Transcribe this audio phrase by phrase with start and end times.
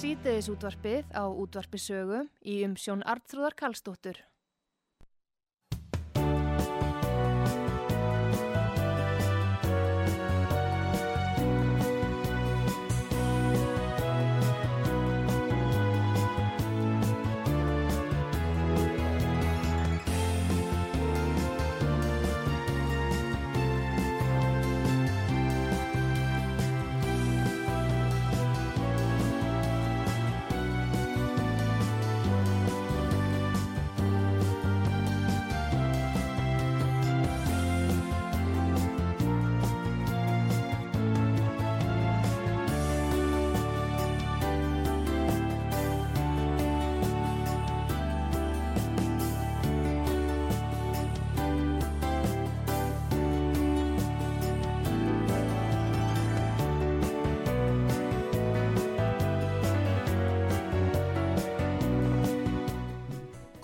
[0.00, 4.16] sítiðis útvarpið á útvarpisögu í umsjón Artrúðar Kallstóttur.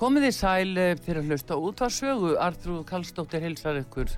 [0.06, 4.12] Komið þið sæl eh, fyrir að hlusta út á sögu, Artrúð Kallstóttir hilsar ykkur.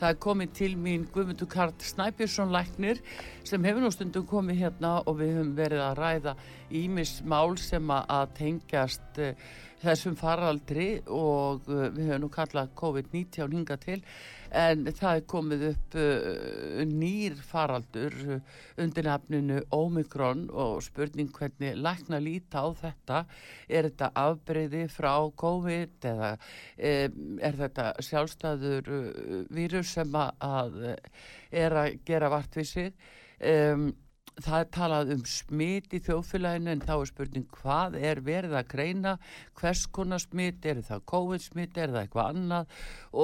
[0.00, 3.02] Það er komið til mín Guðmundur Karl Snæbjörnsson læknir
[3.44, 6.34] sem hefur nú stundum komið hérna og við höfum verið að ræða
[6.80, 9.34] ímis mál sem að tengjast uh,
[9.84, 14.00] þessum faraldri og uh, við höfum nú kallað COVID-19 hinga til
[14.54, 21.74] en það er komið upp uh, nýr faraldur uh, undir nafninu Omikron og spurning hvernig
[21.78, 23.24] lækna líta á þetta.
[23.68, 25.12] Er þetta afbreyði frá
[25.44, 28.94] COVID eða um, er þetta sjálfstæður
[29.54, 30.80] vírus sem að,
[31.50, 32.96] er að gera vart við sig?
[33.44, 33.90] Um,
[34.42, 38.70] það er talað um smit í þjóðfélaginu en þá er spurning hvað er verið að
[38.72, 39.12] greina
[39.60, 42.72] hvers konar smit, er það COVID smit er það eitthvað annað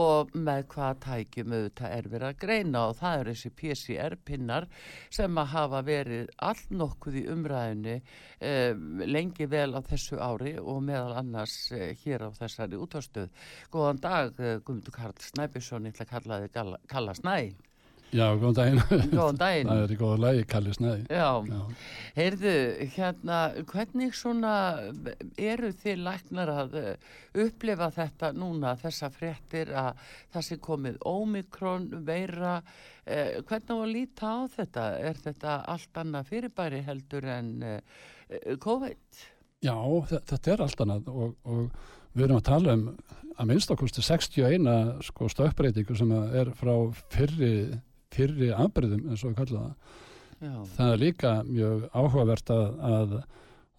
[0.01, 4.69] og með hvað tækjum auðvitað er verið að greina og það er þessi PCR pinnar
[5.11, 10.85] sem að hafa verið all nokkuð í umræðinu um, lengi vel á þessu ári og
[10.87, 13.33] meðal annars uh, hér á þessari útvarstöð.
[13.73, 17.70] Góðan dag, uh, Guðmundur Karl Snæbjörnsson, ég ætla að kalla Kalla, Kalla Snæ.
[18.11, 18.81] Já, góðan daginn.
[19.15, 19.69] Góðan daginn.
[19.71, 21.03] Það er í góða lagi, Kalli Snæði.
[21.15, 21.61] Já, Já.
[22.17, 22.55] heyrðu,
[22.97, 23.37] hérna,
[23.71, 24.55] hvernig svona
[25.39, 26.89] eru þið læknar að uh,
[27.45, 30.01] upplifa þetta núna, þessa fréttir að
[30.35, 34.89] það sé komið ómikron, veira, uh, hvernig á að líta á þetta?
[35.11, 37.79] Er þetta allt annað fyrirbæri heldur en uh,
[38.67, 39.23] COVID?
[39.63, 39.77] Já,
[40.11, 42.85] þe- þetta er allt annað og, og við erum að tala um
[43.41, 44.67] að minnst okkurstu 61
[45.07, 46.73] sko stökkbreytingu sem er frá
[47.15, 47.53] fyrri,
[48.15, 49.99] fyrri afbreyðum eins og við kalla það.
[50.41, 53.17] Já, Það er líka mjög áhugavert að, að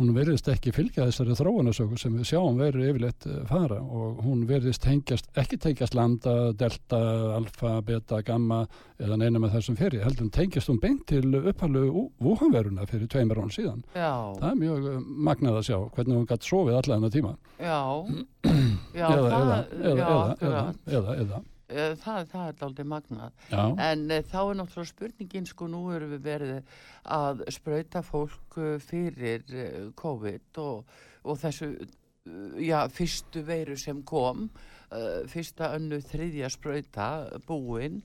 [0.01, 4.43] hún verðist ekki fylgja þessari þróunasöku sem við sjáum veru yfirleitt eh, fara og hún
[4.49, 6.99] verðist tengjast, ekki tengjast lambda, delta,
[7.37, 8.63] alfa, beta, gamma
[9.01, 11.85] eða neina með þessum fyrir, heldur hún tengjast hún beint til upphælu
[12.21, 13.83] vúhanveruna fyrir tveimur án síðan.
[13.93, 14.11] já,
[14.41, 14.99] Það er mjög eh,
[15.29, 17.33] magnað að sjá hvernig hún gætt sofið allan þennan tíma.
[17.61, 17.79] já,
[19.01, 20.61] já, eða, það, eða,
[20.97, 23.39] eða, eða, Eh, það, það er aldrei magnað.
[23.51, 26.75] já, En uh, þá er náttúrulega spurningin sko nú erum við verið
[27.17, 29.47] að sprauta fólk uh, fyrir
[29.99, 31.73] COVID og, og þessu
[32.61, 34.45] já, fyrstu veiru sem kom
[34.91, 37.07] uh, fyrsta önnu þriðja sprauta
[37.47, 38.01] búin.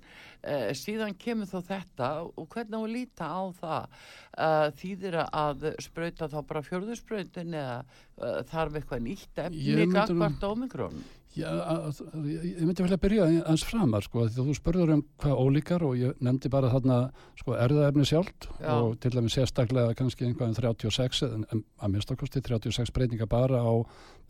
[0.46, 4.00] Uh, síðan kemur þó þetta og hvernig á að líta á það?
[4.36, 11.02] Uh, þýðir að sprauta þá bara fjörðursprautin eða þarf eitthvað nýtt efni gagvart ómikrón
[11.36, 14.92] Já, að- að- ég myndi vel að byrja hans framar sko, því að þú spurður
[14.94, 16.96] um hvað ólíkar og ég nefndi bara þarna
[17.36, 18.70] sko erðaefni sjálft Já.
[18.72, 23.60] og til dæmis sérstaklega kannski einhvað um 36 en en að minnstakosti 36 breytinga bara
[23.60, 23.74] á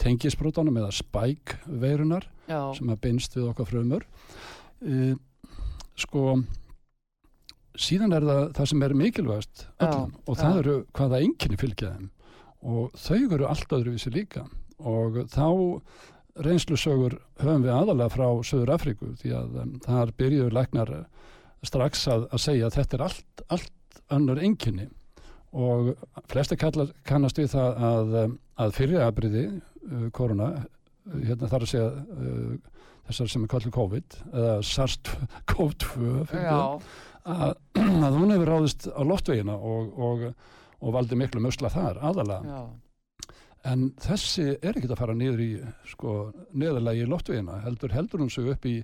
[0.03, 4.03] tengisbrótanum eða spike veirunar já, sem að beinst við okkar frumur
[4.83, 5.15] uh,
[5.97, 6.43] sko
[7.77, 10.59] síðan er það það sem er mikilvægast öllum og það já.
[10.65, 12.11] eru hvaða einkinni fylgja þeim
[12.67, 14.47] og þau eru allt öðruvísi líka
[14.81, 15.47] og þá
[16.45, 21.33] reynslusögur höfum við aðalega frá Söður Afríku því að um, þar byrjuður læknar eh,
[21.67, 24.89] strax að, að segja að þetta er allt, allt önnur einkinni
[25.57, 25.93] og
[26.29, 30.51] flesti kallar, kannast við það að, um, að fyrir aðbriði uh, korona,
[31.09, 36.11] uh, hérna þar að segja uh, þessar sem er kallið COVID eða SARS-CoV-2
[36.51, 36.59] já,
[37.25, 37.55] að,
[38.11, 40.27] að hún hefur ráðist á loftvegina og, og,
[40.83, 42.61] og valdi miklu musla þar aðalega já,
[43.67, 45.51] En þessi er ekkert að fara niður í
[45.91, 46.13] sko,
[46.55, 48.77] neðalagi í loftvegina, heldur heldur hún sig upp í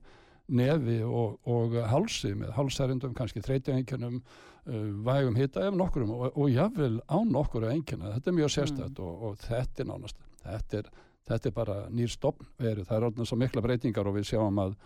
[0.53, 4.19] nefi og, og hálsi með hálsærindum, kannski þreytjaengjunum,
[4.67, 8.17] uh, vægum hita ef nokkurum og, og jáfnvel á nokkuru engjuna.
[8.17, 10.91] Þetta er mjög sérstætt og, og þetta er nánast, þetta er,
[11.31, 12.89] þetta er bara nýr stopn verið.
[12.91, 14.77] Það er orðin svo mikla breytingar og við sjáum að,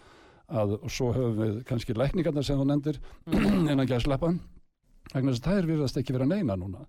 [0.52, 3.00] að svo höfum við kannski lækningarna sem þú nefndir
[3.72, 4.34] innan gæsleppa,
[5.14, 6.84] vegna þess að það er virðast ekki vera neina núna.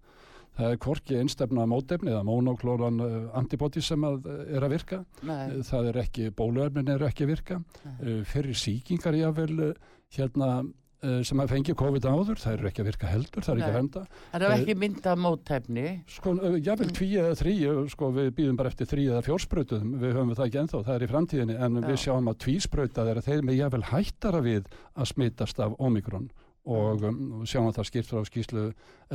[0.57, 5.03] Það er hvorki einstefna mótefni eða monoklóran uh, antibody sem að, uh, er að virka.
[5.21, 7.61] nei, Uh, Það er ekki, bóluefnin eru ekki að virka.
[7.85, 8.17] Nei.
[8.25, 9.73] Fyrir sýkingar jáfnvel
[10.17, 10.51] hérna
[10.97, 13.75] sem að fengi COVID áður, það eru ekki að virka heldur, það er ekki að
[13.77, 14.01] venda.
[14.31, 17.53] það er ekki mynda móttæfni Sko, uh, jáfnvel tví eða þrý,
[17.93, 21.05] sko, við býðum bara eftir þrý eða fjórsprautum, við höfum það ekki ennþá, það er
[21.05, 22.01] í framtíðinni, en við Já.
[22.07, 26.31] sjáum að tvísprauta er að þeir með jáfnvel hættara við að smitast af omikron
[26.67, 28.65] og um, sjáum að það skipt frá skýslu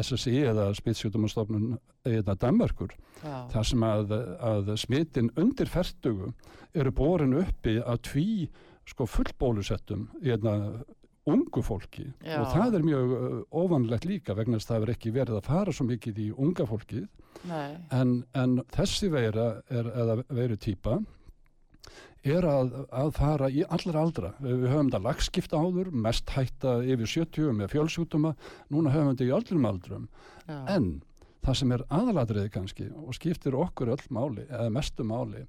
[0.00, 1.76] SSI eða spitsjútumastofnun
[2.08, 4.16] eða Danmörkur já, þar sem að,
[4.52, 6.32] að smitin undir fertugu
[6.72, 8.28] eru borin uppi að tví
[8.88, 10.56] sko fullbólusettum í einna
[11.28, 12.08] ungu fólki.
[12.24, 12.40] Já.
[12.40, 15.50] og það er mjög uh, óvanlegt líka vegna þess að það hefur ekki verið að
[15.50, 17.04] fara svo mikið í unga fólkið.
[17.94, 20.98] En, en þessi veira er, eða veiru típa
[22.22, 24.32] er að, að fara í allra aldra.
[24.42, 28.34] Við, höfum þetta lagskipta áður, mest hætta yfir 70 með fjölsjútuma,
[28.72, 30.06] núna höfum við þetta í öllum aldrum.
[30.46, 30.92] já, En
[31.42, 35.42] það sem er aðalatriði kannski og skiptir okkur öll máli eða mestu máli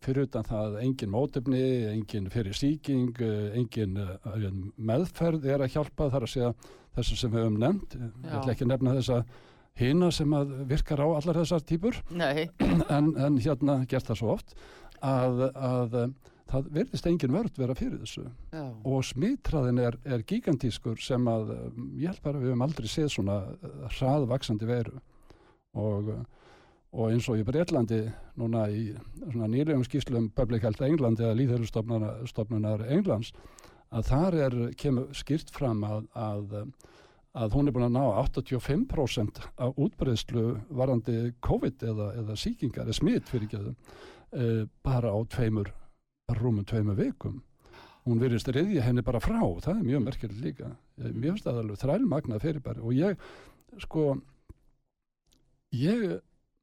[0.00, 4.46] fyrir utan það að engin mótefni, engin fyrir síking, eh, engin eh,
[4.78, 6.52] meðferð er að hjálpa þar að segja
[6.96, 9.18] þessu sem við höfum nefnt, ég ætla ekki að nefna þessa
[9.80, 12.48] hina sem að virkar á allar þessar típur Nei,
[12.96, 14.54] en, en hérna gert það svo oft
[15.06, 18.26] að, að eh, það verðist engin vörð vera fyrir þessu.
[18.52, 21.64] Já, og smitræðin er, er gigantískur sem að eh,
[22.02, 25.00] ég held bara við höfum aldrei séð svona eh, hraðvaksandi veru.
[25.78, 26.12] Og,
[26.90, 28.02] og eins og í Breitlandi
[28.40, 28.88] núna í
[29.20, 33.30] svona nýlegum skýslum Public Health England eða líðhjörnstofnunar Englands
[33.94, 36.56] að þar er kemur skýrt fram að, að
[37.38, 42.96] að hún er búin að ná 85% af útbreyðslu varandi COVID eða, eða sýkingar eða
[42.96, 45.70] smitt fyrir ekki uh, bara á tveimur,
[46.26, 47.40] bara rúmum tveimur vikum.
[48.08, 50.72] Hún virðist reyðja henni bara frá, það er mjög merkilegt líka.
[50.98, 51.12] Eh,
[51.44, 53.24] það alveg þrælmagnað fyrirbæri og ég,
[53.84, 54.06] sko,
[55.76, 56.20] ég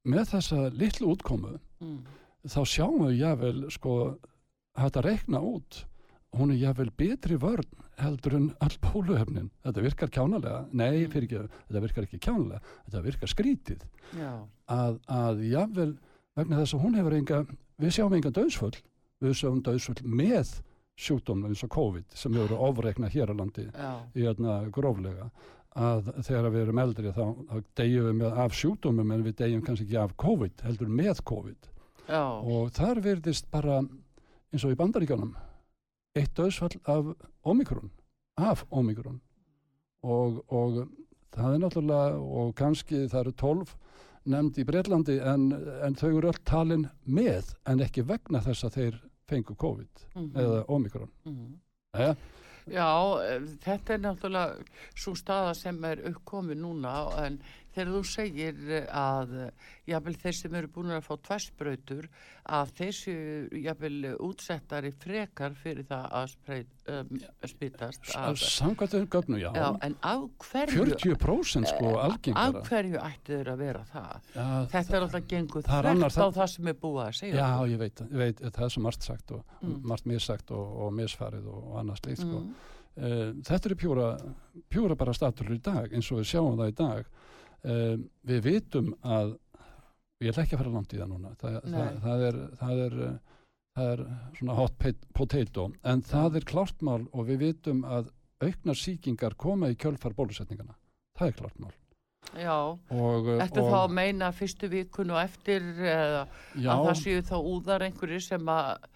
[0.08, 2.00] með þessa litlu útkomu mm,
[2.48, 3.94] þá sjáum við jável sko
[4.78, 5.84] hægt að reikna út
[6.36, 7.66] hún er jável betri vörn
[7.98, 9.50] heldur en all bóluefnin.
[9.66, 11.12] Þetta virkar kjánalega, nei Mm.
[11.12, 13.82] fyrir ekki þetta virkar ekki kjánalega, þetta virkar skrítið
[14.20, 14.34] já,
[14.70, 15.98] að, að jável
[16.36, 17.40] vegna þess að hún hefur enga
[17.80, 18.76] við sjáum enga döðsfull
[19.22, 20.52] við sjáum döðsfull með
[20.98, 25.32] sjúkdómum eins og COVID sem hefur ofreikna hér á landi já, í hérna gróflega.
[25.78, 29.62] Að þegar við erum eldri þá, þá deyjum við með af sjúkdómum en við deyjum
[29.66, 31.68] kannski ekki af COVID heldur með COVID.
[32.10, 33.82] Já, og þar verðist bara
[34.54, 35.36] eins og í bandaríkjónum
[36.18, 37.12] eitt döðsfall af
[37.48, 37.92] omikron
[38.38, 39.20] af omikron
[40.04, 40.88] og, og
[41.36, 43.76] það er náttúrulega og kannski það eru tólf
[44.28, 45.52] nefnd í Breitlandi en,
[45.86, 50.34] en þau eru öll talin með en ekki vegna þess að þeir fengu COVID mhm,
[50.44, 51.54] eða omikron mhm.
[51.98, 52.12] ja,
[52.68, 52.88] Já,
[53.24, 57.38] eh, þetta er náttúrulega svo staða sem er uppkomið núna en
[57.78, 62.08] þegar þú segir eh, að eh, jafnvel þeir sem eru búin að fá tværsbrautur
[62.58, 63.14] að þessu
[63.64, 67.10] jafnvel útsettari frekar fyrir það að spreit, um,
[67.52, 70.86] spitast að, samkvæmt þeim gögnu, já, já, en af hverju
[71.18, 72.64] 40% sko af algengara.
[72.70, 74.30] hverju ættu þeir að vera það?
[74.36, 77.12] Já, þetta er alltaf gengur það er þvert á það- það sem er búið að
[77.22, 77.36] segja.
[77.44, 79.82] Já, ég veit, ég veit, það er svo margt sagt og Mm.
[79.90, 82.40] margt missagt og, og misfarið og, og annað slíkt sko.
[82.46, 82.54] mm.
[83.46, 84.06] Þetta er pjúra,
[84.74, 87.10] pjúra bara statur í dag eins og við sjáum það í dag
[87.68, 87.96] uh,
[88.28, 89.36] við vitum að
[90.24, 93.00] ég ætla ekki að fara langt í það núna það, það, það, er, það, er,
[93.78, 94.06] það er
[94.40, 99.78] svona hot potato en það er klartmál og við vitum að auknar sýkingar koma í
[99.80, 100.78] kjölfar bólusetningana
[101.18, 101.76] það er klartmál
[102.36, 106.26] Já, og, uh, Ertu og, þá að meina fyrstu vikun og eftir eða
[106.60, 108.88] já, að það séu þá úðar einhverjir sem að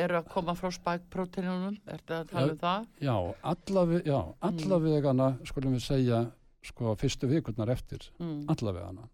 [0.00, 1.78] eru að koma frá spækproteinunum?
[1.90, 2.88] Ertu að tala um það?
[3.02, 3.14] Já,
[3.52, 4.18] allavega, já,
[4.48, 6.20] allavegana skulum við segja
[6.62, 8.44] sko fyrstu vikurnar eftir, Mm.
[8.52, 9.08] allavegana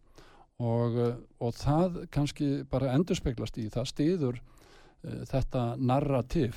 [0.59, 6.57] og, uh, og það kannski bara endurspeglast í það stýður uh, þetta narrativ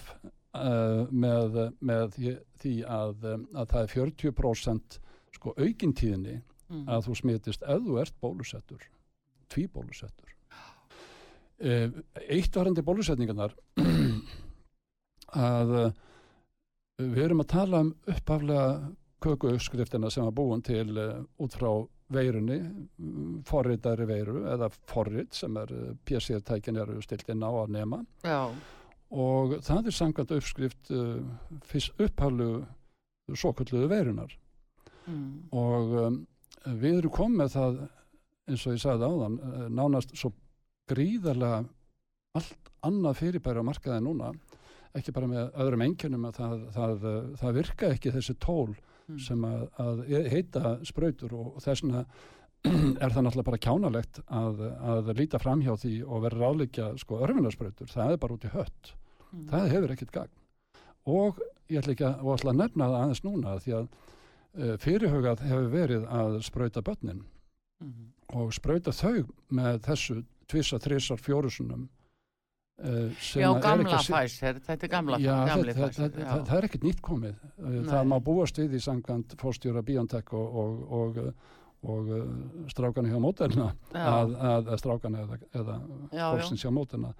[0.56, 2.16] uh, með, með
[2.62, 5.00] því, að, að það er 40%
[5.36, 6.84] sko aukintíðinni Mm.
[6.86, 8.84] að þú smitist ef þú ert bólusettur
[9.50, 10.36] tvíbólusettur
[11.66, 11.90] uh,
[12.30, 13.56] eitt varandi bólusetningarnar
[15.34, 15.72] að
[17.00, 18.68] við erum að tala um uppaflega
[19.24, 21.70] kökuuppskriftina sem var búin til uh, út frá
[22.14, 27.74] veirunni mm, forritari veiru eða forrit sem er uh, PC-tækin eru stilt inn á að
[27.76, 28.02] nema.
[28.24, 28.50] Já,
[29.10, 31.22] og það er samkvæmt uppskrift uh,
[31.68, 32.52] fyrst upphaflu
[33.30, 34.32] svokölluðu veirunar
[35.06, 35.50] mm.
[35.54, 36.22] og um,
[36.80, 37.82] við erum komið það
[38.50, 39.36] eins og ég sagði áðan
[39.78, 40.32] nánast svo
[40.90, 41.62] gríðarlega
[42.38, 44.32] allt annað fyrirbæri á markaði núna.
[44.98, 47.04] Ekki bara með öðrum einkennum að það, það,
[47.42, 48.72] það virka ekki þessi tól
[49.10, 49.20] Mm.
[49.26, 52.04] sem að, að heita sprautur og þess vegna
[53.04, 54.60] er það náttúrulega bara kjánalegt að,
[54.94, 58.96] að líta framhjá því og vera ráðleikja sko örfinnarsprautur, það er bara út í hött
[59.30, 59.44] Mm.
[59.52, 60.32] það hefur ekkert gagn
[61.06, 61.36] og
[61.70, 65.44] ég ætla ekki að, og ætla að nefna það aðeins núna því að uh, fyrirhugað
[65.46, 67.20] hefur verið að sprauta börnin
[67.80, 68.08] Mm.
[68.36, 70.16] og sprauta þau með þessu
[70.50, 71.86] tvissa, þrissar, fjórusunum
[72.80, 76.30] Já, að er gamla Pfizer, þetta er gamla Já, gamli það, já.
[76.58, 77.88] er ekkert nýtt komið Uh, Nei.
[77.92, 81.18] það má búast við í sangkvæmt fórstjóra Biontech og, og, og,
[81.92, 82.24] og uh,
[82.72, 84.06] strákana hjá mótelna Já.
[84.08, 86.26] að, að, að strákana eða, eða Já, já.
[86.32, 87.12] fólksins hjá mótelna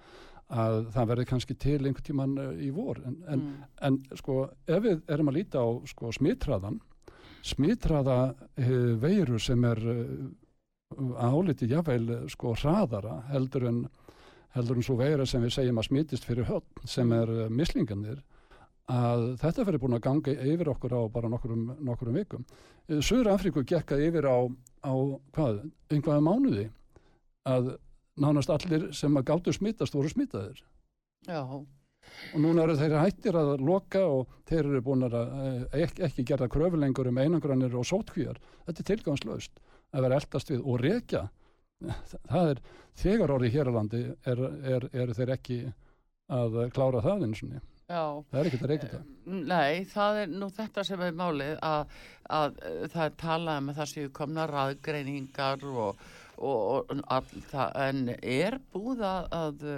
[0.50, 3.66] að það verði kannski til einhvern tíman í vor en, en, Mm.
[3.86, 6.80] en sko ef við erum að líta á sko smittraðan
[7.46, 13.78] smittraða uh, veiru sem er uh, áliti jáfnveil sko hraðara heldur en
[14.56, 18.22] heldur en svo veira sem við segjum að smitist fyrir höll sem er uh, mislinganir
[18.90, 22.46] að þetta verður búin að ganga yfir okkur á bara nokkurum, nokkurum vikum.
[22.90, 24.50] Suður Afríku gekka yfir á
[24.82, 24.92] á
[25.34, 25.60] hvað,
[25.92, 26.66] einhverja mánuði
[27.48, 27.74] að
[28.20, 30.62] nánast allir sem að gáttu smittast voru smittaðir
[31.28, 36.04] Já, og núna eru þeir hættir að loka og þeir eru búin að eh, ekki,
[36.08, 40.80] ekki gera kröfulengur um einangranir og sótkvíjar þetta er tilgangslaust að vera eldast við og
[40.80, 41.26] rekja
[42.30, 42.62] það er
[43.00, 44.44] þegar orðið hér á landi er,
[44.74, 45.58] er, er þeir ekki
[46.30, 48.04] að klára það eins og já.
[48.30, 49.08] það er ekkert að reykja það
[49.50, 51.98] Nei, það er nú þetta sem er málið að,
[52.40, 56.06] að eh, það er talað um að það séu komna raðgreiningar og,
[56.36, 56.60] og,
[56.90, 59.68] og all, það, en er búið að,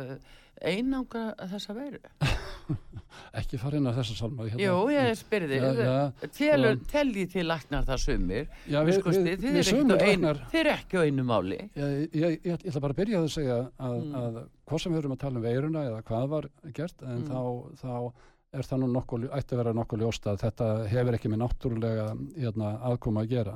[0.62, 2.00] að einangra þessa veru?
[3.42, 4.62] ekki fara inn á þessa salma hérna.
[4.62, 9.68] Jú, ég spyrði sko- telji til læknar það sumir Já, við, þið, þið, við er
[9.68, 12.66] sömum ekki á einu, læknar þið er ekki á einu máli ég, ég, ég, ég
[12.72, 14.14] ætla bara að byrja að segja að, Mm.
[14.22, 14.38] að
[14.68, 17.28] hvað sem við erum að tala um veiruna eða hvað var gert en Mm.
[17.28, 17.40] þá,
[17.82, 18.12] þá
[18.52, 22.06] er það nú nokkuð, ætti að vera nokkuð ljóst að þetta hefur ekki með náttúrulega
[22.36, 23.54] hérna, aðkoma að gera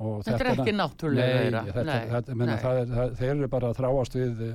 [0.00, 4.16] og Þetta er ekki náttúrulega Nei, veira þetta, þetta, er, þeir eru bara að þráast
[4.16, 4.54] við eh,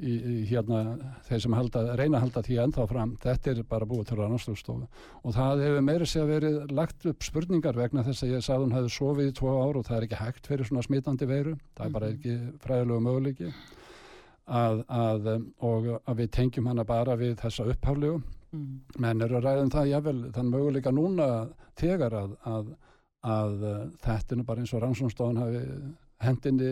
[0.00, 0.80] í, í, hérna,
[1.28, 4.88] þeir sem halda, reyna að halda því ennþá fram, þetta er bara búið til rannstöðstofu
[5.22, 8.66] og það hefur meiri sé að verið lagt upp spurningar vegna þess að ég sagði
[8.66, 11.56] hún hefði sofið í tvo ár og það er ekki hægt fyrir svona smitandi veiru,
[11.76, 12.16] það er bara Mhm.
[12.16, 13.52] ekki fræðilegu möguleiki
[14.46, 18.22] að, að, og að við tengjum hana bara við þessa upphaflegu
[18.54, 18.80] Mm.
[19.02, 22.68] menn eru að ræða um það jável þann möguleika núna þegar að, að,
[24.04, 25.62] þetta er bara eins og rannsónstofan hafi
[26.22, 26.70] hendinni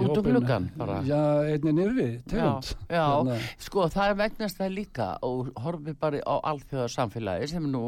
[0.00, 0.32] Út um hópinn.
[0.32, 0.96] gluggann bara.
[1.06, 1.20] Já,
[1.52, 6.34] einni nýrri tegund Já, Hérna, sko það er vegnast það líka og horfið bara á
[6.52, 7.84] alþjóða samfélagi sem nú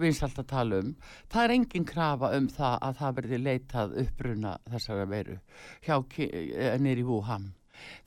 [0.00, 0.94] vinsalt að tala um
[1.30, 5.38] það er engin krafa um það að það verði leitað uppruna þessara veru
[5.86, 5.96] hjá
[6.80, 7.52] nýri Wuhan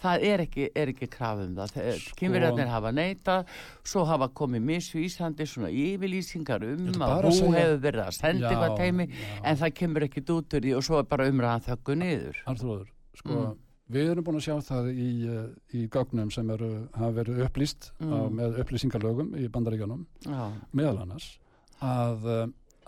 [0.04, 3.48] það er ekki, er ekki krafa um það Sko- kynverjarnir hafa neitað
[3.90, 8.76] svo hafa komið misvísandi svona yfirlýsingar um að hú hefur verið að senda Já, eitthvað
[8.78, 9.40] teimi já.
[9.44, 12.92] en það kemur ekki út úr því og svo er bara umræðan þöggu niður Arnþróður,
[13.20, 13.58] sko Mm.
[13.94, 17.92] við erum búin að sjá það í, uh, í gögnum sem eru, hafa verið upplýst
[18.00, 18.14] Mm.
[18.14, 21.38] á, með upplýsingarlögum í bandaríkjanum Já, meðal annars
[21.82, 22.28] að,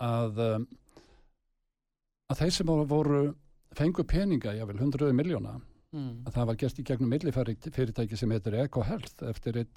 [0.00, 0.66] að, um,
[2.32, 3.22] að þeir sem voru
[3.76, 5.58] fengu peninga, jável, hundruði miljóna
[5.92, 6.24] mm.
[6.26, 9.22] að það var gert í gegnum millifyrirtæki sem heitir EcoHealth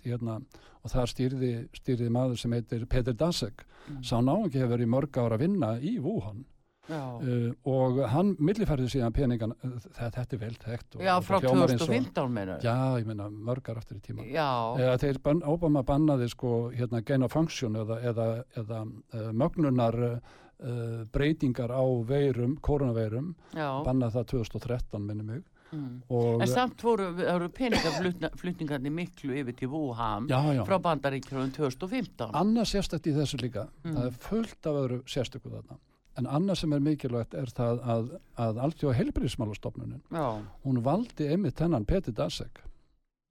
[0.06, 0.40] hérna,
[0.84, 4.04] og það stýrði, stýrði maður sem heitir Peter Dasek Mm.
[4.06, 6.44] sá náungi hefur verið mörg ára að vinna í Wuhan.
[6.90, 11.74] Uh, og hann millifærði síðan peningan uh, þetta, er vel þekkt já frá það hljómar
[11.74, 15.84] eins og- 2015 meina já, ég meina mörgar aftur í tíma eða þeir ban, Obama
[15.84, 18.28] bannaði sko hérna gain of function eða, eða,
[18.60, 25.48] eða uh, mögnunar uh, breytingar á veirum, koronaveirum bannaði það 2013 minni mig.
[25.70, 26.02] Mm.
[26.42, 30.64] En samt voru, voru peningaflutningarnir miklu yfir til Wuhan já, já.
[30.66, 32.32] frá bandaríkjum 2015.
[32.34, 33.68] annað sérstætt í þessu líka.
[33.84, 33.94] Mm.
[33.94, 35.78] það er fullt af öðru sérstöku þarna
[36.18, 40.26] en annað sem er mikilvægt er það að, að alltjóða heilbyrðismálastofnunin Já.
[40.66, 42.64] hún valdi einmitt þennan Peti Dasek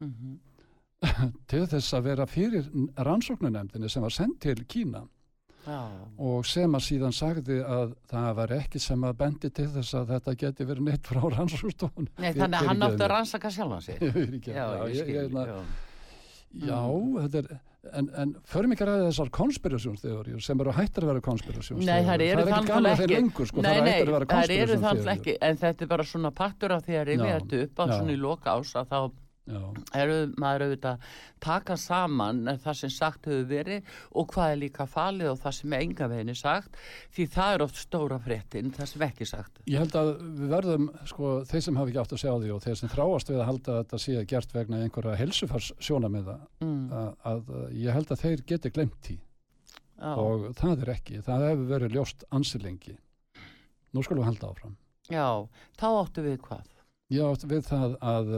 [0.01, 0.39] Mm
[1.51, 2.65] til þess að vera fyrir
[3.07, 5.05] rannsóknunemdini sem var sendt til Kína
[5.67, 5.79] Já.
[6.19, 10.09] og sem að síðan sagði að það var ekki sem að bendi til þess að
[10.15, 13.51] þetta geti verið neitt frá rannsóknstofun Nei, þannig að hann átti að rannsaka
[13.85, 14.01] sig.
[14.35, 15.15] rannsaka Já, ég skil.
[15.15, 15.37] ég,
[16.55, 16.83] já.
[17.25, 17.59] þetta er
[17.95, 22.25] en, en förum ekki að þessar konspirasjónsþjóður sem eru hættar að vera konspirasjónsþjóður Nei, það
[22.27, 25.87] er ekki að þeir lengur sko, nei, það er hættar að vera ekki, en þetta
[25.87, 28.75] er bara svona partur af því að Já, þetta upp á svona í loka ás
[28.79, 28.99] að þá
[29.97, 31.07] eru maður auðvitað
[31.43, 35.77] taka saman það sem sagt hefur verið og hvað er líka falið og það sem
[35.77, 36.79] er enga veginni sagt
[37.17, 39.63] því það er oft stóra fréttin það sem ekki sagt.
[39.71, 42.63] Ég held að við verðum sko, þeir sem hafa ekki átt að sjá því og
[42.67, 46.85] þeir sem þráast við að halda að þetta sé gert vegna einhverja helsufars sjónamiða mm,
[47.01, 49.19] að, að ég held að þeir geti glemt því.
[49.99, 52.95] Og það er ekki, það hefur verið ljóst ansilengi
[53.95, 54.77] nú skulum við halda áfram.
[55.09, 55.49] Já,
[55.81, 56.67] þá áttu við hvað?
[57.09, 58.35] Já, við það að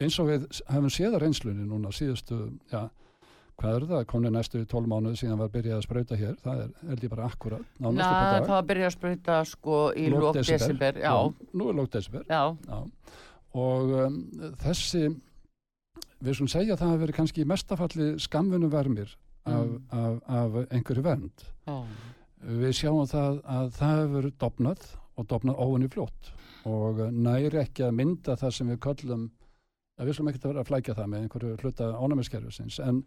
[0.00, 2.38] eins og við hefum séð að reynslunni núna síðustu,
[2.72, 2.82] já,
[3.60, 6.70] hvað er það, komni næstu 12 mánuði síðan var byrjað að sprauta hér, það er,
[6.88, 8.46] held ég bara akkurat, nánast upp á dag.
[8.48, 10.62] það var að sprauta sko í lók desember.
[10.62, 11.12] desember já,
[11.60, 12.78] Nú er lókt desember, já, já.
[13.60, 14.16] Og um,
[14.62, 15.02] þessi,
[16.22, 19.18] við skulum segja að það hafi verið kannski í mestafalli skamfunum vermir af,
[19.50, 19.76] Mm.
[19.90, 21.44] af, af einhverju vernd.
[21.66, 21.76] já,
[22.40, 24.84] Við sjáum það að það hefur dopnað
[25.18, 26.30] og dopnað óvinni fljótt
[26.64, 29.26] og næri ekki að mynda það sem við köllum
[30.00, 32.78] að við skulum ekki að vera að flækja það með einhverju hluta ánæmiskerfisins.
[32.84, 33.02] En,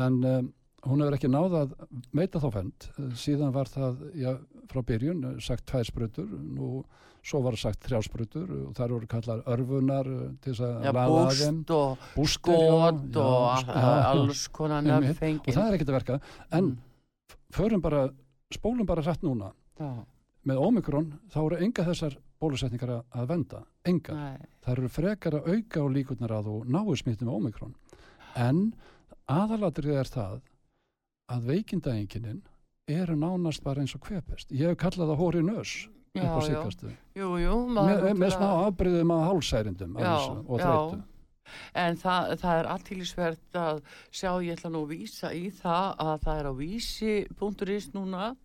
[0.00, 0.48] en um,
[0.88, 1.74] hún hefur ekki náð að
[2.16, 4.32] meita þá fend síðan var það já,
[4.70, 6.28] frá byrjun eh, sagt tvær sprutur.
[6.28, 6.82] Nú
[7.28, 11.40] svo var sagt þrjá sprutur og þar voru kallar örfunar eh, til þess að að
[11.40, 11.58] þeim.
[12.14, 15.20] búst skot og alls konar einmitt.
[15.20, 16.20] og það er ekkert að verka.
[16.54, 16.70] En
[17.54, 18.06] förum bara,
[18.54, 19.52] spólum bara hrætt núna.
[19.78, 19.90] Já,
[20.48, 24.14] með Omikron þá eru enga þessar bólusetningar að, að venda, engar.
[24.18, 24.46] Nei.
[24.64, 27.74] Það eru frekar að auka á líkurnar að þú náu smittum með ómikrón.
[28.38, 28.62] En
[29.28, 30.38] aðalatrið er það
[31.34, 32.40] að veikindæðinginin
[32.88, 34.52] eru nánast bara eins og kvepest.
[34.54, 35.72] Ég hef kallað það hóri nös
[36.18, 36.88] upp á síkastu.
[36.88, 40.14] Með, með smá náttúrulega- afbreyðum af hálsærindum Já,
[40.48, 40.64] og já.
[40.64, 41.02] þreytu.
[41.74, 43.78] En það, það er aðtílisvert að
[44.12, 48.36] sjá, ég ætla nú að vísa í það að það er á vísi.is núna.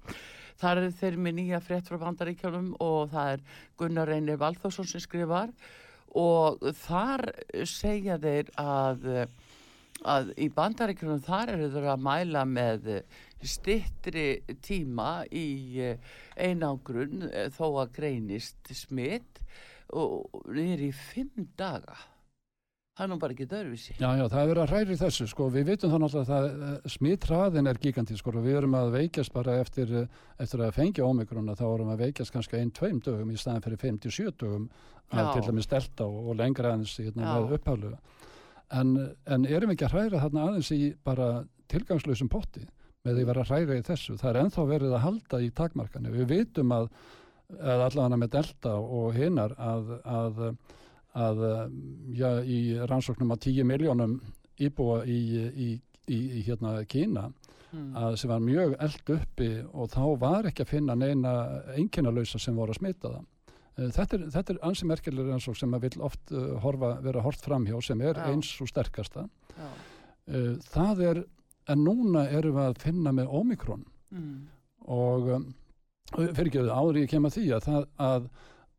[0.62, 3.44] Það er þeir með nýja frétt frá bandaríkjánum og það er
[3.80, 5.54] Gunnar Reynir Valþórsson sem skrifar
[6.20, 7.26] og þar
[7.68, 9.08] segja þeir að,
[10.06, 12.90] að í bandaríkjánum þar eru þeir að mæla með
[13.44, 14.28] stittri
[14.64, 19.42] tíma í eh, einangrun eh, þó að greinist smitt
[19.94, 21.98] og niður í fimm daga.
[22.94, 23.96] Það er nú bara ekki dörfisi.
[23.98, 27.70] Já, já, það er verið að hræri þessu, sko, við vitum þá náttúrulega að smittraðin
[27.72, 31.56] er gigantísk, sko, og við erum að veikjast bara eftir, eh, eftir að fengja ómikrona,
[31.58, 34.68] þá erum við að veikjast kannski ein, tveim dögum í staðin fyrir 57 dögum
[35.10, 37.34] til dæmis delta og, og lengra aðeins hérna, Já.
[37.34, 37.98] með upphæfluga.
[38.78, 38.94] En,
[39.26, 41.32] en erum ekki að hræra þarna aðeins í bara
[41.74, 42.62] tilgangslausum potti
[43.04, 44.20] með því að vera að hræra í þessu?
[44.22, 46.14] Það er ennþá verið að halda í takmarkanu.
[46.14, 46.88] Við vitum að,
[47.58, 50.42] að allavega með delta og hinnar að, að
[51.16, 51.42] að
[52.18, 54.16] já, í rannsóknum að 10 miljónum
[54.60, 55.18] íbúa í,
[55.54, 55.70] í,
[56.08, 57.32] í, í hérna Kína
[57.74, 57.96] Mm.
[57.98, 61.32] að sem var mjög eld uppi og þá var ekki að finna neina
[61.74, 63.24] einkennalausa sem voru að smita það.
[63.80, 67.24] Eh, Þetta er, þetta er ansi merkilega rannsók sem að vil oft uh, horfa, vera
[67.26, 68.28] hort framhjá sem er Já.
[68.30, 69.24] eins og sterkasta.
[69.58, 69.72] Já.
[70.70, 71.24] Það er,
[71.74, 74.46] en núna erum við að finna með ómikrón Mm.
[74.86, 75.32] og
[76.14, 78.28] fyrir ekki áður ég kem að því að að,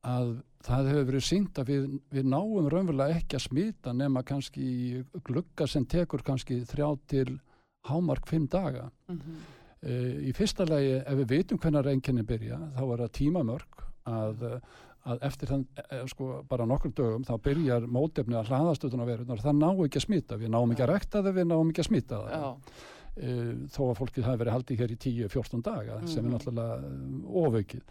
[0.06, 0.28] að
[0.64, 4.68] það hefur verið sínt að við, við náum raunverulega ekki að smita nema kannski
[5.26, 7.28] glugga sem tekur kannski þrjá til
[7.90, 8.90] hámark fimm daga.
[9.12, 9.42] Mhm.
[9.84, 14.44] Uh, í fyrsta lagi ef við vitum hvernig reynkenni byrja þá er það tímamörk að,
[15.04, 19.10] að eftir þann, uh, sko, bara nokkur dögum þá byrjar mótefni að hlaðast utan á
[19.10, 21.84] verunar það ná ekki að smita, við náum ekki að rekta það við náum ekki
[21.84, 22.48] að smita það Já.
[22.48, 26.32] uh, þó að fólkið hafi verið haldið hér í 10-14 daga sem er Mhm.
[26.38, 27.84] náttúrulega uh, ofaukið.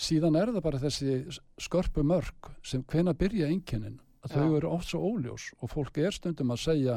[0.00, 1.16] Síðan er það bara þessi
[1.60, 4.56] skörpu mörg sem hvena byrja einkennin að þau Já.
[4.56, 6.96] eru oft svo óljós og fólk er stundum að segja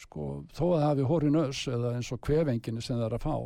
[0.00, 3.24] sko, þó að það hafi hóri nös eða eins og kvefinginni sem það er að
[3.24, 3.36] fá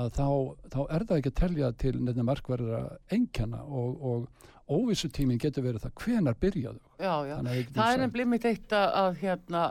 [0.00, 0.28] að þá,
[0.72, 5.84] þá er það ekki að telja til nefnir markverðra einkenna og, og óvissutímin getur verið
[5.84, 7.34] það hvenar byrjaðu Já, já.
[7.76, 9.62] Það er nefnilega mitt eitt að, hérna,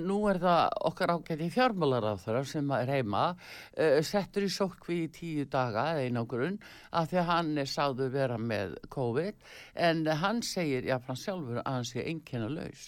[0.00, 5.00] nú er það okkar ágæti fjármálar á þeirra sem er heima, uh, settur í sókvi
[5.04, 6.60] í tíu daga eða einangurinn
[6.94, 9.48] að því að hann er sáðu vera með COVID
[9.88, 12.86] en hann segir, já, hann sjálfur að hann sé einkenna laus.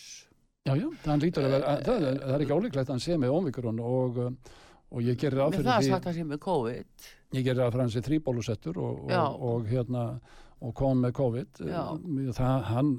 [0.62, 3.34] Já, já, það, vera, að, það, er, það er ekki ólíklegt að hann sé með
[3.34, 4.54] ómikrón og, uh,
[4.92, 7.10] og ég gerir Með áfyrir það því sagt að sé með COVID.
[7.32, 10.06] ég gerir að fransi þrýbólusettur og, og, og hérna
[10.62, 11.61] og kom með COVID.
[12.37, 12.90] Það, hann,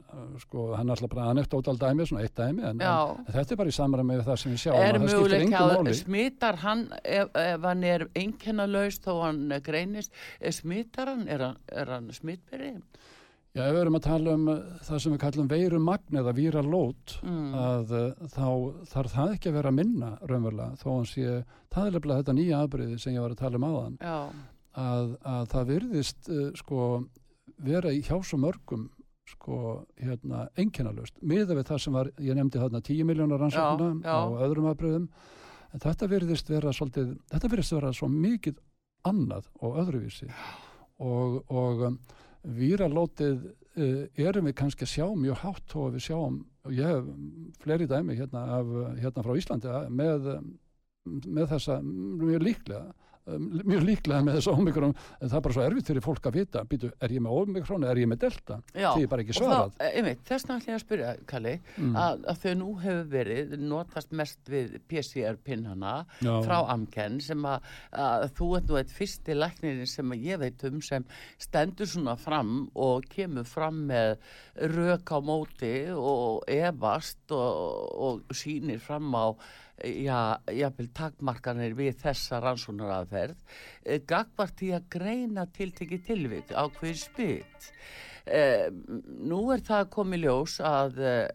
[0.44, 2.96] sko, hann alltaf bara anekdótal dæmi, svona eitt dæmi en, Já.
[3.24, 5.92] en þetta er bara í samræmi með það sem við sjáum Er að möguleik að
[6.02, 11.26] smittar hann ef, ef hann er einkenna laus þó hann eh, greinist, eh, smittar hann,
[11.32, 12.76] er hann, hann smittberi?
[13.54, 17.12] Já, ef við erum að tala um uh, það sem við kallum veirumagn eða víralót
[17.24, 17.52] Mm.
[17.56, 18.48] að uh, þá
[18.90, 21.36] þarf það ekki að vera minna raunverulega þó hann sé,
[21.72, 24.00] það er lefnilega þetta nýja afbreyði sem ég var að tala um áðan.
[24.02, 24.18] Já,
[24.84, 26.88] að, að það virðist uh, sko
[27.58, 28.90] vera í hjá svo mörgum
[29.30, 34.24] sko hérna einkennalust miða við það sem var, ég nefndi þarna 10 miljónar rannsóknuna á
[34.44, 35.08] öðrum afbreyðum
[35.74, 38.60] en þetta virðist vera svolítið, þetta virðist vera svo mikið
[39.10, 40.30] annað og öðruvísi.
[41.04, 42.00] Og, og um,
[42.44, 47.08] víralótið uh, erum við kannski að sjá mjög hátt að við sjáum, og ég hef
[47.64, 50.30] fleiri dæmi hérna, af, hérna frá Íslandi með,
[51.26, 52.86] með þessa mjög líklega
[53.28, 56.38] um, mjög líklega með þessa ómikrón en það er bara svo erfitt fyrir fólk að
[56.40, 56.64] vita.
[56.70, 58.60] Býtu, er ég með ómikrón eða er ég með delta?
[58.74, 59.76] Því er bara ekki svarað.
[59.80, 61.96] einmitt, þess vegna ætla ég að spyrja, Kalli, Mm.
[61.98, 65.94] að, að þau nú hefur verið notast mest við PCR-pinnana
[66.46, 70.82] frá Amken sem að, að þú ert nú eitt fyrsti læknirinn sem ég veit um
[70.86, 71.06] sem
[71.42, 74.18] stendur svona fram og kemur fram með
[74.74, 79.26] rök á móti og evast og, og sýnir fram á
[79.82, 83.40] já, jafnvel takmarkanir við þessa rannsónaraðferð
[83.86, 87.72] eh, gagvart í að greina tiltekki tilvik á hver spytt
[88.26, 91.28] eh, nú er það komið ljós að eh,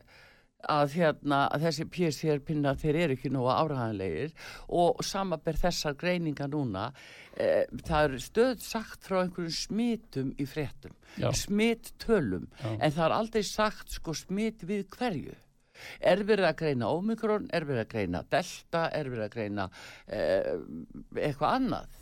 [0.67, 4.33] að, hérna, að þessi PCR-pinna þeir eru ekki nógu áræðanlegir
[4.75, 6.89] og samaber þessar greiningar núna.
[7.39, 10.97] Eh, það er stöð sagt frá einhverjum smitum í fréttum
[11.39, 15.37] smittölum en það er aldrei sagt sko smit við hverju
[16.01, 19.69] er verið að greina ómikron, er verið að greina delta, er verið að greina
[20.07, 20.55] eh,
[21.17, 21.99] eitthvað annað?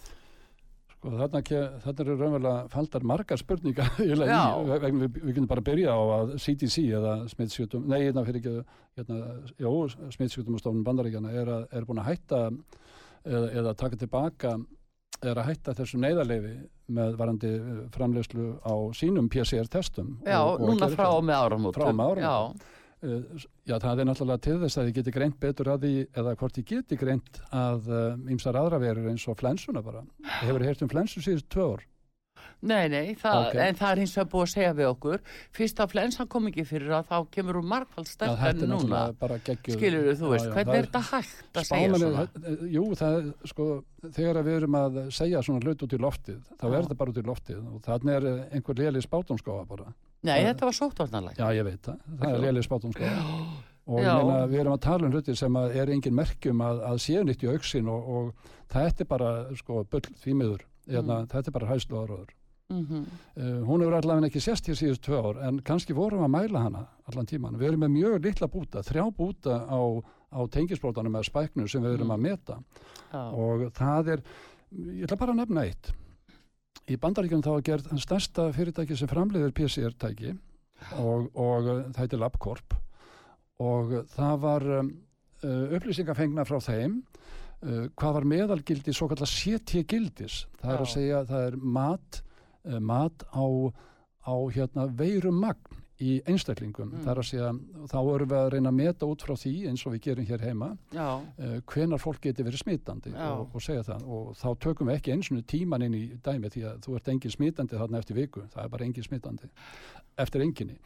[0.96, 1.42] Sko, þarna,
[1.84, 6.32] þarna eru raunverulega faldar margar spurningar í, vegna við, við getum bara byrja á að
[6.42, 8.56] CDC eða smittsjútum, nei, hérna fyrir ekki
[8.96, 9.20] hérna,
[9.60, 9.74] jó,
[10.16, 12.40] smittsjútumastofnun bandaríkjana er, að, er búin að hætta
[13.26, 14.56] eða, eða taka tilbaka
[15.24, 16.54] er að hætta þessu neyðarleifi
[16.96, 21.78] með varandi eh, framleiðslu á sínum PCR-testum Já, núna frá og með áramótum.
[21.78, 22.66] Frá og með áramótum.
[23.02, 25.90] Já, Uh, já, það er náttúrulega til þess að þið geti greint betur að því,
[26.16, 27.90] eða hvort þið geti greint að
[28.32, 30.00] ymsar aðra verur eins og flensuna bara.
[30.24, 31.84] Þið hefur heyrt um flensu síðust tvö ár.
[32.62, 33.54] nei, nei, það, Ok.
[33.66, 35.20] en það er hins vegar búið að segja við okkur.
[35.52, 39.02] Fyrst að flensan kom ekki fyrir að þá kemur hún margfald sterk en núna.
[39.68, 42.26] Skilur þú veist, Já, já, hvernig það er þetta hægt að segja svona?
[42.48, 43.68] er, jú, það er, sko,
[44.08, 47.10] þegar að við erum að segja svona hlut út í loftið, þá er þetta bara
[47.12, 49.92] út í loftið og þannig er eh, einhver léli spátumskáfa bara.
[50.22, 51.36] Nei, það- þetta var sóttvarnarlæk.
[51.36, 51.98] Já, ég veit það.
[52.20, 53.24] Það er léli spátumskáfa.
[53.86, 56.96] Og ég meina, við erum að tala um hluti sem er engin merkjum að, að
[57.04, 58.32] séu nýtt í auksin og, og
[58.72, 60.64] þetta er bara, sko, bull því miður.
[60.88, 61.28] Hérna, Mm.
[61.30, 62.32] Þetta er bara hæslu áraður.
[62.70, 63.04] Mm
[63.36, 66.62] Uh, hún hefur allavega ekki sést hér síðust tvö ár en kannski vorum að mæla
[66.64, 67.54] hana allan tíman.
[67.60, 69.80] Við erum með mjög litla búta, þrjá búta á,
[70.34, 72.16] á tengisbrótanum með spæknu sem við erum Mm.
[72.16, 72.56] að meta
[73.12, 74.22] Já, og það er,
[74.74, 75.92] ég ætla bara að nefna eitt.
[76.86, 80.34] Í bandaríkjum þá er gerð stærsta fyrirtæki sem framleiðir PCR-tæki
[81.00, 82.76] og, og uh, það heitir LabCorp.
[83.64, 84.92] Og uh, það var um,
[85.42, 90.84] uh, upplýsingafengna frá þeim uh, hvað var meðalgildi svo kallar CT-gildis það er Já.
[90.84, 92.20] að segja það er mat,
[92.66, 93.46] uh, mat á,
[94.26, 96.90] á hérna, veirumagn í einstaklingum.
[96.90, 97.04] Mm.
[97.04, 97.50] það er að segja,
[97.92, 100.44] þá erum við að reyna að meta út frá því eins og við gerum hér
[100.44, 104.04] heima uh, hvenar fólk geti verið smitandi og, og segja það.
[104.04, 107.12] Og þá tökum við ekki eins og tíman inn í dæmi því að þú ert
[107.14, 109.52] engin smitandi þarna eftir viku, það er bara engin smitandi
[110.20, 110.76] eftir enginni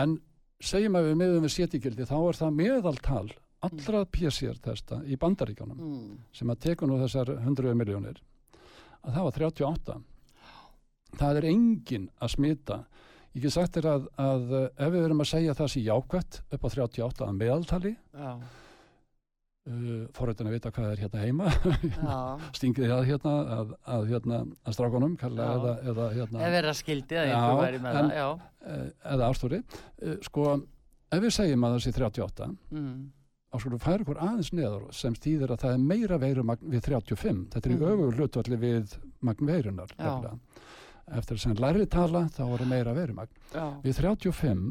[0.00, 0.18] en
[0.64, 3.26] segjum að við meðum við sétigildi þá er það meðaltal
[3.64, 6.16] allra PCR-testa í bandaríkjónum mm.
[6.36, 8.20] sem að tekur nú þessar 100 miljónir
[9.04, 9.96] að það var 38
[11.20, 12.80] það er engin að smita
[13.34, 16.40] ég get sagt þér að, að uh, ef við verum að segja það sé jákvætt
[16.54, 18.28] upp á 38 að meðaltali já,
[19.70, 21.48] uh, forrættin að vita hvað er hérna heima
[22.58, 24.76] stingið það hérna að, að, hérna, að
[25.40, 25.50] Já.
[25.56, 27.20] eða, eða, hérna, Ef vera skildið
[28.70, 30.46] eh, eða árstúri uh, sko,
[31.14, 32.94] ef við segjum að það sé 38 Mm.
[33.54, 37.44] þá skulum færa ykkur aðeins neðar sem stýðir að það er meira veirumagn við 35
[37.54, 39.50] þetta er í öfugur hlutvalli við magn
[41.12, 43.32] eftir sem læri tala þá er meira veirumagn.
[43.52, 44.64] Já, við 35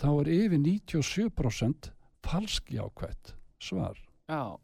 [0.00, 1.90] þá er yfir 97%
[2.26, 3.98] falskjákvætt svar.
[4.30, 4.56] Já,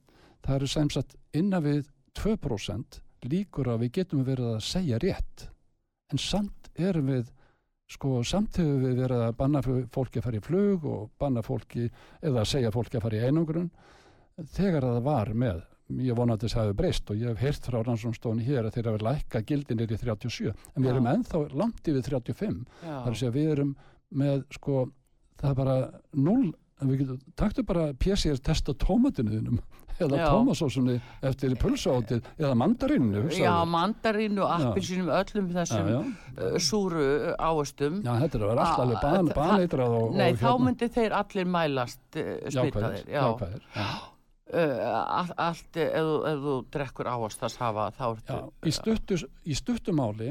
[0.44, 5.48] það eru sem sagt innan við 2% líkur að við getum verið að segja rétt.
[6.12, 7.32] En samt erum við
[7.90, 11.86] sko samt hefur við verið að banna fólki að fara í flug og banna fólki
[12.20, 13.70] eða að segja fólki að fara í einangrun
[14.56, 15.62] þegar það var með
[16.02, 18.88] ég vona að þess hafi breyst og ég hef heyrt frá rannsónstofni hér að þeir
[18.90, 20.92] hafi lækka gildinir í 37 en við Já.
[20.96, 22.90] erum ennþá langt yfir 35 já.
[22.90, 23.74] það er að segja við erum
[24.16, 24.86] með sko
[25.38, 25.76] það er bara
[26.12, 29.60] 0 við getum, taktu bara PCR test á tómatinu þínum
[30.02, 30.26] eða Já.
[30.28, 37.06] tómasósunni eftir pulsáttið eða mandarinu Já, mandarínu, appelsínum, öllum þessum já, uh, súru
[37.38, 38.02] ávöstum.
[38.04, 42.20] já, þetta er að vera alltaf það- baneitrað Nei, og þá myndi þeir allir mælast
[42.20, 43.06] uh, smitaðir.
[43.08, 43.88] Já, jákvæðir, já.
[44.46, 48.36] Uh, allt, ef, ef þú drekkur ávastast hafa, þá ertu...
[48.62, 50.28] Í, stuttu, í stuttumáli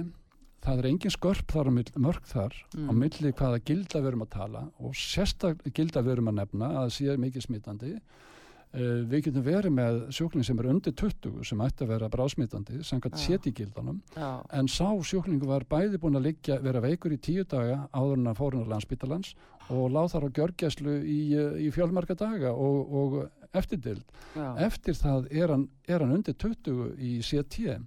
[0.66, 2.96] það er engin skörp þar á milli, mörg þar á Mm.
[3.02, 6.94] milli hvaða gilda við erum að tala og sérstaklega gilda við erum að nefna að
[6.96, 11.86] sé mikið smitandi uh, við getum verið með sjúkling sem er undir 20 sem ætti
[11.86, 13.24] að vera brásmitandi samkvæmt Já.
[13.28, 17.90] sétigildanum Já, en sá sjúklingu var bæði búin að liggja, vera veikur í tíu daga
[17.92, 19.36] áður en að fórun á landsbytalans
[19.70, 23.20] og láð þar á gjörgæslu í, uh, í fjölmarga daga og, og
[23.60, 24.18] eftirdild
[24.66, 27.80] eftir það er hann, er hann undir 20 í CT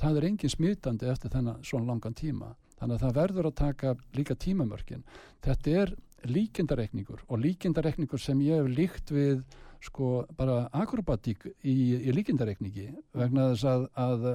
[0.00, 2.54] það er engin smitandi eftir þennan svona langan tíma.
[2.80, 5.04] Þannig að það verður að taka líka tímamörkin.
[5.44, 5.94] Þetta er
[6.24, 9.44] líkindareikningur og líkindareikningur sem ég hef líkt við
[9.84, 14.28] sko bara akrobatík í, í líkindareikningi vegna þess að, að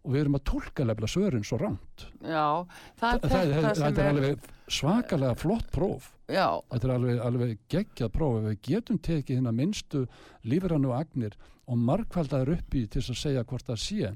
[0.00, 2.06] og við erum að tólka lefla svörin svo rámt.
[2.22, 2.66] já,
[3.00, 6.10] það er þetta það, sem þetta er alveg svakalega flott próf.
[6.30, 10.04] Já, Þetta er alveg, alveg geggjað próf ef við getum tekið hérna minnstu
[10.46, 11.34] lífrannu agnir
[11.66, 14.12] og markvaldaður upp í til að segja hvort það sé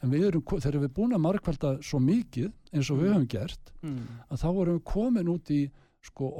[0.00, 3.28] en við erum, þegar við erum búin að markvalda svo mikið eins og við höfum
[3.30, 4.00] gert mm.
[4.32, 5.60] að þá erum við komin út í
[6.04, 6.30] sko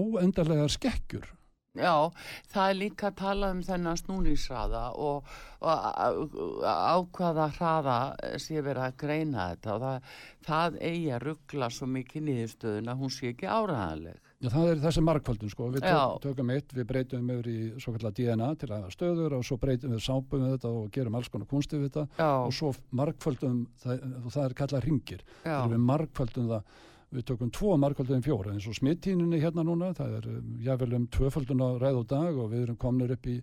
[0.00, 1.28] óendarlegar skekkjur
[1.72, 2.12] Já,
[2.52, 5.30] það er líka að tala um þennan snúningsraða og,
[5.64, 7.94] og á- á hvaða hraða
[8.36, 9.72] sé verið að greina þetta.
[9.72, 10.10] Og það,
[10.48, 14.20] það eigi að ruggla svo mikið niðurstöðun að hún sé ekki áræðanleg.
[14.42, 17.92] Já, það er þessi markföldun sko, við tök, tökum eitt, við breytum yfir í svo
[17.96, 21.28] kallar DNA til að stöður og svo breytum við sápum við þetta og gerum alls
[21.32, 22.04] konar kunsti við þetta.
[22.20, 24.02] Já, og svo markföldum, það,
[24.34, 26.80] það er kallað ringir, við markföldum það,
[27.12, 31.06] við tökum tvo markföldum fjóra eins og smittíninni hérna núna, það er um, jável um
[31.12, 33.38] tvöföldun á ræð og dag og við erum komnir upp í,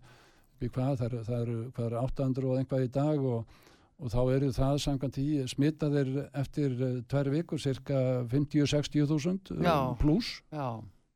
[0.59, 3.59] í hvað, það er, það er, hvað er 800 og einhvað í dag og,
[3.99, 6.09] og þá eru það samkvæmt í smittaðir
[6.41, 8.01] eftir uh, tvær vikur cirka
[8.33, 9.75] 50-60 þúsund Já.
[10.01, 10.39] pluss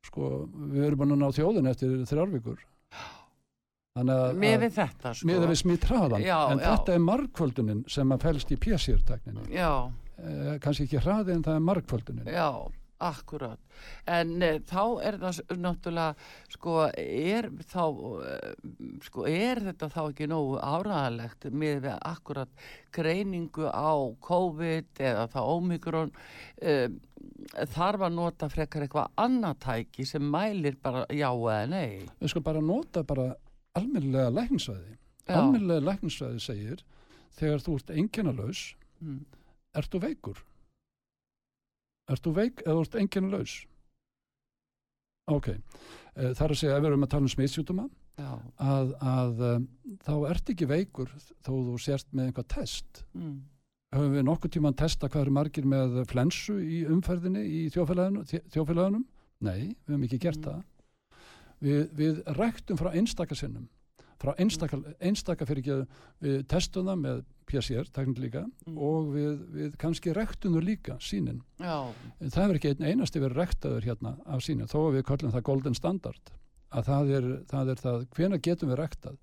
[0.03, 0.29] sko,
[0.73, 2.63] við erum búin að ná þjóðin eftir þrjár vikur
[3.93, 5.27] þannig að, Með þetta, sko.
[5.29, 6.65] miðað við smittraðan Já, en já.
[6.69, 9.69] þetta er markföldunin sem að fælst í PCR-tekninni Já,
[10.23, 12.47] eh, kannski ekki hraði en það er markföldunin já,
[13.03, 13.59] akkurat.
[14.07, 17.83] En e, þá er það náttúrulega, sko, er þá,
[18.23, 18.35] e,
[19.03, 22.63] sko, er þetta þá ekki nógu áræðanlegt með akkurat
[22.95, 23.91] greiningu á
[24.23, 26.13] COVID eða þá Omikron,
[26.61, 26.77] e,
[27.73, 32.07] þarf að nota frekar eitthvað annað tæki sem mælir bara já eða nei.
[32.21, 33.33] við skulum bara nota bara
[33.75, 35.37] almennilega læknisvæði Já.
[35.39, 36.83] almennilega læknisvæði segir
[37.39, 38.63] þegar þú ert einkennalaus
[39.03, 39.25] Mm.
[39.77, 40.39] Ertu veikur?
[42.11, 43.53] Ertu veik eða þú ert einkennalaus
[45.31, 45.47] ok.
[45.53, 47.85] Eh, það er að segja ef við erum að tala um smitsjútuma
[48.19, 49.63] Já, að, að um,
[50.05, 51.09] þá ert ekki veikur
[51.41, 52.99] þó þú sért með einhvað test.
[53.17, 53.39] Mm.
[53.93, 58.23] höfum við nokkuð tíma að testa hvað eru margir með flensu í umferðinni í þjófélaginu,
[58.53, 59.07] þjófélagunum
[59.45, 60.45] nei, við höfum ekki gert Mm.
[60.45, 60.61] það.
[61.63, 63.69] Við, við ræktum frá einstaka sinnum
[64.23, 65.77] frá einstaka, einstaka fyrir ekki
[66.23, 68.77] við testum það með PCR teknilega líka Mm.
[68.77, 73.37] og við, við kannski þau líka sínin já, En það er ekki einn einasti verið
[73.37, 76.31] rektaður hérna af sínu, þó að við kallum það golden standard,
[76.71, 79.17] að það er það, er það hvena getum við rektað.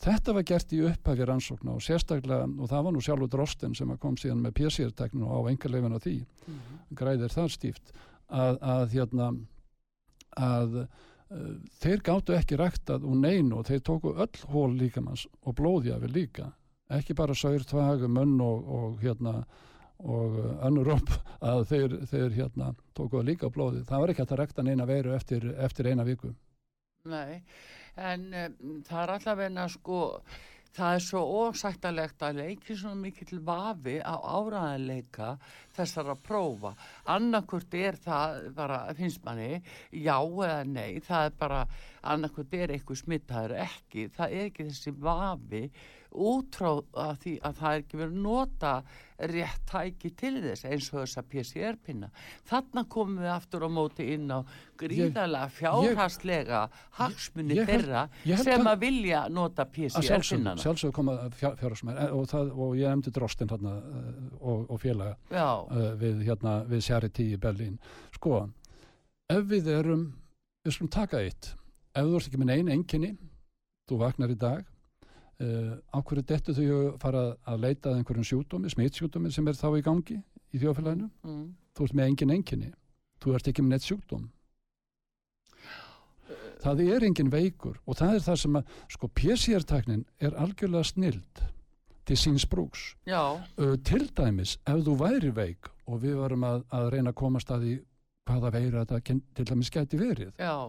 [0.00, 3.90] Þetta var gert í upphafi rannsókna og sérstaklega, og það var nú sjálfur Drosten sem
[4.00, 6.78] kom síðan með PCR-tekninu og á engarleifin á því, mm.
[6.96, 7.92] græðir það stíft,
[8.28, 9.26] að, að hérna,
[10.40, 10.86] að uh,
[11.82, 16.48] þeir gáttu ekki rektað úr neinu og þeir tóku öll hól líkamanns og blóðjafi líka,
[16.98, 19.40] ekki bara saur, tvag, munn og, og hérna,
[20.00, 21.10] og uh, önnur upp
[21.44, 23.84] að þeir, þeir hérna tókuða líka blóði.
[23.88, 26.32] Það var ekki að rekta neina veiru eftir, eftir eina viku.
[27.10, 27.42] Nei,
[27.96, 29.12] en um, það er
[29.48, 30.00] að sko,
[30.76, 35.30] það er svo ósættalegt að leiki svona mikill vafi á áræðanleika
[35.76, 36.74] þessar að prófa.
[37.10, 41.62] Annarkvort er það bara, finnst manni, já eða nei, það er bara,
[42.12, 45.64] annarkvort er eitthvað smittaður ekki, það er ekki þessi vafi
[46.10, 48.72] útráð að því að það er ekki verið nota
[49.30, 52.08] rétt tæki til þess eins og þessa PCR-pinna.
[52.48, 54.40] Þarna komum við aftur á móti inn á
[54.80, 56.62] gríðarlega fjárhastlega
[56.98, 60.56] hagsmunni þeirra sem að- vilja nota PCR-pinnana.
[60.62, 63.76] sjálfsögum koma fjárhagsmenn og, og ég nefndi Drosten hérna
[64.40, 65.16] og, og félaga
[65.68, 67.76] uh, við, hérna, við Charity í Berlín.
[68.16, 68.48] Sko,
[69.28, 70.08] ef við erum,
[70.64, 71.52] við skulum taka eitt,
[71.94, 73.12] ef þú ert ekki með neina enginni,
[73.90, 74.64] þú vaknar í dag,
[75.40, 79.58] uh, á hverju dettu þau að fara að leita að einhverjum sjúkdómi, smitsjúkdómi sem er
[79.58, 80.18] þá í gangi
[80.50, 81.46] í þjófélaginu, mm.
[81.76, 82.70] þú ert með engin enginni,
[83.22, 84.28] þú ert ekki með neitt sjúkdóm.
[86.60, 91.44] Það er engin veikur og það er það sem að, sko, PCR-taknin er algjörlega snild
[92.08, 92.90] til síns brúks.
[93.56, 97.52] Uh, til dæmis, ef þú væri veik og við varum að, að reyna að komast
[97.54, 97.76] að því
[98.28, 100.68] hvaða veira þetta til dæmis gæti verið, já,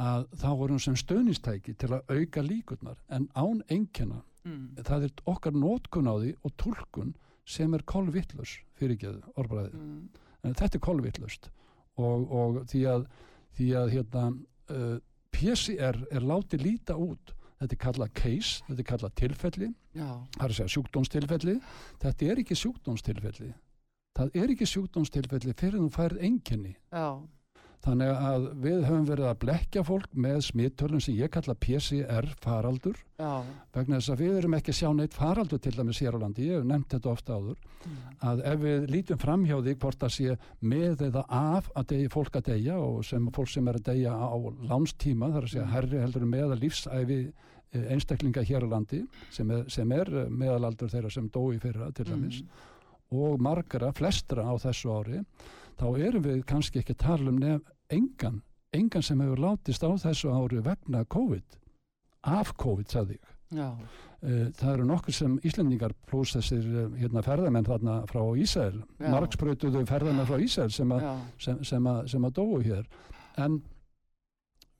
[0.00, 3.00] að þá vorum sem stöðnistæki til að auka líkurnar.
[3.12, 4.82] En án einkenna, mm.
[4.86, 7.14] það er okkar nótkun á því og tólkun
[7.48, 9.76] sem er kolvittlus fyrir ekki orðbræði.
[9.76, 10.24] Mm.
[10.42, 11.50] En þetta er kolvittlust
[12.00, 13.06] og, og því að,
[13.58, 14.24] því að hérna,
[14.72, 14.96] uh,
[15.32, 17.34] PCR er látið líta út.
[17.62, 19.68] Þetta er kallað case, þetta er kallað tilfelli.
[19.94, 21.54] Já, það er að segja sjúkdómstilfelli.
[22.02, 23.52] Þetta er ekki sjúkdómstilfelli.
[24.12, 27.06] Það er ekki sjúkdómstilfelli fyrir þú færð enginni já,
[27.82, 32.96] þannig að við höfum verið að blekja fólk með smittölum sem ég kalla PCR faraldur
[33.18, 33.30] já,
[33.74, 36.46] vegna þess að við erum ekki að sjá neitt faraldur til dæmis hér á landi,
[36.46, 37.96] ég hef nefnt þetta ofta áður mm.
[38.30, 40.36] að ef við lítum fram hjá því hvort það sé
[40.72, 44.12] með eða af að deyja fólk að deyja og sem fólk sem er að deyja
[44.14, 44.36] á
[44.70, 45.72] lánstíma, þar að segja Mm.
[45.74, 47.18] herri heldur en meðal lífsæfi
[47.72, 51.90] eh, einstaklinga hér á landi sem er, sem er eh, meðalaldur þeirra sem dói fyrra
[51.94, 52.70] til dæmis Mm.
[53.18, 55.24] og margara, flestra á þessu ári
[55.80, 57.62] þá erum við kannski ekki að tala um nef
[57.92, 58.42] engan,
[58.72, 61.58] engan sem hefur látist á þessu ári vegna COVID
[62.24, 63.28] af COVID, sagði ég.
[63.52, 63.70] Já,
[64.22, 69.08] Eh, Það eru nokkur sem Íslendingar pluss þessir eh, hérna, ferðamenn þarna frá Ísæl, Já.
[69.10, 72.86] margsprautuðu ferðamenn frá Ísæl sem, að- sem, sem, að, sem að dóu hér.
[73.42, 73.56] En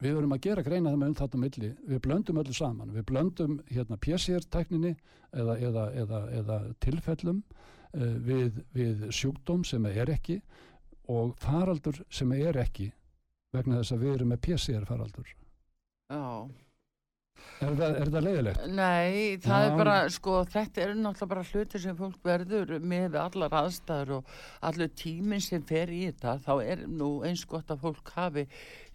[0.01, 3.05] við verum að gera greina það með um á milli, við blöndum öllu saman, við
[3.11, 4.95] blöndum hérna PCR-tækninni
[5.35, 10.39] eða, eða, eða, eða tilfellum uh, við, við sjúkdóm sem er ekki
[11.13, 12.91] og faraldur sem er ekki
[13.53, 15.33] vegna þess að við erum með PCR-faraldur.
[16.13, 16.23] Já.
[17.63, 18.65] Er það, er það leiðilegt?
[18.75, 19.67] Nei, það Já.
[19.67, 24.33] er bara, sko, þetta er náttúrulega bara hluti sem fólk verður með allar aðstæður og
[24.69, 28.47] allur tíminn sem fer í þetta, þá er nú eins gott að fólk hafi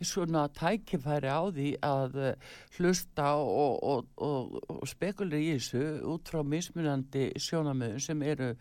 [0.05, 2.35] svona tækifæri á því að eh,
[2.77, 5.81] hlusta og, og, og, og spekulir í þessu
[6.13, 8.51] út frá mismunandi sjónamöðum sem eru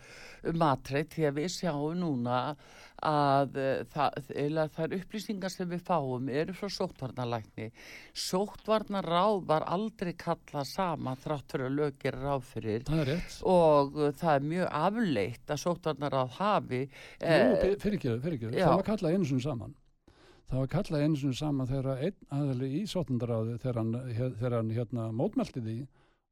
[0.57, 2.41] matreitt því að við sjáum núna
[3.05, 7.68] að eh, þær upplýsingar sem við fáum eru frá sóttvarnalækni
[8.16, 13.37] sóttvarnaráð var aldrei kallað sama þrátt fyrir að lög gera ráð fyrir Það er rétt.
[13.53, 16.89] og uh, það er mjög afleitt að sóttvarnaráð hafi Jú,
[17.20, 18.53] eh, fyrir ekki, fyrir ekki.
[18.57, 18.64] já.
[18.66, 19.74] Það var kallað einu sinni saman.
[20.47, 22.82] Það var kallað einu sinni saman þegar einn aðali í
[24.14, 25.78] he- þegar hann hérna, mótmælti því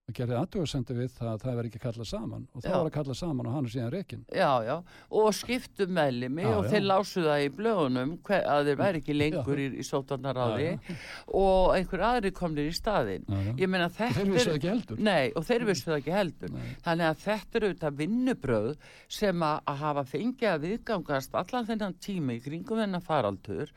[0.05, 2.75] og gerði aðtöðasendi við það að það verði ekki kallað saman og það Já.
[2.77, 4.25] var að kallað saman og hann er síðan rekin.
[4.37, 4.75] Já, já,
[5.21, 6.71] og skiptu meðlimi Já, og já.
[6.75, 10.99] þeir lásu það í blöðunum hver, að þeir væri ekki lengur í, í sóttvarnaráði Já,
[11.41, 13.25] og einhver aðri komnir í staðinn.
[13.33, 13.53] Já, já.
[13.65, 15.03] Ég meina þetta Þeir vissu það ekki heldur.
[15.09, 16.55] Nei, og þeir vissu það ekki heldur.
[16.59, 16.71] Nei.
[16.85, 18.73] Þannig að þetta eru auðvitað vinnubröð
[19.09, 23.73] sem að, að hafa fengið að viðgangast allan þennan tíma í kringum þennan faraldur.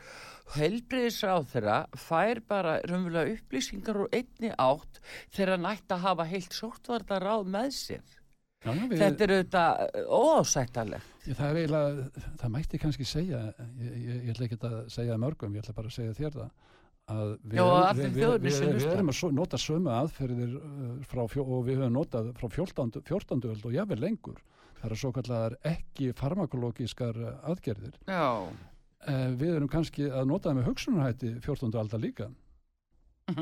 [0.56, 5.02] Helbriðisráð þeirra fær bara raunverulega upplýsingar úr einni átt
[5.36, 8.16] þegar hann ætti að hafa heilt sóttvarta ráð með sér.
[8.66, 11.12] Já, við, Þetta er auðvitað óásættalegt.
[11.28, 13.44] það er eiginlega, það mætti kannski segja,
[13.78, 16.50] ég, ég, ég ætla ekki að segja mörgum, ég ætla bara að segja þér það,
[17.14, 17.68] að við, Já,
[18.00, 20.56] við, við, erum að nota sömu aðferðir
[21.08, 22.98] frá, fjó, og við höfum notað frá 14.
[23.08, 23.46] 14.
[23.52, 24.42] öld og jáfnvel lengur.
[24.78, 27.96] Það eru svo kallar ekki farmakológiskar uh, aðgerðir.
[28.10, 28.52] Já.
[29.08, 31.76] Við erum kannski að nota það með hugsunarhætti 14.
[31.80, 32.28] aldar líka.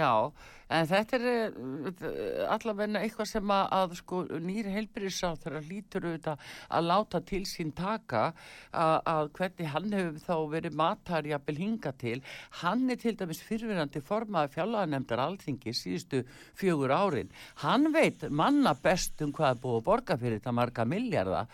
[0.00, 0.32] Já,
[0.68, 6.46] en þetta er uh, allavegna eitthvað sem að, að sko, nýri heilbyrðisráð þeirra lítur auðvitað
[6.78, 8.24] að láta til sín taka
[8.72, 12.18] að, að hvernig hann hefur þá verið matar jafnvel hinga til.
[12.62, 16.22] Hann er til dæmis fyrirverandi formaði fjárlaganemndar alþingi síðustu
[16.58, 17.32] fjögur árin.
[17.64, 21.44] Hann veit manna best um hvað er búið að borga fyrir þetta marga milljarða.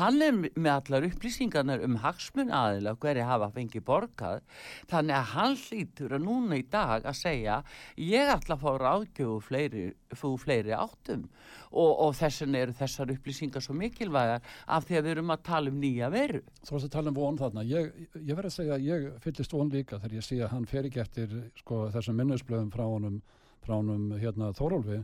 [0.00, 4.42] Hann er með allar upplýsingarnar um hagsmun aðila hverju hafa fengið borgað.
[4.90, 7.60] Þannig að hann hlýtur að núna í dag að segja
[8.00, 9.84] ég ætla að fá ráðgjöfu fleiri,
[10.14, 11.26] fleiri áttum
[11.70, 15.72] og, og þessin eru þessar upplýsingar svo mikilvægar af því að við erum að tala
[15.72, 16.42] um nýja veru.
[16.62, 17.66] Þú varst að tala um von þarna.
[17.68, 17.90] Ég,
[18.20, 20.88] ég verð að segja að ég fyllist von líka þegar ég sé að hann fer
[20.88, 23.20] ekki eftir sko, þessum minnisblöðum frá honum,
[23.64, 25.02] frá honum hérna, Þórólfi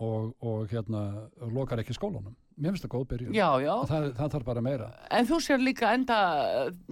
[0.00, 1.04] og, og hérna,
[1.52, 2.36] lokar ekki skólunum.
[2.60, 3.34] Mér finnst það góð byrjun.
[3.34, 3.72] Já, já.
[3.88, 4.88] Það, það þarf bara meira.
[5.16, 6.18] En þú sér líka enda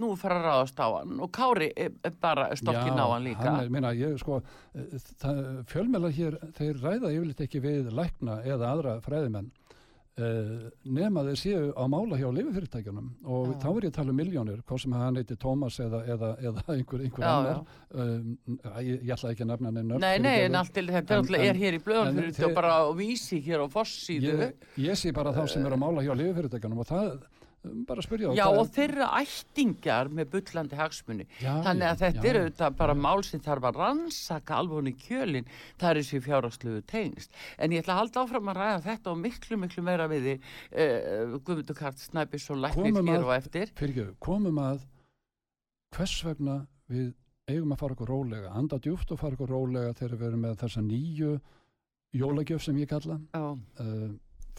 [0.01, 3.45] nú fara að ráðast á hann og Kári er er bara stokkin á hann líka.
[3.45, 4.41] hann er, minna, ég, sko,
[4.73, 9.51] eh, það, fjölmjöla hér, þeir ræða yfirleitt ekki við lækna eða aðra fræðimenn
[10.19, 13.57] nema þeir séu á mála hjá lififyrirtækjunum og Já.
[13.63, 16.63] þá er ég að tala um miljónir, hvað sem hann heiti Tómas eða, eða, eða
[16.75, 17.61] einhver, einhver Já, annar.
[17.93, 18.37] um,
[18.83, 21.55] ég, ég ætla ekki að nefna neina Nei, nei, en allt til þetta En- er
[21.63, 24.33] hér í þeir- og bara á vísi hér á fossíðu.
[24.33, 27.21] ég, ég sé bara þá sem er að mála hjá lififyrirtækjunum og það,
[27.89, 31.25] bara spyrja þá, Já, og þeirra ættingjar með bullandi hagsmunni.
[31.43, 32.29] Já, Þannig já, að þetta já.
[32.29, 35.49] er auðvitað bara mál sem þarf að rannsaka alveg í kjölinn,
[35.81, 37.33] það er þessi fjárhagslegu tengst.
[37.59, 40.35] En ég ætla að halda áfram að ræða þetta og miklu, miklu meira við því
[40.39, 43.73] uh, Guðmundur Kart Snæbis og Læknir hér að- og eftir.
[43.75, 44.85] fyrirgefðu, komum að
[45.97, 47.13] hvers vegna við
[47.49, 50.57] eigum að fara okkur rólega, anda djúft og fara okkur rólega þegar við erum með
[50.63, 51.35] þessa nýju
[52.13, 53.57] jólagjöf sem ég kalla Já.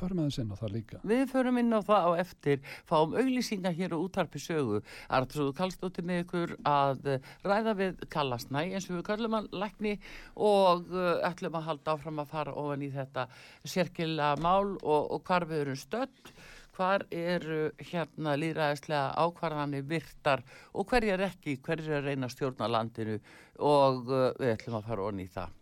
[0.01, 3.76] Förum aðeins inn á það líka Við förum inn á það á eftir, fáum auglýsingar
[3.76, 4.80] hér á útarpi sögu.
[5.09, 7.11] Artrúðu Kallstóttir með ykkur að
[7.46, 9.96] ræða við Kallasnæ eins og við kallum hann lækni
[10.36, 13.26] og uh, ætlum að halda áfram að fara ofan í þetta
[13.64, 16.34] sérkila mál og, og hvar við erum stödd,
[16.76, 23.20] hvar eru hérna líðræðislega ákvarðanir virtar og hverjar ekki, hverjar er reyna stjórna landinu
[23.61, 25.60] og uh, við ætlum að fara ofan í það.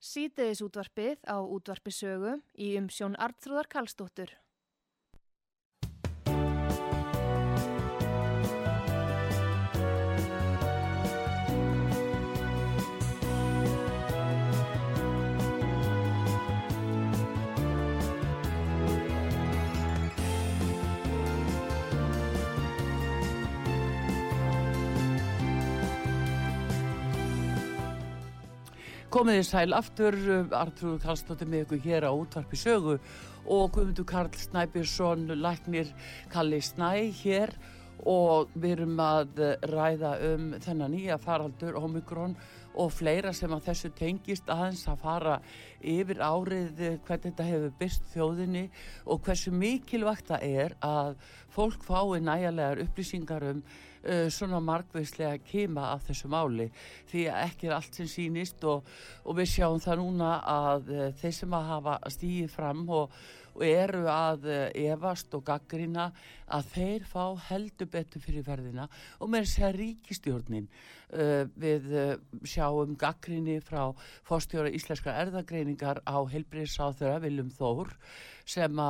[0.00, 4.30] Sítiðis útvarpið á útvarpisögu í umsjón Artrúðar Karlsdóttur.
[29.10, 30.16] Komið þið sæl aftur,
[30.54, 32.92] Artrúður Karlsdóttir með ykkur hér á útvarpi sögu
[33.50, 35.90] og Guðmundur Karl Snæbjörnsson, læknir
[36.30, 37.50] Kalli Snæ hér
[38.06, 42.38] og við erum að ræða um þennan nýja faraldur Omikron
[42.78, 45.36] og fleira sem að þessu tengist aðeins að fara
[45.82, 48.66] yfir árið eh, hvernig þetta hefur byrst þjóðinni
[49.10, 51.16] og hversu mikilvægt það er að
[51.50, 53.64] fólk fái næjarlegar upplýsingar um
[54.04, 56.70] uh, svona margveislega kema af þessu máli
[57.10, 58.88] því að ekki er allt sem sýnist og,
[59.24, 63.20] og við sjáum það núna að uh, þeir sem að hafa stíið fram og,
[63.54, 66.10] og eru að uh, efast og gaggrina
[66.50, 68.88] að þeir fá heldur betur fyrir ferðina
[69.18, 72.10] og með þess að ríkistjórnin uh, við uh,
[72.48, 73.92] sjáum gaggrinni frá
[74.28, 77.94] fórstjóra íslenskar erðagreiningar á heilbriðsáþurra Viljum Þór
[78.50, 78.80] sem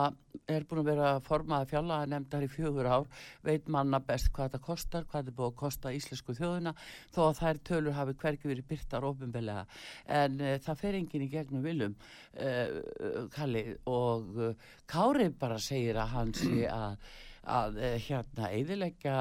[0.48, 4.64] er búin að vera formaði fjallaða nefndar í fjögur ár veit manna best hvað þetta
[4.64, 6.74] kostar hvað þetta búið að kosta íslensku þjóðina
[7.12, 9.66] þó að þær tölur hafi hvergi verið byrtar ofinbelega
[10.20, 16.00] en uh, það fer enginn í gegnum viljum uh, Kalli og uh, Kári bara segir
[16.00, 17.10] að hann sé að
[17.48, 19.16] að uh, hérna eðilegja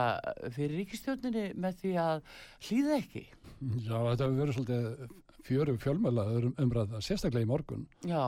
[0.55, 2.21] fyrir ríkistjórninni með því að
[2.67, 3.23] hlýða ekki?
[3.85, 5.15] Já, þetta hefur verið svolítið
[5.49, 6.25] fjöru fjölmjöla
[6.61, 7.87] umræða, sérstaklega í morgun.
[8.07, 8.25] Já,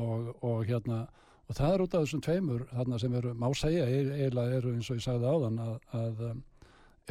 [0.00, 1.04] og, og hérna
[1.44, 4.88] og það er út af þessum tveimur þarna sem eru, má segja, eiginlega eru eins
[4.88, 6.38] og ég sagði áðan að, að um,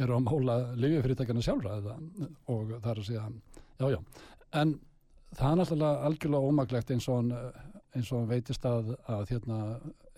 [0.02, 1.94] eru að mála lifjafyrirtækjana sjálfra eða,
[2.50, 3.28] og það er að segja
[3.78, 4.00] já, já,
[4.58, 4.74] en
[5.38, 7.30] það er náttúrulega algjörlega ómaglegt eins og hann
[7.94, 9.58] eins og hann veitist að, að hérna,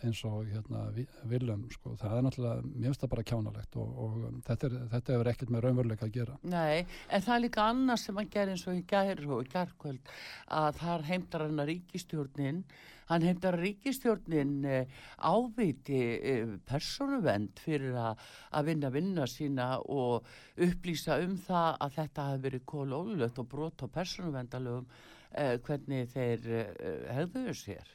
[0.05, 0.87] eins og hérna
[1.31, 4.75] viljum, sko, það er náttúrulega mér finnst það bara kjánalegt og, og um, þetta, er,
[4.93, 6.37] þetta hefur ekkert með raunveruleika að gera.
[6.43, 9.49] Nei, en það er líka annars sem hann gerir eins og í gær og í
[9.55, 10.13] gærkvöld
[10.61, 12.61] að þar heimtar hann að ríkistjórnin
[13.07, 18.25] hann heimtar að ríkistjórnin eh, áviti eh, persónuvend fyrir að,
[18.59, 20.27] að vinna vinna sína og
[20.67, 26.51] upplýsa um það að þetta hafi verið kólólulegt og brot á persónuvendalögum eh, hvernig þeir
[26.51, 27.95] eh, hefðuðu sér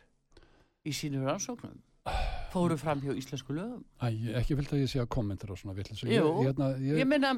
[0.87, 1.79] í sínum rannsóknum
[2.51, 3.83] fóru fram hjá íslensku lögum.
[4.01, 4.07] Æ,
[4.41, 7.35] ekki vilt að ég sé að kommentir og svona villis Jú, hérna, ég, ég meina,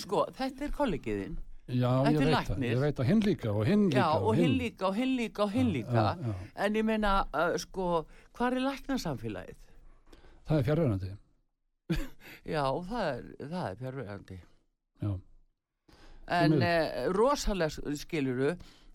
[0.00, 1.34] sko, þetta er kollegiðinn
[1.66, 4.56] já, ég veit það, ég veit að hinn líka og hinn líka Já, og hinn
[4.60, 6.06] líka og hinn líka og hinn líka.
[6.06, 6.34] Já, já,
[6.66, 7.90] en ég meina, uh, sko
[8.36, 9.60] hvað er læknarsamfélagið?
[10.44, 11.12] það er fjárverðandi
[12.54, 14.40] Já, það er, er fjárverandi
[15.04, 15.12] Já.
[16.34, 18.54] En uh, rosalega skiluru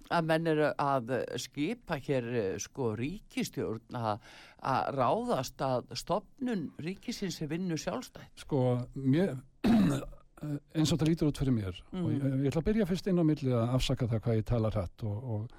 [0.10, 4.20] að menn eru að skipa hér eh, sko ríkistjórn að
[4.60, 8.34] að ráðast að stopnun ríkisins sem vinnu sjálfstætt.
[8.42, 8.64] Sko,
[8.96, 9.38] mér
[10.76, 12.12] eins og það lítur út fyrir mér og Mhm.
[12.16, 14.70] ég, ég ætla að byrja fyrst inn á milli að afsaka það hvað ég tala
[14.72, 15.50] hrætt og, og,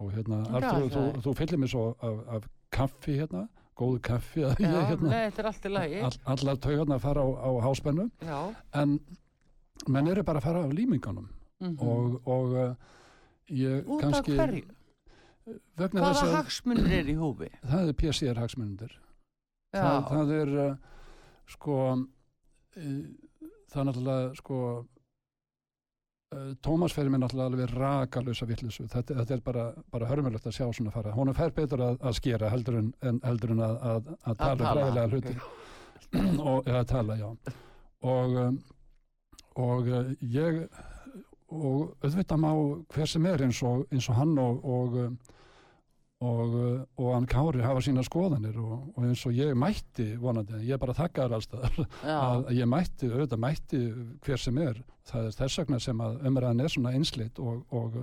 [0.00, 3.44] og hérna, Já, Artur, þú, það er- þú fyllir mér svo af, af kaffi hérna,
[3.78, 6.00] góðu kaffi að Já, ég hérna, nei, þetta er allt í lagi.
[6.08, 8.10] All, allar taugarna fara á, á háspennu.
[8.22, 8.40] Já,
[8.74, 8.98] en
[9.88, 11.28] menn eru bara að fara af límingunum.
[11.60, 11.78] Mhm.
[11.78, 12.74] og, og uh,
[13.52, 14.64] ég út af hverju?
[15.76, 17.50] vegna Hvaða þess að hagsmunir er í húfi?
[17.60, 18.96] það er PCR hagsmunundir
[19.74, 20.74] Já, það, það er uh,
[21.50, 22.98] sko uh,
[23.72, 29.44] það er náttúrulega sko uh, Tómas fer mér náttúrulega alveg rakalösa vittlisu þetta, þetta er
[29.44, 31.12] bara, bara hörmulegt að sjá svona fara.
[31.14, 34.40] Hún er fær betur að, að skera heldur en, en, heldur en að, að, að
[34.40, 35.36] tala fræðilega hluti.
[36.54, 37.28] Og eða tala, já.
[38.04, 38.38] Og
[39.54, 39.86] og
[40.20, 40.64] ég
[41.54, 42.50] og auðvitað má
[42.94, 44.96] hver sem er eins og, eins og hann og og,
[46.24, 46.54] og,
[46.96, 50.82] og hann Kári hafa sína skoðanir og, og eins og ég mætti vonandi, ég er
[50.82, 53.82] bara þakkaður allstaðar já, að ég mætti, auðvitað mætti
[54.24, 54.80] hver sem er,
[55.10, 57.98] það er þess vegna sem að umræðan er svona einslit og, og,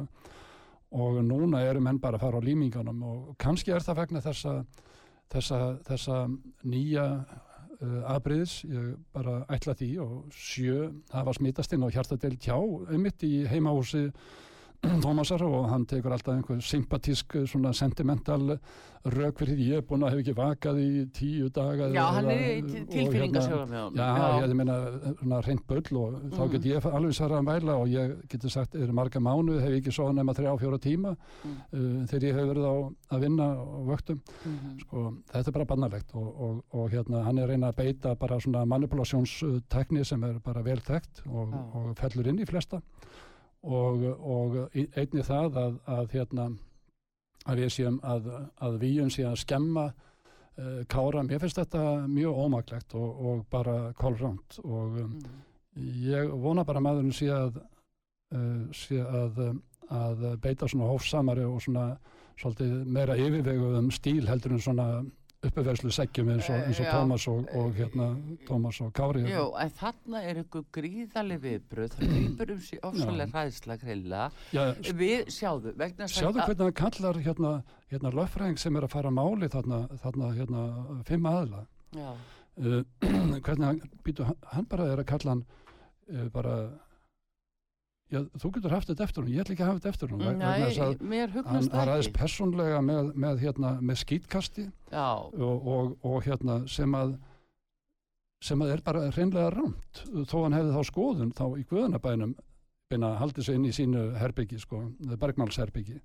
[0.92, 4.58] og núna eru menn bara að fara á límingunum og kannski er það vegna þessa,
[5.32, 6.26] þessa, þessa
[6.68, 7.08] nýja
[7.82, 12.58] uh, afbreyðis, ég bara ætla því og sjö hafa smitast inn á hjartadel tjá,
[12.92, 14.08] einmitt í heimahúsi
[14.82, 18.56] Tómasar og hann tekur alltaf einhver sympatísk svona sentimental
[19.14, 22.26] rauk fyrir því ég er búin að hef ekki vakað í tíu daga já, hann
[22.26, 24.78] eða- er í og tilfinningasjóðum með honum Já, ég meina,
[25.22, 26.52] svona reynd bull og þá Mhm.
[26.52, 29.82] get ég alveg svarað að mæla og ég geti sagt, er marga mánuð, hef ég
[29.84, 31.16] ekki svo nema þrjá, fjóra tíma
[31.46, 31.58] Mm.
[31.74, 34.20] uh, þegar ég hef verið á að vinna og vöktum.
[34.46, 34.80] Mhm.
[34.82, 38.16] Sko, þetta er bara bannalegt og, og, og hérna, hann er að reyna að beita
[38.18, 41.76] bara svona manipulationstekni sem er bara vel þekkt og, Já.
[41.76, 42.82] og fellur inn í flesta
[43.64, 46.48] og, og einnig það að, að hérna,
[47.46, 48.32] að við séum að,
[48.62, 53.94] að víum sé að skemma uh, kára, mér finnst þetta mjög ómaglegt og, og bara
[53.98, 55.16] kolránt og um,
[55.72, 56.04] Mhm.
[56.12, 57.62] ég vona bara að maðurinn sé að
[58.36, 61.98] uh, sé um, að beita svona hófsamari og svona
[62.40, 64.88] svolítið meira yfirveguðum stíl heldur en svona
[65.42, 66.92] uppeverslu seggjum eins og, eins og Já.
[66.94, 68.08] Tómas og, og hérna
[68.46, 73.32] Tómas og Kári Jú, en þarna er ykkur gríðaleg viðbröð, það grýpur um sig ofsalega
[73.34, 74.28] hræðsla grilla.
[74.54, 74.64] Já,
[75.02, 75.74] Við sjáðu,
[76.06, 77.56] sjáðu hvernig hann kallar hérna,
[77.90, 80.68] hérna löffræðing sem er að fara máli þarna, þarna hérna,
[81.10, 81.66] fimm aðla
[81.98, 82.14] uh,
[83.46, 85.46] hvernig hann, býtu, hann bara er að kalla hann
[86.14, 86.56] uh, bara
[88.12, 90.24] já, þú getur haft þetta eftir hún, ég ætla ekki að hafa þetta eftir hún
[90.42, 92.20] Nei, að mér hann, hugnast hann það ræðist ekki.
[92.20, 97.18] persónlega með, með, hérna, með skýtkasti og, og, og hérna sem að
[98.42, 102.38] sem að er bara hreinlega rámt þó hann hefði þá skoðun þá í guðanabænum
[102.92, 104.82] beina haldið sig inn í sínu herbyggi sko,
[105.22, 106.02] bergmálsherbyggi.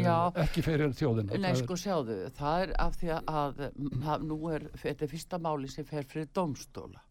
[0.00, 0.30] Já.
[0.40, 1.36] ekki fyrir þjóðina.
[1.36, 5.68] Nei, sko sjáðu, það er af því að mm, það, nú er, þetta fyrsta máli
[5.68, 7.02] sem fer fyrir domstóla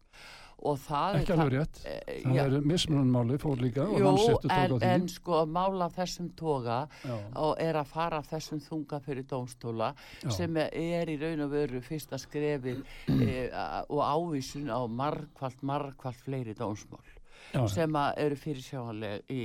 [1.20, 1.80] ekki alveg rétt.
[1.84, 6.30] Eh, það já, er mismunanmáli fór líka og Jú, en, en sko mála af þessum
[6.36, 9.92] toga já, og er að fara þessum þunga fyrir dómstóla
[10.22, 13.48] já, sem er í raun og veru fyrsta skrefið e,
[13.88, 17.19] og ávísun á margkvalt, margkvalt fleiri dómsmál
[17.54, 19.40] já, sem eru fyrirsjáanleg í,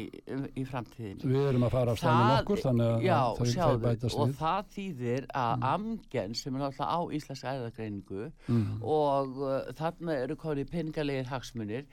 [0.56, 1.30] í framtíðinu.
[1.32, 4.36] við erum að fara af stænum okkur þannig að já, þau sjáðu, bætast og við.
[4.42, 8.66] það þýðir að amgen sem er náttúrulega á íslenska æðagreiningu mm.
[8.96, 11.88] og uh, þarna eru konið peningalegir hagsmunir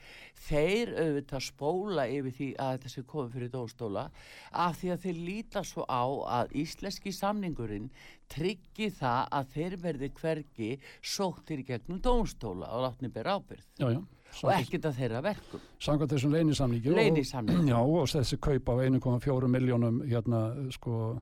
[0.47, 4.07] þeir auðvitað spóla yfir því að sé komið fyrir dóstóla
[4.51, 6.03] af því að þeir líta svo á
[6.41, 7.89] að íslenski samningurinn
[8.33, 10.69] tryggi það að þeir verði hvergi
[11.01, 14.01] sóttir gegnum dóstóla og látni bera ábyrð já, já,
[14.41, 16.89] og ekkert að þeirra verkum samkvæmt þessum Leynisamningi.
[16.95, 21.19] og, já, og þessi kaup á 1,4 miljónum hérna, sko,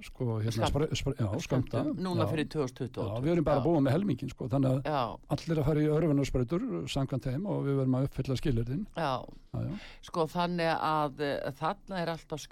[0.00, 0.68] sko hérna,
[1.18, 2.30] já, skamta núna já.
[2.30, 5.02] fyrir Já, 2028 við erum bara búin með helmingin sko, þannig að já,
[5.36, 6.64] allir að fara í örfunarspreitur
[6.94, 9.12] samkvæmt þeim og við verðum að uppfylla skilirðin já,
[9.52, 9.74] já, já.
[10.08, 12.44] sko þannig að uh, þarna er alltaf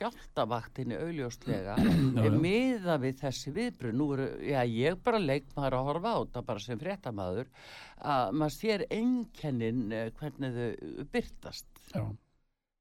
[2.21, 2.39] Já, já.
[2.45, 6.47] miða við þessi viðbrun nú eru, já ég bara leik maður að horfa á þetta
[6.51, 7.53] bara sem fréttamaður
[8.01, 12.05] að maður sér einkennin uh, hvernig þau byrtast Já,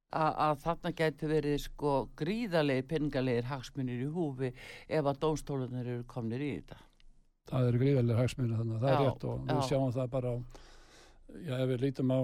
[0.10, 4.52] að þarna gæti verið sko gríðalegi peningalegir hagsmunir í húfi
[4.88, 6.80] ef að dómstólunar eru komnir í þetta
[7.50, 9.68] það eru gríðarlega hagsmunir þannig að það er Já, rétt og við já.
[9.70, 10.36] sjáum það bara á,
[11.46, 12.20] já, ef við lítum á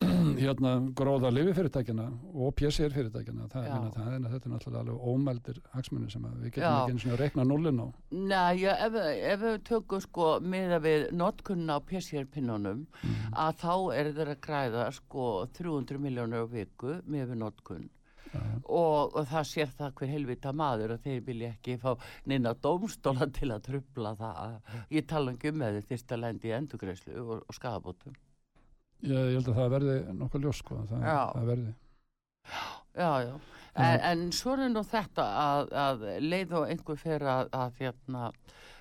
[0.40, 6.12] hérna gróða lififyrirtækina og PCR fyrirtækina það, minna, það þetta er náttúrulega alveg ómældir hagsmunir
[6.14, 6.72] sem að við getum Já.
[6.80, 7.86] ekki sinni að reikna nullin á.
[8.10, 8.98] Nei, já, ef,
[9.34, 13.32] ef við tökum sko miða við notkunna á PCR-pinnunum Mm.
[13.32, 15.24] að þá er þeir að græða sko
[15.56, 17.88] 300 miljónur á viku með við notkunn
[18.64, 21.94] og, og það sér það hver helvita maður og þeir vilja ekki fá
[22.30, 24.58] neina dómstóla til að trubla það.
[24.94, 28.14] Ég tala um eða þyrst að lendi í endugreislu og, og skadabótum
[29.02, 31.74] ég, ég held að það verði nokkuð ljós sko, það, það verði.
[33.00, 33.34] Já, já,
[33.74, 38.30] en, en svo er nú þetta að, að leið og einhver fer að, að hérna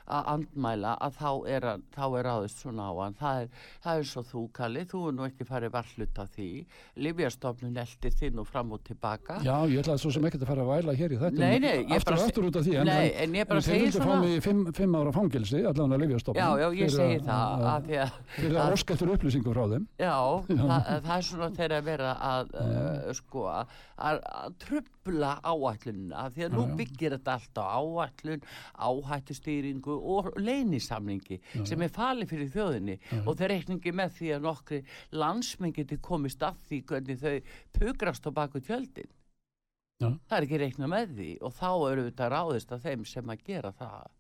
[0.10, 3.18] að andmæla að þá er, að, þá er ráðist svona á hann.
[3.20, 6.49] Það er, það er svo þú Kalli, þú er nú ekki farið varhlut af því.
[7.05, 9.39] Livjastofnun eldir þinn og fram og tilbaka.
[9.45, 11.76] Já, ég ætlaði svo sem ekkert að fara að væla hér í þetta Nei, nei,
[11.84, 13.84] ég aftur bara aftur út af því en, Nei, en, en ég bara en þeir
[13.86, 17.68] vildu fá mig fimm, fimm ára fangilsi allan að lifjastofnun Já, já, ég segi það
[17.70, 19.86] að því að eftir upplýsingum frá þeim.
[19.99, 20.16] Já,
[20.49, 23.76] það, það er svona þeirra að vera að, uh, sko, að,
[24.10, 24.49] að
[25.10, 28.43] trubla áætlunina af því að nú byggir þetta allt á áætlun,
[28.78, 34.82] áhættustýringu og leynisamningi sem er falið fyrir þjóðinni og þeir reikningi með því að nokkri
[35.12, 37.36] landsmenn geti komist að því hvernig þau
[37.80, 39.10] pugrast á baku tjöldin.
[39.99, 40.14] Já.
[40.30, 43.45] Það er ekki reikna með því og þá eru þetta ráðist af þeim sem að
[43.49, 44.16] gera það.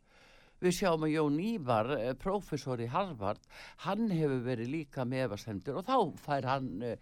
[0.59, 3.39] Við sjáum að Jón Ívar, eh, prófessor í Harvard,
[3.85, 6.97] hann hefur verið líka með efasemdur og þá fær hann uh,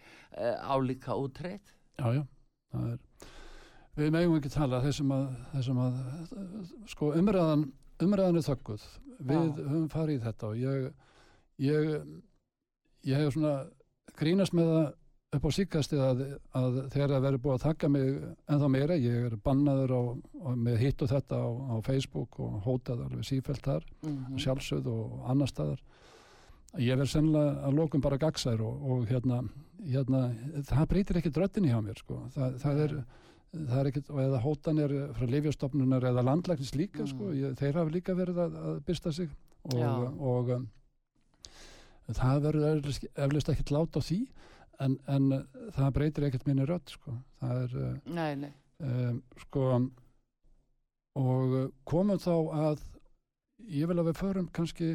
[0.61, 1.73] álíka útreitt.
[1.97, 2.21] Já, já,
[2.69, 3.06] það er
[3.97, 5.25] við megum ekki tala þessum að,
[5.55, 5.97] þessum að
[6.93, 7.67] sko umræðan
[8.03, 8.85] umræðan er þögguð
[9.17, 9.65] við Já.
[9.65, 10.87] höfum farið í þetta og ég
[11.65, 12.07] ég,
[13.09, 13.57] ég hef svona
[14.17, 14.87] grínast með það
[15.37, 16.21] upp á síkastið að,
[16.55, 18.11] að þegar það verður búið að taka mig
[18.47, 20.01] ennþá meira, ég er bannaður á,
[20.47, 24.87] á, með hitt og þetta á, á Facebook og hótað alveg sífælt þar Mm sjálfsögð
[24.93, 25.81] og annar staðar
[26.77, 29.41] ég verð sennilega að lokum bara gagsær og, og hérna,
[29.81, 30.21] hérna
[30.67, 32.19] það breytir ekkit röttinni hjá mér sko.
[32.35, 32.95] Þa, það er
[33.53, 37.07] það er ekkit, og eða hótanir frá lifjastofnunar eða landlæknis líka Mm.
[37.13, 39.29] sko, ég, þeir hafa líka verið að, að byrsta sig
[39.63, 39.91] og, Já.
[40.19, 40.67] og um,
[42.07, 42.67] það verður
[43.15, 44.19] eflaust ekkit lát á því
[44.79, 45.41] en, en uh,
[45.75, 47.15] það breytir ekkit minni rött sko.
[47.41, 48.51] það er uh, Nei, nei.
[48.83, 49.65] um, sko
[51.17, 52.33] og uh, komum þá
[52.69, 52.83] að
[53.73, 54.91] ég vil að við förum kannski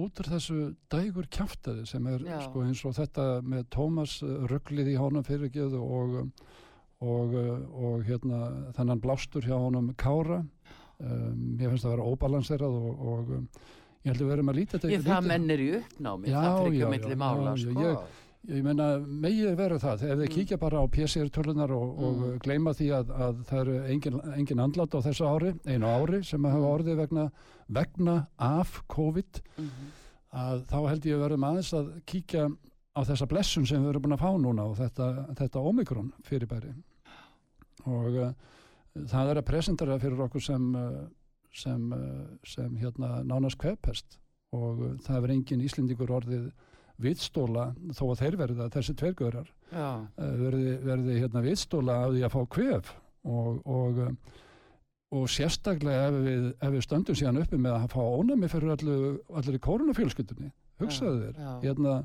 [0.00, 2.38] út úr þessu dægur kjaftaði sem er Já.
[2.46, 4.14] sko eins og þetta með Tómas
[4.48, 6.30] rugglið í honum fyrirgeð og, um,
[7.02, 7.52] og, uh,
[7.84, 8.40] og hérna
[8.78, 10.40] þennan blástur hjá honum Kára
[11.02, 13.46] um, ég finnst að vera óbalanserað og, og um,
[14.04, 16.72] ég held að að líta þetta Ég það menn er í uppnámi, Já, það fyrir
[16.72, 17.86] ekki að já, mála, já, sko.
[17.88, 18.18] ég-
[18.50, 18.86] Ég meina,
[19.22, 20.32] megið vera það, ef þið Mm.
[20.34, 22.38] kíkja bara á PCR-tölunar og, og Mm.
[22.42, 26.42] gleyma því að, að það eru engin, engin andlat á þessu ári, einu ári sem
[26.42, 26.72] hafa Mm.
[26.74, 27.30] orðið vegna,
[27.70, 29.86] vegna af COVID, Mhm.
[30.34, 32.48] að þá held ég að verðum aðeins að kíkja
[32.98, 36.74] á þessa blessun sem við erum búin að fá núna og þetta, þetta omikron fyrirbæri
[37.86, 38.32] og uh,
[39.08, 41.02] það er að presentara fyrir okkur sem uh,
[41.52, 44.18] sem, uh, sem hérna nánast kvepest
[44.56, 46.50] og það er engin Íslendingur orðið
[47.02, 49.48] vitstóla þó að þeir verða þessi tvergörar
[50.16, 52.90] verði, verði hérna vitstóla af því að fá kvef.
[53.24, 54.00] Og, og,
[55.16, 58.96] og sérstaklega ef við, ef við stöndum síðan uppi með að fá ónæmi fyrir allu,
[59.32, 60.50] allir í kórunafjölskyldunni
[60.82, 61.96] hugsaðu þér, hérna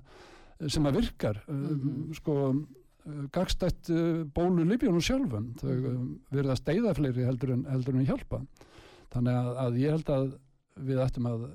[0.72, 1.72] sem að virkar Mhm.
[1.74, 2.36] um, sko
[3.32, 5.54] gagstætt uh, bólu Libjónu sjálfum.
[5.62, 5.86] Þau Mhm.
[5.96, 8.42] um, verða að steiða fleiri heldur en, heldur en hjálpa.
[9.14, 10.28] Þannig að, að ég held að
[10.88, 11.46] við ættum að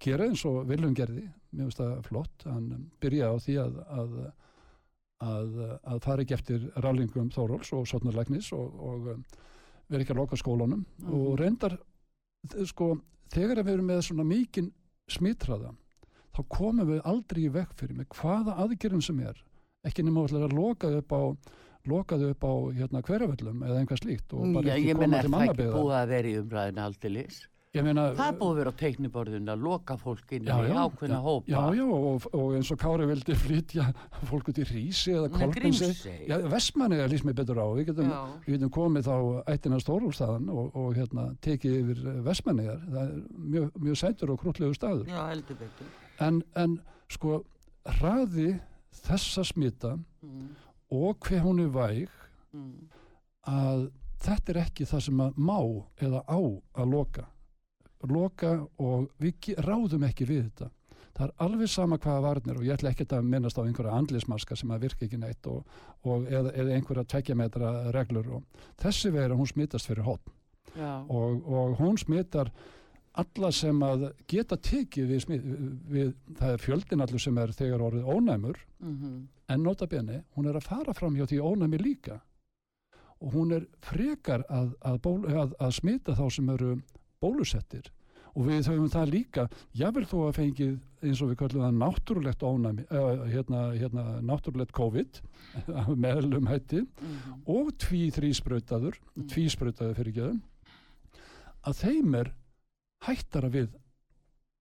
[0.00, 1.28] gera eins og Viljum gerði.
[1.52, 4.16] Mér finnst það flott, hann byrja á því að að,
[5.24, 5.54] að,
[5.94, 9.22] að fara ekki eftir rálingum Þóróls og Sotnarlæknis og, og um,
[9.88, 11.14] vera ekki að loka skólanum Mhm.
[11.14, 11.78] og reyndar
[12.68, 12.98] sko,
[13.32, 14.72] þegar við erum með svona mikinn
[15.10, 15.72] smittraða
[16.36, 19.40] þá komum við aldrei í vekk fyrir með hvaða aðgerðum sem er
[19.86, 21.22] ekki nema að loka upp á
[21.88, 25.20] lokaðu upp á hérna hverjaföllum eða einhvað slíkt og bara já, ekki ég koma menna
[25.20, 27.38] er til það ekki búið að vera í umræðinu aldilis
[27.76, 30.70] ég meina það er búið að vera á teikniborðinu að loka fólk inn Já, í
[30.70, 31.52] já, ákveðna hópa.
[31.52, 33.86] já, já, og, og eins og Kári vildi flytja
[34.30, 36.14] fólk út í Rísi eða Grímsey.
[36.30, 37.66] Já, Vestmanni er líst mér betur á.
[37.76, 38.22] Við getum, Já.
[38.46, 39.16] við getum komið þá
[39.52, 43.20] ættina stórúlstaðan og, og hérna tekið yfir Vestmanniðar það er
[43.54, 45.12] mjög, mjög sætur og krútlegu staður.
[45.12, 45.92] Já, heldur betur.
[46.24, 46.78] En, en
[47.12, 47.42] sko
[47.98, 48.54] hraði
[48.94, 50.46] þessa smita mm,
[50.96, 52.08] og hver hún er væg
[52.52, 52.72] mm,
[53.48, 53.88] að
[54.22, 55.58] þetta er ekki það sem að má
[56.02, 57.28] eða á að loka.
[58.08, 60.70] Loka og við ráðum ekki við þetta.
[61.18, 64.56] Það er alveg sama hvaða varnir og ég ætla ekki að minnast á einhverja andlismaska
[64.56, 65.64] sem að virka ekki neitt og,
[66.06, 70.36] og eða, eða einhverja tvekja metra reglur og þessi vera hún smitast fyrir hotn
[70.78, 72.52] og, og hún smittar
[73.18, 75.48] alla sem að geta tekið við, smit,
[75.90, 80.44] við það er fjöldin allur sem er þegar orðið ónæmur mm en nota bene, hún
[80.50, 82.18] er að fara fram hjá því ónæmi líka.
[83.24, 86.74] Og hún er frekar að, að, ból, að, að smita þá sem eru
[87.24, 87.88] bólusettir.
[88.36, 92.44] Og við höfum það líka jável þó að fengið eins og við kallum það náttúrulegt
[92.44, 95.22] ónæmi uh, hérna, hérna náttúrulegt COVID
[96.04, 99.26] meðlum hætti mm, og tví þrísprautaður Mm.
[99.32, 100.42] tvísprautaður fyrir geðum
[101.66, 102.28] að þeim er
[103.06, 103.68] hættara við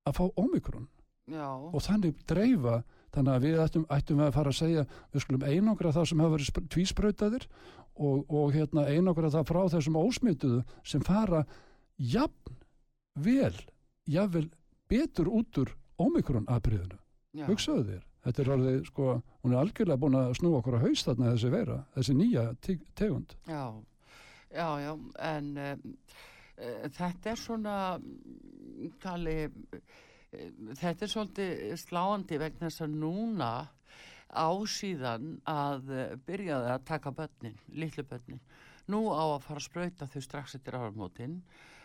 [0.07, 0.87] að fá ómikrón
[1.31, 2.81] já, og þannig dreifa
[3.15, 4.83] þannig að við ættum, ættum að fara að segja
[5.13, 7.47] við skulum einangra það sem hafa verið spr- tvísprautaðir
[7.97, 11.41] og, og hérna einangra það frá þessum ósmituðu sem fara
[11.97, 12.59] jafn
[13.17, 13.55] vel
[14.07, 14.49] jafnvel
[14.87, 16.99] betur út úr ómikrón aðbriðinu,
[17.49, 19.07] hugsaðu þér þetta er alveg sko,
[19.43, 22.77] hún er algjörlega búin að snúa okkur á haust þarna þessi vera, þessi nýja te-
[22.99, 23.33] tegund.
[23.47, 23.63] Já,
[24.51, 24.91] já, já,
[25.31, 25.95] en um,
[26.97, 29.79] þetta er svona, mm, tali, uh,
[30.81, 33.51] þetta er svolítið sláandi vegna þess að núna
[34.27, 38.43] á síðan að uh, byrjaði að taka börnin, litlu börnin.
[38.87, 41.76] Nú á að fara að sprauta þau strax eftir áramótin og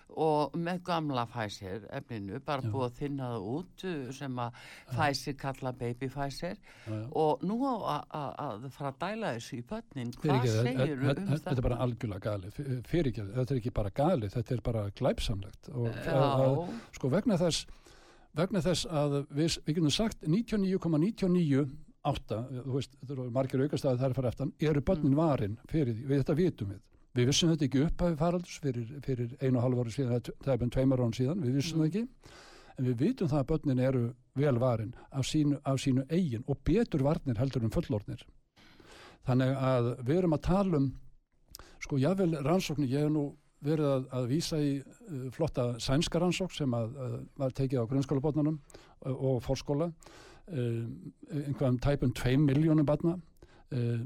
[0.59, 2.71] með gamla Pfizer efninu, bara Já.
[2.73, 4.51] búið að þinna það út uh, sem að
[4.93, 6.57] Pfizer kalla baby Pfizer.
[6.87, 7.09] Já, já.
[7.25, 10.13] og nú að- að að fara að dæla þessu í börnin.
[10.23, 12.51] Hvað segir um þetta- Þetta er bara algjörlega gali
[12.89, 15.69] fyrirgeðu, þetta er ekki bara gali þetta er bara glæpsamlegt.
[15.73, 16.47] Og að, að, Já,
[16.99, 17.67] sko vegna þess
[18.35, 24.15] vegna þess að við, við getum sagt 99,998 þú veist, þetta eru margir aukastæði þar
[24.17, 26.81] fara eftir eru börnin varin fyrir því, við þetta vitum við
[27.17, 30.53] við vissum þetta ekki upp að faraldurs fyrir, fyrir einu og halv ári síðan, það
[30.55, 31.83] er búin tveimur án síðan við vissum Mm.
[31.83, 32.05] það ekki.
[32.79, 36.59] En við vitum það að börnin eru vel varin af sínu, af sínu eigin og
[36.65, 38.25] betur varnir heldur en fullornir
[39.27, 40.89] þannig að við erum að tala um
[41.83, 43.27] sko jável rannsóknir, ég hef nú
[43.63, 47.91] verið að, að vísa í uh, flotta sænska rannsókn sem að, uh, var tekið á
[47.91, 50.81] grunnskólabotnunum uh, og fórskóla uh,
[51.31, 53.19] einhverjum tæpum 2 miljónum barna.
[53.71, 54.03] Uh,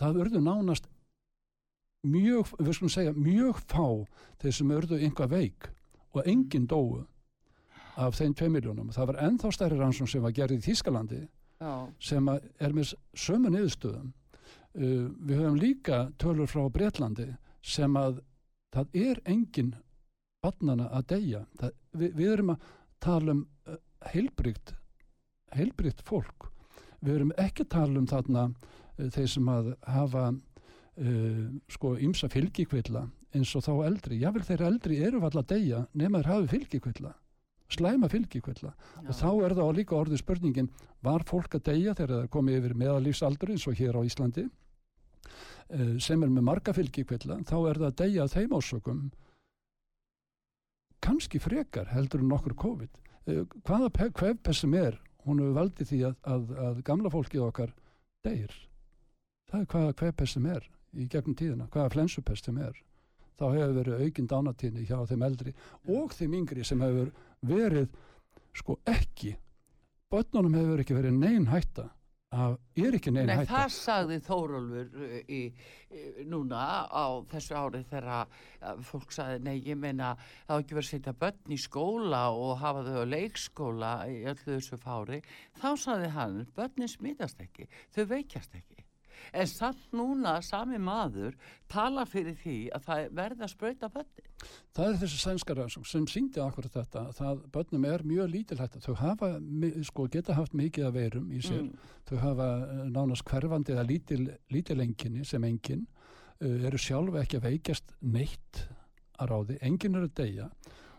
[0.00, 0.88] það urðu nánast
[2.06, 3.86] mjög, við skulum segja mjög fá
[4.40, 5.70] þeir sem urðu einhvað veik
[6.14, 7.04] og enginn dóu
[8.00, 11.20] af þeim 2 miljónum það var ennþá stærri rannsókn sem var gerð í Þískalandi
[11.60, 14.10] já, sem er með sömu niðurstöðum.
[14.70, 17.26] Uh, við höfum líka tölur frá Bretlandi
[17.60, 18.20] sem að
[18.70, 19.72] það er engin
[20.44, 21.40] barnana að deyja.
[21.58, 22.68] Það, við, við erum að
[23.02, 23.80] tala um uh,
[24.12, 24.76] heilbrygt
[25.56, 26.46] heilbrygt fólk.
[27.02, 30.30] Við erum ekki að tala um þarna uh, þeir sem að hafa
[30.98, 35.84] uh, sko ymsa fylgikvilla eins og þá eldri, jável þeir eldri eru alltaf að deyja
[35.94, 37.12] nema þeir hafi fylgikvilla
[37.70, 38.72] slæma fylgikvilla.
[39.06, 40.70] Og þá er það á líka orðið spurningin
[41.06, 45.92] var fólk að deyja þegar það komið yfir meðalífsaldur eins og hér á Íslandi eh,
[46.02, 49.04] sem er með marga fylgikvilla þá er það að deyja af þeim ásökum
[51.00, 52.98] kannski frekar heldur en nokkur COVID.
[53.30, 57.46] Uh, hvaða pe- kvefpest sem er hún hefur valdið því að, að, að gamla fólkið
[57.46, 57.72] okkar
[58.24, 58.52] deyr.
[59.50, 62.78] Það er hvaða kvefpest sem er í gegnum tíðina, hvaða flensupest sem er
[63.40, 65.54] þá hefur verið aukinn dánatíðni hjá þeim eldri
[65.88, 67.14] og þeim yngri sem hefur
[67.46, 67.88] verið
[68.56, 69.36] sko ekki
[70.10, 71.88] börnunum hefur ekki verið nein hætta
[72.30, 73.56] að er ekki nein Nei, hætta.
[73.56, 75.40] það sagði Þórólfur uh, í,
[75.90, 78.36] í, núna á þessu ári þegar
[78.86, 80.12] fólk sagði, nei, ég meina
[80.46, 84.20] það á ekki verið að setja börn í skóla og hafa þau á leikskóla í
[84.30, 85.22] öllu þessu fári,
[85.58, 87.66] þá sagði hann börnin smitast ekki,
[87.96, 88.84] þau veikjast ekki
[89.32, 91.36] en samt núna sami maður
[91.70, 94.26] tala fyrir því að það verði að sprauta börnin.
[94.74, 98.58] Það er þessi sænska rannsókn sem síndi akkurat þetta að það börnum er mjög lítil
[98.60, 98.80] hætta.
[98.80, 99.30] Þau hafa,
[99.86, 101.76] sko, geta haft mikið af veirum í sér, Mm.
[102.08, 105.86] þau hafa eh, nánast hverfandi eða lítil, lítil enginni sem engin
[106.40, 108.66] uh, eru sjálf ekki að veikjast neitt
[109.20, 110.50] að ráði, engin eru að deyja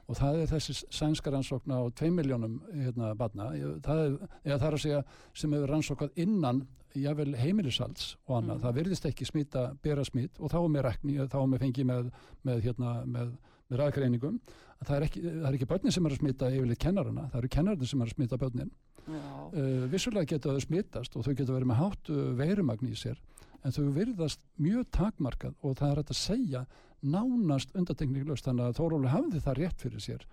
[0.07, 3.51] og það er þessi sænska rannsókn á 2 miljónum hérna barna.
[3.85, 5.01] Það er, eða það er að segja
[5.33, 6.63] sem hefur rannsókað innan
[6.97, 8.63] jável heimilisalds og annað, Mm.
[8.65, 11.85] það virðist ekki smita, bera smit og þá er með rekni, þá er með fengið
[11.87, 12.11] með,
[12.43, 13.29] með hérna, með,
[13.69, 14.39] með ræðgreiningum
[14.81, 15.21] að það er ekki,
[15.53, 18.37] ekki börnin sem er að smita yfirleitt kennarana, það eru kennararnir sem er að smita
[18.41, 18.71] börnin.
[19.07, 23.17] Uh, vissulega geta þau smitast og þau geta verið með hátt uh, veirumagn í sér
[23.63, 26.61] en þau virðast mjög takmarkað og það er að segja
[27.01, 30.25] nánast undatekninglust þannig að Þóróli hafði það rétt fyrir sér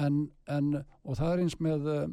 [0.00, 0.70] en, en
[1.04, 2.06] og það er eins með uh,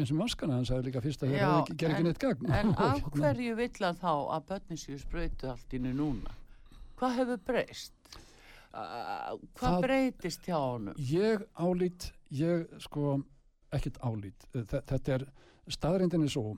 [0.00, 2.98] eins og maskana hann sagði líka fyrst að það ger ekki neitt gagn en af
[3.00, 6.34] hérna, hverju vill hann þá að börnin séu sprautu allt innu núna?
[6.98, 7.94] Hvað hefur breyst?
[8.72, 10.94] Hvað Það- breytist hjá honum?
[10.96, 13.18] ég álít ég sko
[13.72, 15.26] ekkert álít Þe- þetta er
[15.68, 16.54] staðrindin er svo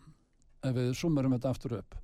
[0.65, 1.97] ef við summarum þetta aftur upp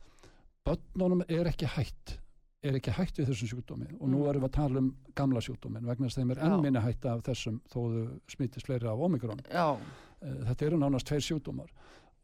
[0.67, 2.17] börnunum er ekki hætt
[2.63, 4.29] er ekki hætt við þessum sjúkdómi og nú Mm.
[4.31, 6.61] erum við að tala um gamla sjúkdómin vegna þess að þeim er enn Já.
[6.63, 9.77] minni hætta af þessum þó þau smittist fleiri af omikron Já,
[10.21, 11.71] Eh, þetta eru nánast tveir sjúkdómar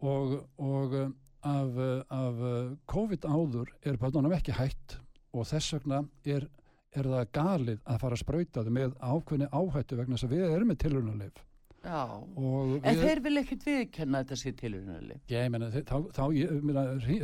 [0.04, 1.08] og, og eh,
[1.48, 1.78] af,
[2.12, 4.98] af eh, COVID áður er börnunum ekki hætt
[5.32, 6.44] og þess vegna er,
[6.92, 10.44] er það galið að fara að sprauta þau með ákveðni áhættu vegna þess að við
[10.58, 11.40] erum með og
[11.86, 15.20] En við, þeir vil ekkert viðkenna þetta sér tilhörnuleg.
[15.30, 16.22] ég meina, þá, þá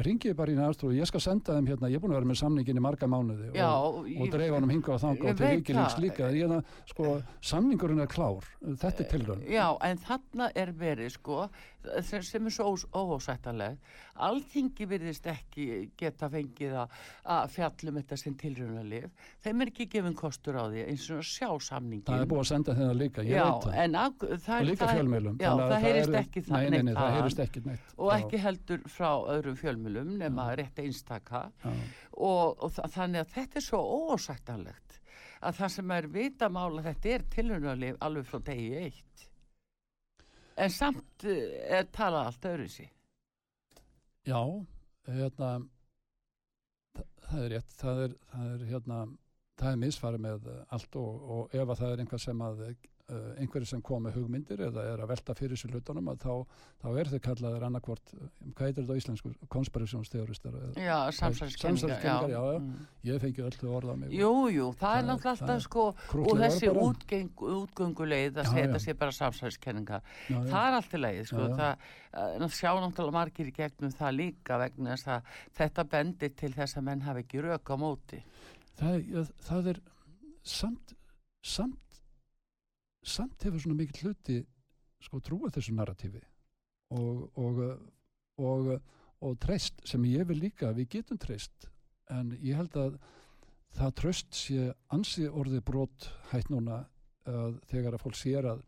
[0.06, 0.58] ringi ég bara í
[0.88, 3.08] og ég skal senda þeim hérna, ég er búin að vera með samningin í marga
[3.10, 5.98] mánuði Já, og, og dreifa honum hinga og þanga og til það.
[6.06, 6.30] líka.
[6.36, 7.12] Ég, það, sko,
[7.52, 8.48] samningurinn er klár.
[8.62, 9.44] Þetta er tilraun.
[9.50, 11.38] Já, en þarna er verið sko,
[12.02, 13.76] sem sem er svo óhósættaleg,
[14.22, 15.66] alþingi virðist ekki
[15.98, 19.10] geta fengið að- fjallum þetta sem tilhörnuleg.
[19.44, 22.04] Þeim er ekki gefin kostur á því eins og sjá samningin.
[22.06, 23.74] það er búið að senda þeim það líka, ég já, veit það.
[24.46, 26.94] það, og líka það, fjölmiðlum Já, þannig að það heyrist ekki það nei, nei, nei,
[26.94, 27.12] það
[27.46, 27.92] ekki neitt.
[27.98, 31.42] Og ekki heldur frá öðrum fjölmjölum nema rétt einstaka.
[31.64, 31.72] Já.
[32.12, 33.80] og, og þa- þannig að þetta er svo
[34.14, 34.98] ósættanlegt
[35.42, 39.28] að það sem er vitamála þetta er tilhörnuleg alveg frá degi eitt
[40.56, 42.88] en samt eh, er talað allt öðru sí
[44.22, 44.38] Já,
[45.08, 45.48] hérna,
[46.94, 48.98] það, er rétt, það er, það er hérna,
[49.58, 50.44] það er misfarið með
[50.76, 52.62] allt og, og ef að það er einhver sem að
[53.42, 56.34] einhverju sem kom með hugmyndir eða er að velta fyrir sér hlutunum að þá,
[56.82, 60.52] þá er þau kallaður annarkvort, eh, hvað heitir þetta á íslensku, konspirationsteoristar.
[60.52, 60.84] eða-
[62.32, 62.58] já, já.
[62.58, 62.86] Mm.
[63.04, 64.10] Ég fengi öll þau orða á mig.
[64.10, 68.80] jú, jú, það Það er náttúrulega það alltaf sko og þessi útgeng, útgönguleið að þetta
[68.80, 69.10] sé bara
[70.28, 70.38] já.
[70.52, 71.56] það er allt í leið sko, Já, já.
[71.56, 71.76] það
[72.12, 75.22] uh, sjá náttúrulega margir í gegnum það líka vegna þess að
[75.58, 78.22] þetta bendir til þess að menn hafi ekki rök á móti
[78.78, 79.80] það, það er
[80.42, 80.94] samt,
[81.42, 81.91] samt
[83.02, 84.38] samt hefur svona mikill hluti
[85.02, 86.22] sko trúa þessu narratífi
[86.94, 87.62] og og,
[88.38, 88.72] og,
[89.22, 91.68] og treyst sem ég vil líka við getum treyst
[92.12, 92.98] en ég held að
[93.76, 96.82] það tröst sé ansi orðið brot hætt núna
[97.28, 98.62] að þegar að fólk sér að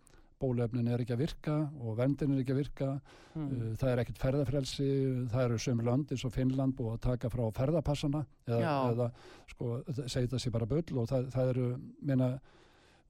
[0.44, 2.88] bólefnin er ekki að virka og vendin er ekki að virka
[3.34, 3.76] mm.
[3.80, 4.88] Það er ekkert ferðafrelsi,
[5.32, 9.08] það eru sömur land eins og Finnland búið að taka frá ferðapassana eða, eða
[9.52, 9.70] sko,
[10.04, 11.68] segja það sé bara bull og það, það eru,
[12.10, 12.30] meina,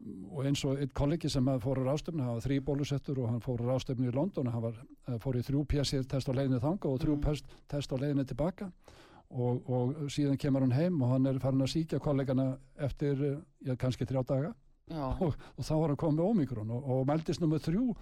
[0.05, 3.41] og eins og einn kollegi sem fór á rástöfnu, hann var þrý bólusettur og hann
[3.45, 4.75] fór á rástöfnu í London, hann var,
[5.09, 7.21] eh, fór í þrjú PCR-test á leiðinni þanga og þrjú Mm.
[7.21, 7.69] mm.
[7.69, 8.73] test á leiðinni tilbaka
[9.31, 13.41] og, og síðan kemur hann heim og hann er farin að síkja kollegana eftir, eh,
[13.65, 14.55] já, kannski þrjá daga
[15.21, 17.97] og, og þá var hann komið með Omikron og, og meldist nummið þrjú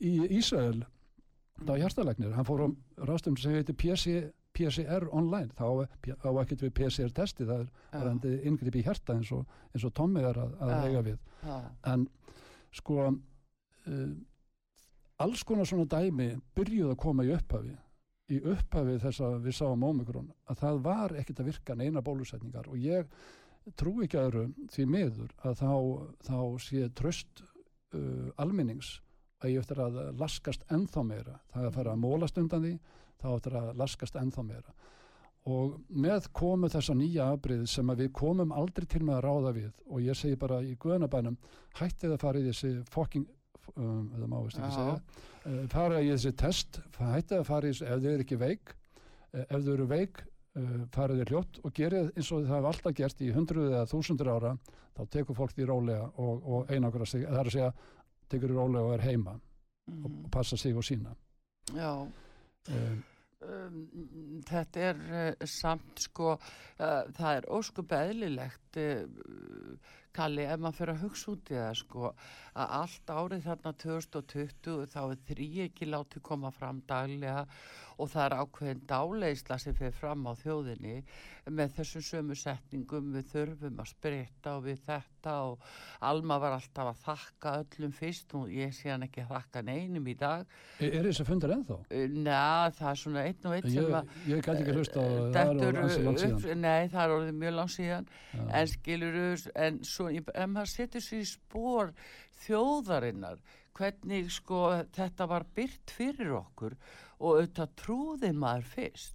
[0.00, 0.84] í Ísrael
[1.64, 2.68] þá hjartalegnir, hann fór á
[3.08, 7.98] rástum sem heitir PC, PCR online þá á- ekkert við PCR testi það er já,
[7.98, 10.80] varandi inngrip í hjarta eins og, eins og Tommi er að, að Já.
[10.88, 11.58] eiga við já,
[11.94, 12.06] en
[12.78, 14.14] sko uh,
[15.24, 17.74] alls konar svona dæmi byrjuð að koma í upphafi
[18.28, 22.68] í upphafi þess að við sáum Omikron að það var ekkert að virka neina bólusetningar
[22.68, 23.08] og ég
[23.80, 24.42] trú ekki öðru
[24.72, 25.72] því miður að þá,
[26.28, 27.42] þá sé tröst
[27.96, 28.98] uh, almennings
[29.44, 31.34] eigi eftir að laskast ennþá meira.
[31.52, 32.72] Það er að fara að mólast undan því,
[33.22, 34.74] þá eftir að laskast ennþá meira.
[35.48, 39.52] Og með komu þessa nýja afbrið sem að við komum aldrei til með að ráða
[39.56, 41.38] við og ég segi bara í guðanabænum
[41.78, 43.24] hættið að fara í þessi fucking
[43.76, 47.72] um, eða má veist ekki segja uh, fara í þessi test, hættið að fara í
[47.72, 51.60] þessi ef þau eru ekki veik uh, ef þau eru veik uh, farið þau hljótt
[51.64, 54.52] og gerið eins og það hafa alltaf gert í hundruð eða þúsundur ára
[54.98, 57.72] þá tekur fólk því rólega og, og einakra sig, það er að segja
[58.28, 59.44] tekur því rólega og er heima og,
[59.88, 60.24] Mhm.
[60.26, 61.14] og passa sig og sína
[61.72, 62.04] Já,
[62.74, 62.98] um,
[63.48, 63.78] um,
[64.48, 70.90] þetta er uh, samt sko, uh, það er óskup eðlilegt, uh, Kalli, ef maður fyrir
[70.96, 72.08] að hugsa út í það sko,
[72.58, 77.44] að allt árið þarna 2020 þá er þrý ekki látið koma fram daglega
[77.98, 80.96] og það er ákveðin dáleisla sem fyrir fram á þjóðinni
[81.50, 83.10] með þessum sömu setningum.
[83.16, 85.66] Við þurfum að spritta og við þetta og
[86.08, 88.34] Alma var alltaf að þakka öllum fyrst.
[88.38, 90.46] Og ég sé hann ekki að þakka neinum í dag.
[90.78, 91.80] Er, er þessi fundur ennþá?
[92.14, 95.64] Næ, það er svona einn og einn sem að ég gæti ekki hlusta á það,
[95.68, 96.64] er ansi langt upp, síðan.
[96.64, 98.10] Nei, það er orðið mjög langt síðan.
[98.28, 98.42] Já.
[98.60, 99.20] en skilur
[99.54, 101.94] en svo, ef maður setur sér í spór
[102.44, 103.40] þjóðarinnar
[103.78, 104.62] hvernig sko
[104.94, 106.74] þetta var byrt fyrir okkur
[107.18, 109.14] og auðvitað trúði maður fyrst.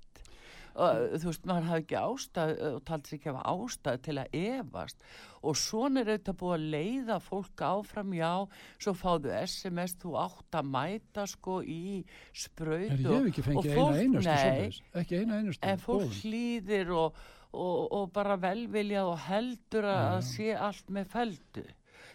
[0.74, 4.38] Og þú veist, maður hafi ekki ástæð og taldi sig ekki hafa ástæð til að
[4.40, 5.04] efast.
[5.46, 8.32] Og svona er auðvitað búið að leiða fólk áfram, já
[8.82, 12.02] svo fáðu SMS, þú átt að mæta sko í
[12.34, 16.18] spraut Er, ég ekki fengið eina fólk- einustu nei, ekki eina einustu en fólk boðun.
[16.24, 17.22] hlýðir og,
[17.54, 21.68] og, og bara velviljað og heldur að, að sé allt með feldu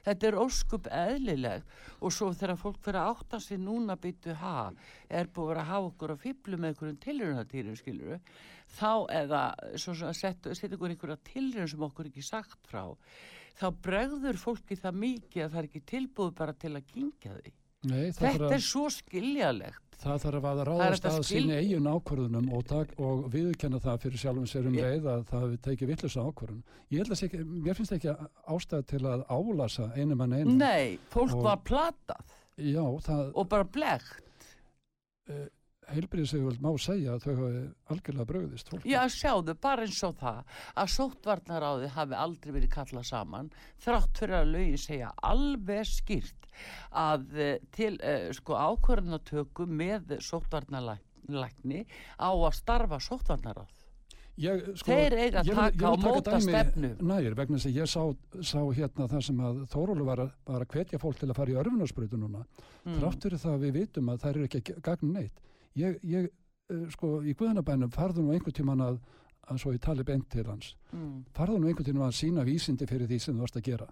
[0.09, 1.65] þetta er óskup eðlileg.
[2.03, 4.69] Og svo þegar fólk fyrir að átta sig núna byttu ha,
[5.09, 8.21] er búið að vera að hafa okkur að fýblu með einhverjum tilrunatýrum skilur
[8.79, 9.43] þá eða
[9.81, 12.85] setja set ykkur einhverja tilrun sem okkur ekki sagt frá
[13.59, 17.55] þá bregður fólki það mikið að það er ekki tilbúið bara til að kingja því.
[17.89, 21.89] Nei, þetta að, er svo skiljalegt það þarf að ráðast þetta að skil- sína eigin
[21.91, 22.73] ákvörðunum og,
[23.09, 26.63] og viðkenna það fyrir sjálfum sér um Ég- leið að það við tekið vittlösa ákvörðun.
[26.89, 28.15] Að ekki, mér finnst ekki
[28.57, 30.55] ástæð til að álasa einum en einu.
[30.57, 34.25] nei, fólk Og- var platað Já, það, og bara blegt
[35.89, 37.61] heilbriðsegjöld má segja að þau hafi
[37.95, 38.69] algjörlega bröðist.
[38.69, 38.85] Fólk.
[38.85, 40.43] Já, sjáðu, bara eins og það
[40.77, 43.49] að sóttvarnaráði hafi aldrei verið kallað saman
[43.85, 46.38] þrátt fyrir að lögin segja alveg skýrt
[46.91, 51.85] að eh, til uh, sko ákvörðanatöku með sóttvarnalækni
[52.19, 53.79] á að starfa sóttvarnaráð.
[54.39, 56.93] Ég, sko, Þeir eiga að taka og móta stefnu.
[57.03, 58.03] Nær, vegna að ég sá,
[58.39, 61.57] sá hérna það sem að Þórólu var, var að hvetja fólk til að fara í
[61.59, 62.45] örfunarsprötu núna.
[62.85, 63.01] Mm.
[63.01, 65.43] Þrátt fyrir það að við vitum að það eru ekki að gagna neitt.
[65.79, 69.01] Ég, ég uh, sko, í Guðanabænum farðu nú einhvern tíman að,
[69.51, 70.71] að svo ég tali beint til hans.
[70.93, 71.17] Mm.
[71.35, 73.91] Farðu nú einhvern tíman að sína vísindi fyrir því sem þú varst að gera.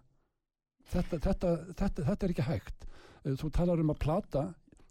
[0.93, 2.87] Þetta, þetta, þetta, þetta er ekki hægt.
[3.27, 4.45] Uh, Þú talar um að plata,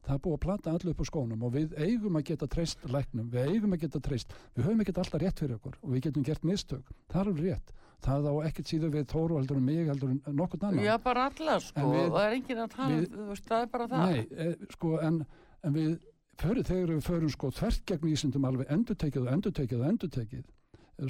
[0.05, 2.83] það er búið að plata allir upp á skónum og við eigum að geta treyst
[2.91, 6.03] læknum, við eigum að geta treyst, við höfum ekkert alltaf rétt fyrir okkur og við
[6.09, 6.91] getum gert mistök.
[7.09, 7.71] Það er alveg rétt.
[8.05, 10.83] Það á ekkert síður við Þóru heldur en mig heldur en nokkurn annan.
[10.85, 14.11] Já, bara alla sko, við- það er enginn að tala, við- það er bara það.
[14.11, 15.25] Nei, e, sko, en,
[15.63, 15.95] en við
[16.37, 20.51] fyrir, þegar við förum sko þvert gegn vísindum alveg endurtekið og endurtekið og endurtekið eh,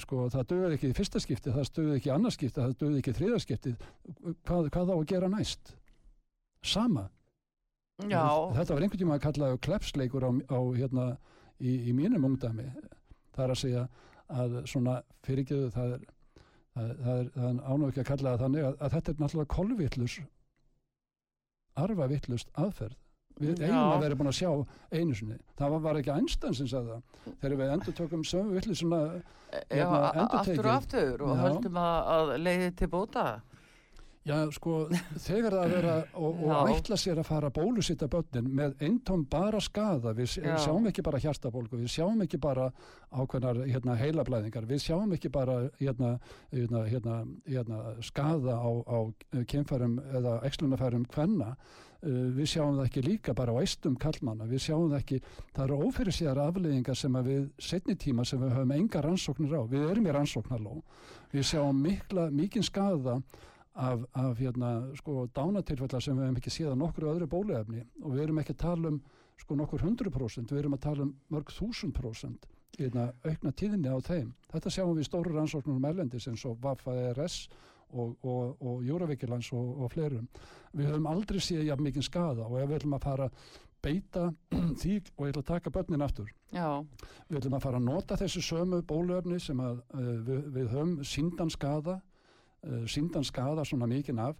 [0.02, 3.02] sko, það döði ekki í fyrsta skipti, það döði ekki í annars skipti, það döði
[3.02, 3.76] ekki í þriða skipti.
[4.48, 5.76] Hvað, hvað á að gera næst?
[6.66, 7.06] Sama.
[8.10, 8.26] Já,
[8.58, 11.06] þetta var einhvern tíma að kalla klepsleikur á, á hérna
[11.62, 12.68] í, í mínum ungdæmi.
[13.36, 13.86] Það er að segja
[14.36, 16.06] að svona fyrirgeðu það er
[16.76, 20.16] er, er ánum ekki að kalla það þannig að, að þetta er náttúrulega kolvillus
[21.86, 22.98] arfavillust aðferð
[23.42, 23.68] við Já.
[23.68, 24.52] eigum að vera búin að sjá
[24.96, 28.56] einu sinni það var, var ekki Einstein sem sagði það þegar við endur tökum sömu
[28.60, 33.26] villusuna já, hérna, aftur og aftur og höldum að, að leiði til bóta.
[34.26, 34.88] Já, sko,
[35.22, 39.22] þegar það að vera og, og ætla sér að fara að bólusitta börnin með eintóm
[39.30, 40.56] bara skada, við, Já.
[40.64, 42.72] sjáum ekki bara hjartabólgu, við sjáum ekki bara
[43.14, 46.16] ákveðnar hérna, heilablæðingar, við sjáum ekki bara hérna,
[46.50, 49.00] hérna, hérna, hérna, skada á, á
[49.46, 54.68] kemfærum eða ekslunafærum kvenna, uh, við sjáum það ekki líka bara á eistum kallmanna, við
[54.72, 55.24] sjáum það ekki,
[55.54, 59.54] það eru ófyrir síðar afleðingar sem að við setni tíma sem við höfum enga rannsóknir
[59.54, 60.80] á, við erum í rannsóknarló,
[61.30, 63.22] við sjáum mikla, mikinn skada
[63.76, 68.16] af, af hérna, sko, dánatilfella sem við hefum ekki séð að nokkru öðru bóluefni og
[68.16, 69.00] við erum ekki að tala um
[69.42, 72.48] sko, nokkur hundru prósent, við erum að tala um mörg þúsund prósent
[72.80, 74.34] hérna, aukna tíðinni á þeim.
[74.52, 77.46] Þetta sjáum við stóru rannsóknum um erlendis eins og Vafa-RS
[77.96, 80.28] og, og, og Júravíkilans og, og fleirum.
[80.76, 83.30] Við höfum aldrei séð jafn mikið skada og ef við ætlum að fara
[83.86, 84.26] beita
[84.82, 86.82] því og ég ætla að taka börnin aftur Já,
[87.30, 90.96] við ætlum að fara að nota þessu sömu bóluefni sem að uh, við, við höfum
[91.06, 92.00] síndan skada
[92.90, 94.36] síndan skada svona mikinn af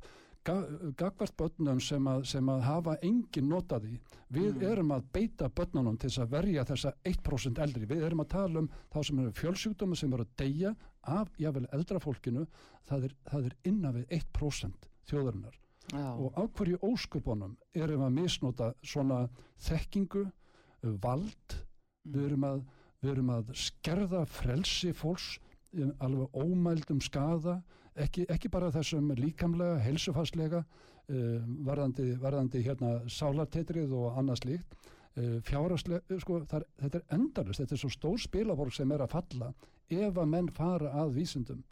[0.46, 4.00] ga- gagvart börnum sem að, sem að hafa engin notaði.
[4.34, 7.86] Við erum að beita börnunum til þess að verja þessa 1% eldri.
[7.90, 11.68] Við erum að tala um þá sem eru fjölsjúkdómi sem eru að deyja af jável
[11.74, 12.48] eldra fólkinu.
[12.90, 15.60] Það er, það er innan við 1% þjóðarinnar.
[15.94, 19.28] Já, Og á hverju óskupunum erum að misnota svona
[19.62, 21.58] þekkingu, uh, vald,
[22.06, 22.64] við, erum að,
[23.04, 25.36] við erum að skerða frelsi fólks
[25.78, 27.60] um, alveg ómældum skada,
[27.96, 34.76] ekki, ekki bara þessum líkamlega, heilsufarslega, uh, varðandi, varðandi hérna sálartetrið og annað slíkt,
[35.18, 39.06] uh, fjáraslega, sko, það, er- þetta er endalist, þetta er svo stór spilaborg sem er
[39.06, 39.54] að falla
[39.90, 41.64] ef að menn fara að vísindum.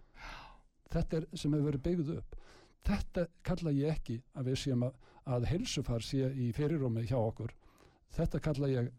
[0.93, 2.35] Þetta er sem hefur verið byggð upp.
[2.85, 4.93] Þetta kalla ég ekki að við séum að,
[5.25, 7.53] að heilsufar sé í fyrirrúmi hjá okkur.
[8.13, 8.91] Þetta kalla ég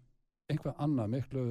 [0.50, 1.44] einhvað annað miklu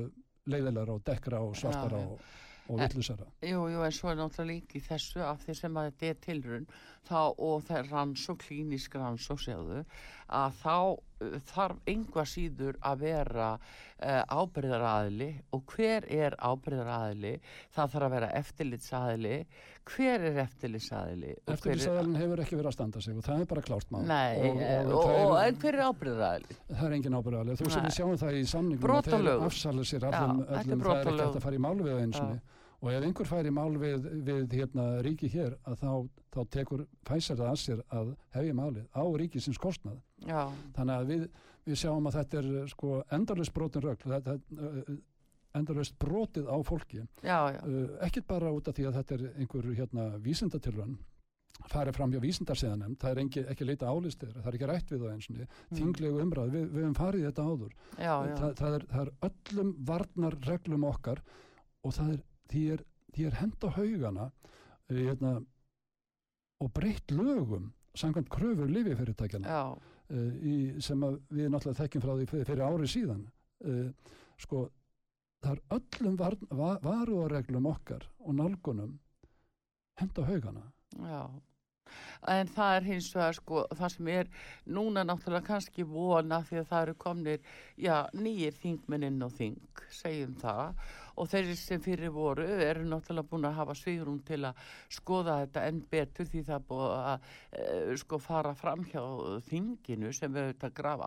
[0.52, 2.20] leiðilegra og dekkra og svartara og,
[2.68, 3.28] og villusara.
[3.44, 6.20] Jú, jú, en svo er náttúrulega líka í þessu af því sem að þetta er
[6.28, 6.68] tilrun
[7.08, 9.84] þá, og það er rannsók, klínisk rannsók segðu,
[10.32, 10.78] að þá
[11.50, 17.34] þarf einhvað síður að vera uh, ábyrðaraðili og hver er ábyrðaraðili
[17.74, 19.36] það þarf að vera eftirlitsaðili
[19.94, 23.52] hver er eftirlitsaðili og hver er- hefur ekki verið að standa sig og það er
[23.54, 24.02] bara klárt mál.
[24.08, 26.60] Nei, og, og, og, og, er, en hver er ábyrðaraðili?
[26.72, 27.60] það er engin ábyrðaðalega.
[27.60, 27.90] Þú sem Nei.
[27.90, 31.40] við sjáum það í samningum að þeir afsala sér öllum brot það er ekki hægt
[31.40, 32.20] að fara í mál við eins
[32.84, 35.92] og ef einhver fær í mál við, við hérna, ríki hér að þá,
[36.36, 40.02] þá tekur fæsar það að sér að hefja málið á ríkisins kostnað.
[40.28, 40.44] Já,
[40.76, 41.24] Þannig að við,
[41.70, 45.00] við sjáum að þetta er sko endalust brotin rögl, þetta er
[45.54, 47.08] endalust brotið á fólki.
[47.24, 50.98] já, já, Uh, ekkert bara út af því að þetta er einhver hérna, vísindatilrönn
[51.70, 55.04] farið fram hjá vísindarsiðanem, það er engi, ekki leita álistir, það er ekki rætt við
[55.04, 55.78] það eins og mm.
[55.78, 57.74] þinglegu umræð, við, við höfum farið þetta áður.
[57.98, 58.36] já, já.
[58.40, 61.22] Það, það, er, það er öllum varnar reglum okkar
[61.84, 62.24] og það er,
[62.54, 62.86] því er,
[63.16, 65.34] því er hend á haugana uh, hérna,
[66.64, 69.58] og breytt lögum samkvæmt kröfur lififyrirtækjana
[70.14, 73.22] í, sem við náttúrulega þekkjum frá því fyrir, ári síðan.
[73.64, 73.90] Uh,
[74.42, 74.68] sko
[75.44, 78.94] það er öllum var, va, varuðareglum okkar og nálgunum
[80.00, 80.64] henda haugana.
[80.94, 81.22] Já,
[82.34, 84.32] en það er hins vegar sko, það sem er
[84.78, 90.36] núna náttúrulega kannski vona því að það eru komnir, já, nýjir þingmennin og þing, segjum
[90.42, 90.86] það
[91.16, 95.66] og þeir sem fyrir voru eru náttúrulega búin að hafa svigrum til að skoða þetta
[95.70, 99.04] enn betur því það búið að e, sko fara fram hjá
[99.50, 101.04] þinginu sem er auðvitað graf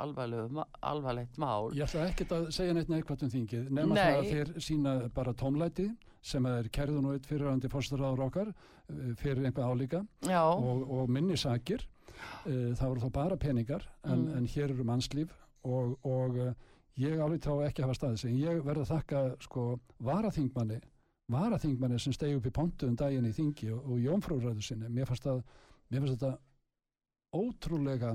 [0.81, 1.73] alvarlegt mál.
[1.75, 4.05] Ég ætla ekkert að segja neitt neikvæmt um þingið nema Nei.
[4.05, 5.89] það að þeir sína bara tómlæti
[6.27, 10.01] sem er kærðun og eitt fyrirhandi fórstaraður okkar uh, fyrir einhvað álíka
[10.43, 14.33] og, og minni sakir uh, það voru þá bara peningar en, Mm.
[14.39, 15.35] en hér eru mannslíf
[15.67, 16.41] og, og
[17.03, 18.37] ég alveg þá ekki hafa staðið sig.
[18.41, 19.65] Ég verð að þakka sko
[20.05, 20.81] varaþingmanni
[21.33, 24.91] varaþingmanni sem stegi upp í pontu um daginn í þingi og, og jónfrúræðu sinni.
[24.93, 25.43] Mér fannst, að,
[25.91, 26.37] mér fannst þetta
[27.37, 28.13] ótrúlega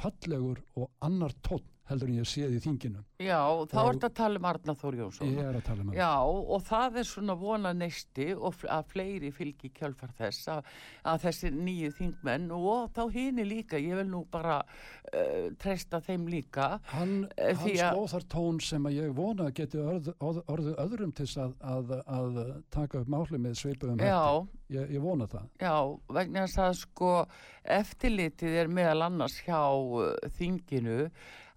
[0.00, 3.38] fallegur og annar tónn heldur en ég séð í þinginu já,
[3.68, 5.32] þá Og- ertu að tala um Arna Þór Jónsson.
[5.34, 6.12] ég er að tala um það Já,
[6.54, 10.64] og það er svona vona neisti og að fleiri fylgi kjölfar þess að,
[11.04, 16.28] að þessi nýju þingmenn og þá hini líka, ég vil nú bara uh, treysta þeim
[16.30, 16.80] líka.
[16.94, 20.12] Hann, Eh, hann því að- sló þar tón sem að ég vona að geti orð,
[20.20, 25.00] orð, orðið öðrum til að, að, að taka upp máli með sveipuðum Já, Ég, ég
[25.02, 25.48] vona það.
[25.58, 25.74] já,
[26.14, 27.26] vegna þess að sko
[27.64, 31.10] eftirlitið er meðal annars hjá uh, þinginu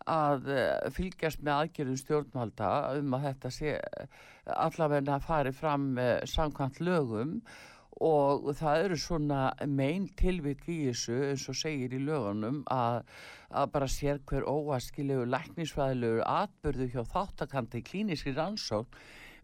[0.09, 3.75] að uh, fylgjast með aðgerðum stjórnvalda um að þetta sé
[4.45, 7.37] allavega að fari fram uh, samkvæmt lögum
[8.03, 13.03] og það eru svona mein tilvik í þessu eins og segir í lögunum að,
[13.53, 19.03] að bara sér hver óaskilegu læknisfræðilegu atbyrðu hjá þáttakandi klíniski rannsókn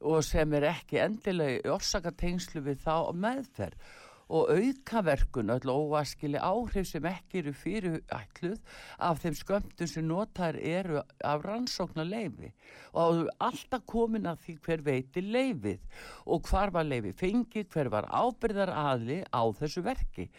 [0.10, 3.90] og sem er ekki endilega orsakatengslu við þá meðferð
[4.30, 8.60] og aukaverkun, öll óaskili áhrif sem ekki eru fyrir ætluð
[9.01, 12.51] af þeim skömmtum sem notar eru af rannsóknar leifi
[12.93, 18.10] og alltaf komin að því hver veiti leifið og hvar var leifi fengið, hver var
[18.14, 20.30] ábyrðar aðli á þessu verki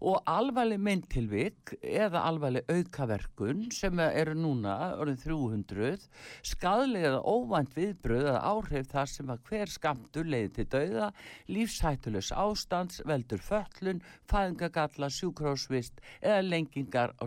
[0.00, 6.04] og alvarleg myndtilvik eða alvarleg aukaverkun sem eru núna orðin 300
[6.46, 11.08] skadlega eða óvænt viðbröð eða áhrif þar sem að hver skamtur leiði til dauða,
[11.50, 17.24] lífshættulegs ástands, veldur föllun, fæðingagalla, sjúkrósvist eða lengingar á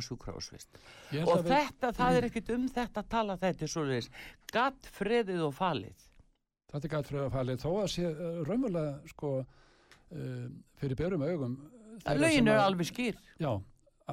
[1.11, 4.09] held Og að við- þetta, það er ekkit um þetta að tala þetta er svoleiðis,
[4.51, 6.07] gatt, freðið og falið.
[6.71, 10.45] Þetta er gæt fyrir að falið þó að sé uh, raunverulega sko uh,
[10.79, 11.57] fyrir berum augum.
[12.05, 13.51] Lögin eru alveg skýr, Já.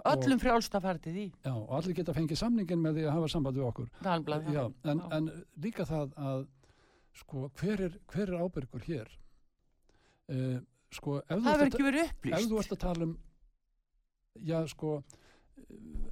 [0.04, 3.06] öllum frjálst að fara til því, Og, já, og allir geta fengið samningin með því
[3.08, 3.88] að hafa samband við okkur.
[4.04, 4.52] Dagblaðið.
[4.54, 5.30] Já, en, en
[5.64, 6.44] líka það að
[7.18, 9.08] sko hver er, hver er ábyrgur hér?
[10.28, 10.58] Uh,
[10.94, 12.58] sko Það verður ekki verið ef þú upplýst.
[12.60, 13.16] ert að tala um
[14.44, 14.92] já, sko,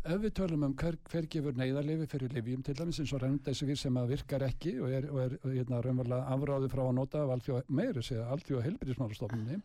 [0.06, 3.78] ef við tölum um hver, hver gefur neyðarlefi fyrir lifjum til dæmis eins og remdesivir
[3.80, 7.34] sem að virkar ekki og er, og er hérna, raunverulega afráði frá að nota af
[7.36, 9.60] alþjóð, meiri segja alþjóð helbriðismálastofnunni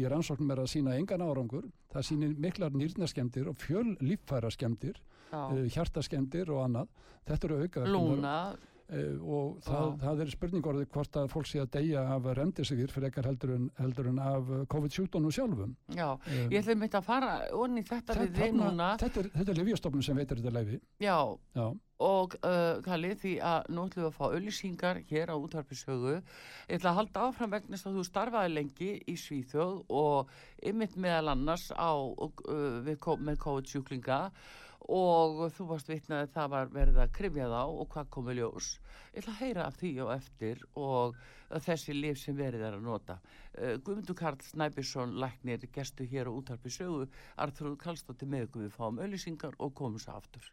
[0.00, 1.68] í rannsóknum er að sína engan árangur.
[1.92, 5.00] Það sýnir miklar nýrnaskemdir og fjöl líffæra skemdir,
[5.30, 5.40] já.
[5.42, 6.92] uh, hjartaskemdir og annað.
[7.28, 11.70] Þetta eru auka Lúna, uh, og það, það er spurningorðið hvort að fólk sé að
[11.78, 15.72] deyja af remdesivir frekar heldur en, heldur en af uh, COVID-17 sjálfum.
[15.96, 16.10] Já.
[16.12, 18.90] Um, Ég ætlum mitt að fara onni þetta við þig núna.
[19.00, 21.16] þetta er, er Livjastofnun sem veitir þetta leifi Já,
[21.56, 21.66] já,
[22.02, 26.76] og uh, Kalli því að nú ætlum við að fá auðlýsingar hér á útvarpisögu ég
[26.76, 30.34] ætla að halda áfram vegna þess að þú starfaði lengi í Svíþjóð og
[30.68, 34.24] ymmit meðal annars á, uh, með COVID-sjúklinga.
[34.28, 38.78] og þú varst vitnað að það var verið að krifja þá og hvað komi ljós.
[39.12, 41.16] Ég ætla að heyra af því og eftir og
[41.60, 43.18] þessi lif sem verið er að nota.
[43.52, 47.06] Uh, Guðmundur Karl Snæbjörnsson læknir gestu hér á útvarpisögu
[47.36, 48.66] Arþrúð Kallstóttir með ykkur.
[48.66, 50.50] Við fáum auðlýsingar og komum svo aftur.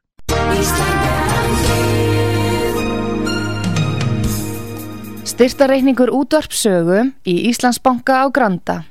[5.29, 8.83] Styrtareikningur útvarpsögu í Íslandsbanka á Granda.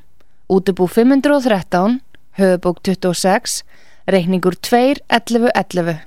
[0.48, 2.00] Útubú 513,
[2.38, 3.64] höfubók 26,
[4.08, 6.00] reikningur 2.11.11.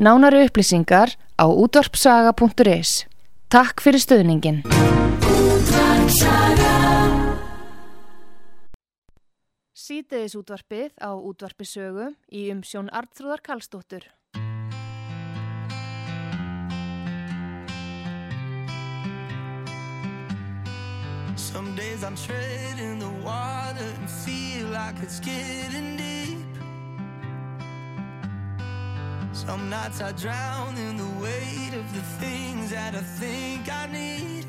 [0.00, 3.04] Nánari upplýsingar á útvarpsaga.is.
[3.52, 4.64] Takk fyrir stöðningin.
[9.84, 14.08] Sýteðis útvarpið á útvarpisögu í umsjón Arnþróðar Karlsdóttur.
[21.36, 26.13] Some days I'm treading the water and feel like it's getting deep.
[29.34, 34.46] Some nights I drown in the weight of the things that I think I need.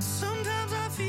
[0.00, 1.06] Sometimes I feel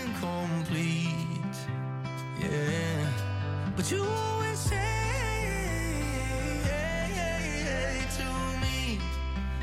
[0.00, 1.58] incomplete.
[2.40, 3.06] Yeah.
[3.76, 4.78] But you always say
[8.16, 8.24] to
[8.62, 8.98] me,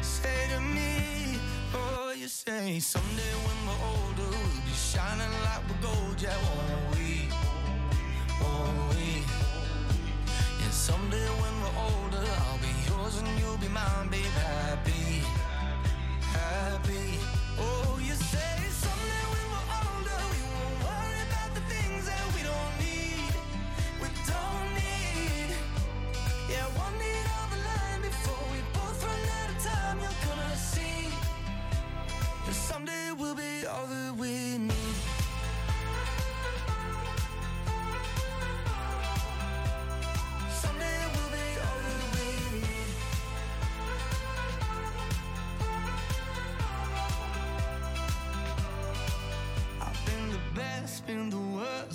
[0.02, 1.40] say to me,
[1.74, 6.96] oh, you say someday when we're older, we'll be shining like we're gold, yeah, won't
[6.96, 7.29] we?
[8.60, 9.26] Won't?
[10.60, 15.24] Yeah, someday when we're older, I'll be yours and you'll be mine, babe, happy,
[16.22, 17.20] happy.
[17.60, 18.56] Oh, you say
[18.86, 23.34] someday when we're older, we won't worry about the things that we don't need,
[24.02, 25.52] we don't need.
[26.52, 29.98] Yeah, one need on the line before we both run out of time.
[30.04, 31.10] You're gonna see
[32.46, 34.79] that someday we'll be all that we need.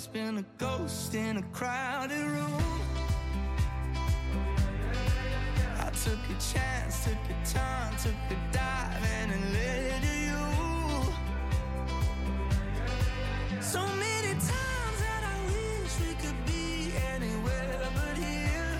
[0.07, 2.61] The been a ghost in a crowded room.
[5.79, 10.45] I took a chance, took a turn, took a dive, and it led to you.
[13.61, 18.77] So many times that I wish we could be anywhere but here.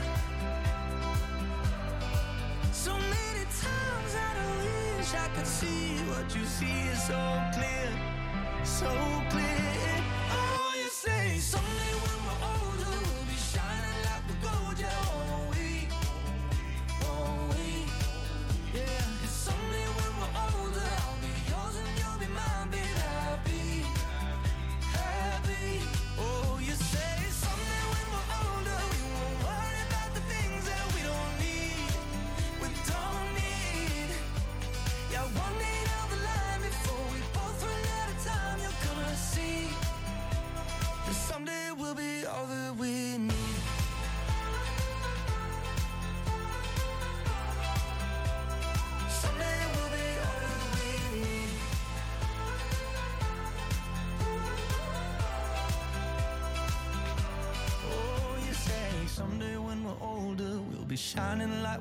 [2.71, 7.89] So many times that I wish I could see what you see is so clear,
[8.63, 8.91] so
[9.29, 10.04] clear.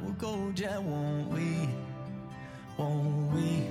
[0.05, 1.69] We're gold, yeah, won't we?
[2.79, 3.69] Won't we?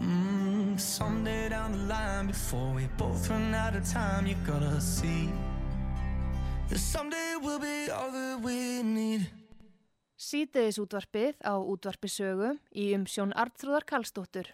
[0.00, 5.30] Mm, someday down the line, before we both run out of time, you're gonna see
[6.68, 9.26] that someday we'll be all that we need.
[10.16, 14.48] Sýteðis útvarpið á útvarpisögu í umsjón Arnþróðar Karlsdóttur.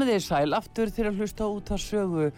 [0.00, 2.32] Komið þið sæl aftur til að hlusta út að sögu uh,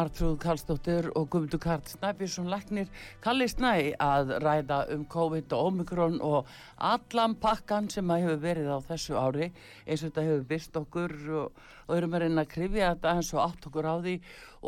[0.00, 2.88] Artrúð Karlsdóttir og Guðmundur Karl Snæbjörnsson Læknir
[3.20, 6.48] Kalli Snæ að ræða um COVID og Omikron og
[6.80, 11.16] allan pakkan sem að hefur verið á þessu ári eins og þetta hefur byrst okkur
[11.42, 14.14] og, og erum að reyna að krifja þetta eins og átt okkur á því.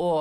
[0.00, 0.20] Og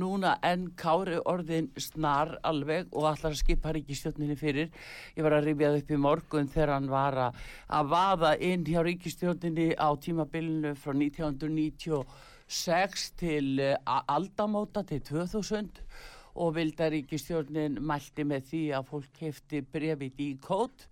[0.00, 4.68] núna enn kári orðin snar alveg og allar að skipa ríkistjórninni fyrir.
[5.16, 7.32] Ég var að rifja það upp í morgun þegar hann var að,
[7.78, 15.68] að vaða inn hjá ríkistjórninni á tímabilinu frá 1996 til eh, aldamóta til 2000
[16.40, 20.88] og vildaríkistjórnin mælti með því að fólk kefti brefið í kót og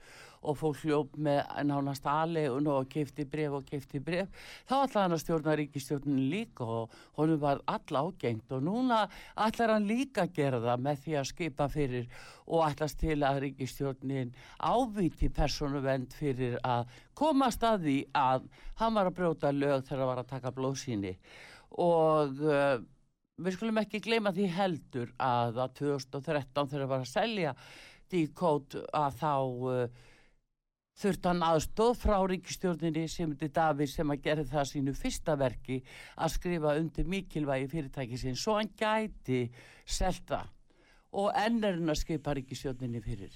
[0.57, 4.31] fólk hljóp með nánast aðlegun og kefti bref og kefti bref
[4.69, 9.03] þá ætlaði hann að stjórna ríkistjórnin líka og honum var all ágengt og núna
[9.47, 12.09] ætlar hann líka að gera það með því að skipa fyrir
[12.49, 16.89] og ætlast til að ríkistjórnin áviti persónuvend fyrir að
[17.19, 18.47] komast að því að
[18.81, 21.17] hann var að brjóta lög þegar hann var að taka blóðsýni
[21.79, 22.79] og uh,
[23.39, 27.55] við skulum ekki gleyma því heldur að að 2013 þegar það var að selja
[28.09, 30.07] díkót að þá uh,
[30.99, 35.79] þurfti hann aðstóð frá ríkistjórninni sem þetta Davíð sem að gera það sínu fyrsta verki
[36.17, 39.45] að skrifa undir mikilvægi fyrirtæki sinn svo hann gæti
[39.87, 40.43] selta
[41.15, 43.35] og enn hann að skipa ríkistjórninni fyrir.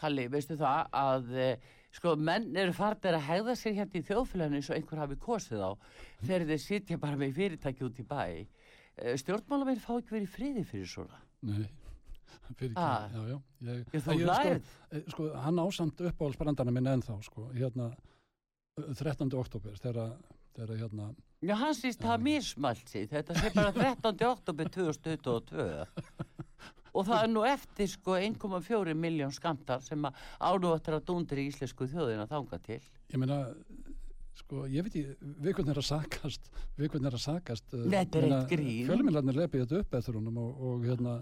[0.00, 4.58] Kalli, veistu það að eh, sko menn eru farnir að hegða sér hérna í þjóðfélaginu
[4.58, 5.70] eins og einhver hafi kosið á
[6.24, 8.24] þegar þeir sitja bara með fyrirtæki út í bæ.
[9.20, 11.20] Stjórnmálamenn fá ekki verið friði fyrir svona.
[11.46, 11.68] Nei,
[12.58, 13.08] fyrir ekki, Ah.
[13.12, 13.38] já, já.
[13.64, 14.62] Ég, þú hlærð.
[14.64, 17.90] sko, eh, sko, hann ásamt uppáhaldsbrandana minn ennþá, sko, hérna,
[18.78, 19.34] eh, 13.
[19.38, 20.16] oktober, þegar,
[20.56, 24.22] þegar, hérna, Já, hann síst það mismælt sig, þetta sé bara 13.
[24.30, 25.84] oktober 2022
[26.94, 31.48] og það er nú eftir sko 1,4 miljón skamtar sem að ánúvættir að dúndir í
[31.50, 32.80] íslensku þjóðina þanga til.
[33.12, 33.40] ég meina,
[34.38, 36.48] sko, ég veit ekki, hvernig er að sakast,
[36.78, 37.66] hvernig er að sakast.
[37.74, 38.86] Þetta er eitt grín.
[38.88, 41.16] Fjölmiðlarnir lepið þetta upp eftir honum og, og hérna,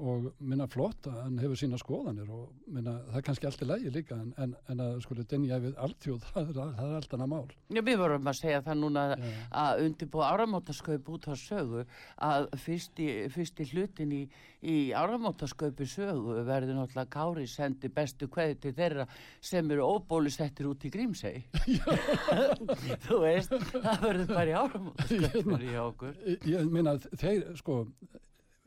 [0.00, 3.68] og minna flott að hann hefur sína skoðanir og minna, það er kannski allt í
[3.68, 7.30] lægi líka en, en, en að skulle denja við alltjóð, það það er allt annað
[7.34, 7.50] mál.
[7.76, 9.32] Já, við vorum að segja það núna Já.
[9.64, 11.84] að undirbúa áramótaskaup út á sögu
[12.30, 14.22] að fyrsti, fyrsti hlutin í,
[14.64, 19.06] í áramótaskaupi sögu verður náttúrulega Kári sendi bestu kveði til þeirra
[19.40, 21.44] sem eru óbólusettir út í Grímsey.
[23.06, 26.16] Þú veist, það verður bara í áramótaskaupi hjá okkur.
[26.26, 27.82] Ég- Ég meina, þeir, sko,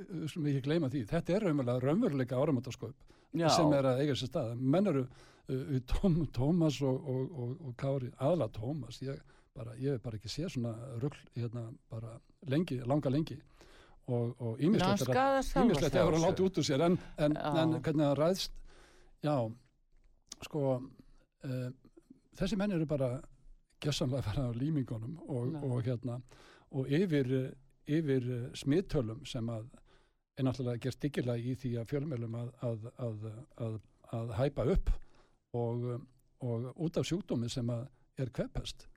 [0.10, 1.48] við skulum ekki gleyma því, þetta er
[1.84, 3.48] raunveruleika áramöndaskaup Já.
[3.56, 4.52] sem er að eiga sér stað.
[4.60, 9.20] Menn eru uh, Tom, Tómas og, og, og, og Kári, aðla Tómas, ég,
[9.58, 12.16] bara, ég hef bara ekki séð svona rugl hérna bara
[12.50, 13.40] lengi, langa lengi
[14.12, 16.24] og, ímislegt er að Ímislegt hann þessu.
[16.26, 18.58] látið út úr sér en, en, en hvernig það ræðst
[19.24, 19.36] já,
[20.44, 21.70] sko uh,
[22.40, 23.14] þessi menn eru bara
[23.84, 26.20] gjössanlega að fara á límingunum og, hérna
[26.74, 29.68] og yfir, eh, yfir eh, smittölum sem að
[30.38, 33.28] er náttúrulega gert dyggilega í því að fjölmjölum að, að, að,
[33.66, 33.76] að,
[34.18, 34.90] að hæpa upp
[35.60, 36.02] og, eh,
[36.48, 37.86] og út af sjúkdómi sem að
[38.24, 38.88] er kvepest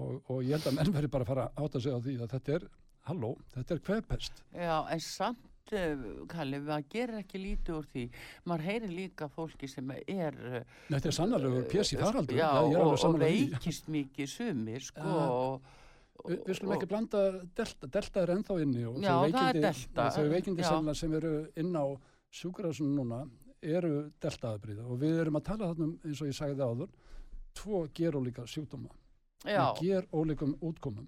[0.00, 2.18] og, og ég held að menn verið bara að fara að átta sig á því
[2.18, 2.68] að þetta er,
[3.08, 8.06] halló, þetta er kvepest Já, en samt, uh, Kalli, maður gerir ekki lítið úr því.
[8.50, 10.38] Maður heyrir líka fólki sem er...
[10.38, 12.38] Uh, Þetta er sannarlega pjessi faraldur.
[12.38, 15.06] Já, er og, og veikist mikið sumir, sko.
[15.06, 15.28] Ja.
[15.30, 15.78] og-
[16.28, 17.20] Vi, við skulum og- ekki blanda
[17.58, 20.94] delta, delta er ennþá inni og Já, þau veikindi, já.
[20.94, 21.84] sem, eru inn á
[22.32, 23.22] sjúkrasunum núna
[23.62, 26.88] eru deltaðabriða og við erum að tala þarna um, eins og ég sagði áður,
[27.54, 28.88] tvo gerólíka sjúkdóma,
[29.44, 31.06] með gerólíkum útkomum.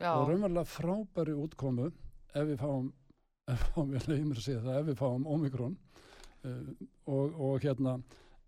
[0.00, 2.92] Já, og raunverulega frábæri útkomu ef við fáum,
[3.48, 5.76] ef við fáum, ég leiði mér að segja það, ef við fáum Omikron
[6.44, 6.70] uh,
[7.06, 7.96] og, og hérna,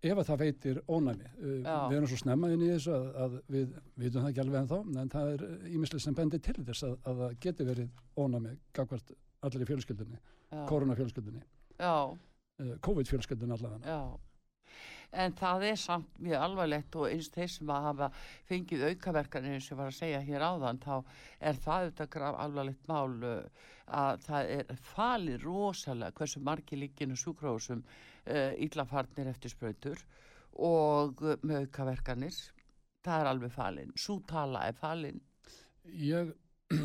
[0.03, 1.29] ef að það veitir ónæmi.
[1.37, 1.77] Uh, Já.
[1.89, 4.81] við erum svo snemma inn í þessu að, að við vitum það ekki alveg ennþá,
[5.03, 9.15] en það er ímislega sem bendir til þess að, að það geti verið ónæmi gagvart
[9.43, 10.21] allir í fjölskyldunni,
[11.79, 13.97] já, uh, COVID-fjölskyldunni allavega.
[15.13, 18.09] En það er samt mjög alvarlegt og eins þeir sem að hafa
[18.49, 20.95] fengið aukaverkanir og ég var að segja hér áðan, þá
[21.39, 23.13] er það auðvitað graf alvarlegt mál
[23.93, 30.01] að það er falið rosalega hversu margir líkinu sjúkrósum uh, illafarnir eftir sprautur
[30.53, 32.39] og með aukaverkanir.
[33.03, 33.93] Það er alveg falin.
[33.99, 35.19] Sú tala er falin.
[35.91, 36.31] Ég,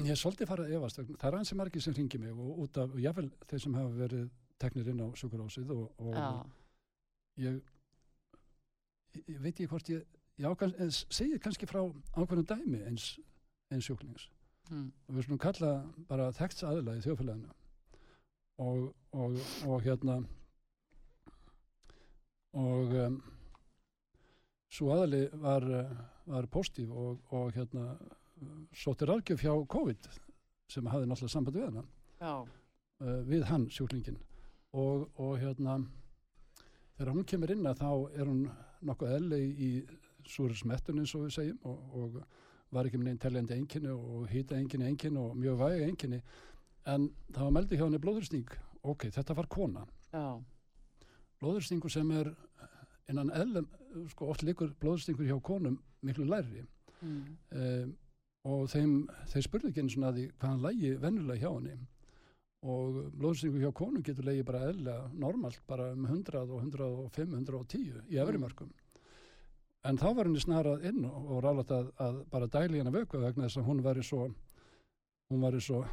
[0.08, 2.96] ég svolítið farið að efast, það er ansi margir sem ringi mig og út af,
[2.98, 7.60] jáfnvel þeir sem hafa verið teknir inn á sjúkurósið og, og ég,
[9.26, 10.04] ég, veit ekki hvort ég,
[10.38, 11.80] ég segir kannski frá
[12.14, 13.14] ákveðnum dæmi eins,
[13.72, 14.28] eins sjúklings.
[14.68, 14.90] Hm.
[15.08, 15.70] og við skulum kalla
[16.10, 17.54] bara þekkt aðila í þjóðfélaginu.
[18.60, 18.80] Og,
[19.16, 20.18] og, og hérna
[22.58, 23.18] og um,
[24.68, 25.64] svo aðali var,
[26.28, 27.94] var positív og, og hérna
[28.76, 30.10] sótti ráðgjöf hjá COVID
[30.68, 31.84] sem hafði náttúrulega samband við hana.
[32.18, 34.18] Já, uh, við hann sjúklingin
[34.76, 35.78] og, og hérna
[36.98, 38.42] þegar hún kemur inn að þá er hún
[38.86, 39.70] nokkuð eðli í
[40.28, 42.20] súrismettun eins og við segjum og, og
[42.74, 46.20] var ekki með neinn teljandi einkinni og hýta einkinni einkinni og mjög vægi einkinni
[46.88, 48.56] en það var meldi hjá henni blóðursting
[48.88, 49.84] ok, þetta var kona.
[50.12, 50.38] Já,
[51.42, 52.30] blóðurstingur sem er
[53.08, 53.68] innan eðlum,
[54.12, 56.62] sko oft líkur blóðurstingur hjá konum miklu læri
[57.00, 57.22] mm.
[57.60, 57.94] um,
[58.48, 58.92] og þeim,
[59.32, 61.78] þeir spurðu ekki svona að því hvaðan lægi vennulega hjá henni
[62.66, 68.02] og blóðstingur hjá konum getur lægi bara eðlega normalt bara um 100 og 105, 110
[68.10, 68.72] í efri mörgum
[69.86, 73.22] en þá var henni snarað inn og var alveg að, að bara dæli henni vöku
[73.22, 74.26] vegna þess að hún væri svo
[75.28, 75.84] hún væri svo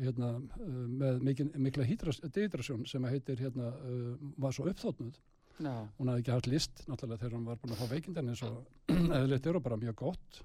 [0.00, 5.16] hérna, uh, með mikil, mikla dehydrasjón sem að heitir hérna, uh, var svo uppþóttnuð
[5.60, 8.44] já, hún hafði ekki haft list náttúrulega þegar hún var búin að fá veikindin eins
[8.46, 8.60] og
[9.16, 10.42] eðlilegt eru bara mjög gott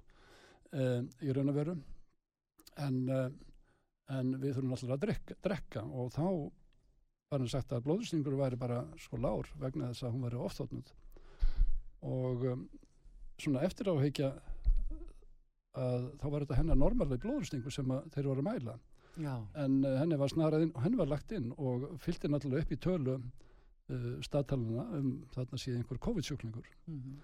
[0.72, 1.76] um, í raun og veru.
[2.84, 3.38] En, um,
[4.14, 5.84] en við þurfum náttúrulega að drekka, drekka.
[5.86, 6.26] Og þá
[7.32, 10.92] var hann sagt að blóðstingur væri bara sko lár vegna þess að hún væri ofþóttnud
[12.06, 12.66] og um,
[13.42, 14.28] svona eftir á heikja
[15.76, 18.76] að þá var þetta hennar normalegi blóðstingur sem þeir voru að mæla.
[19.16, 19.34] Já,
[19.64, 22.76] en uh, henni var snarað inn og henni var lagt inn og fylgdi náttúrulega upp
[22.76, 26.70] í tölu uh, staðtaluna um þarna síðan einhver COVID-sjúklingur.
[26.92, 27.18] Mhm,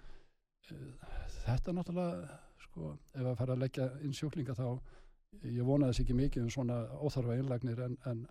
[1.44, 4.66] þetta náttúrulega sko, ef að fara að leggja inn sjúklinga þá
[5.40, 8.22] ég vona þess ekki mikið um svona óþarfa einlagnir en, en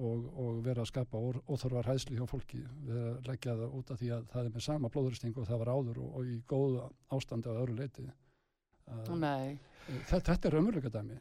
[0.00, 2.62] og, og vera að skapa ó, óþarfa hæðslu hjá fólki.
[2.86, 5.72] Við leggja það út af því að það er með sama blóðuristing og það var
[5.74, 6.84] áður og, og í góðu
[7.16, 8.08] ástandi á öðru leiti
[9.20, 9.58] nei,
[10.08, 11.18] þetta, þetta er raunveruleika dæmi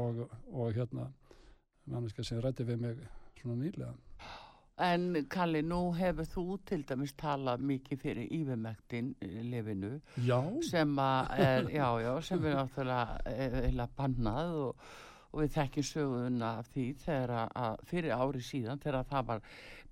[0.00, 0.22] og,
[0.52, 1.10] og hérna
[1.90, 3.02] manneska sem rætti við mig
[3.40, 3.92] svona nýlega
[4.76, 9.14] En Kalli, nú hefur þú til dæmis talað mikið fyrir yfirmæktin
[9.48, 9.94] lifinu
[10.26, 10.36] já,
[10.68, 14.82] sem er, já, já, sem er náttúrulega eh, eiginlega bannað og,
[15.32, 19.40] og við þekkjum söguna af því þegar að- fyrir ári síðan þegar það var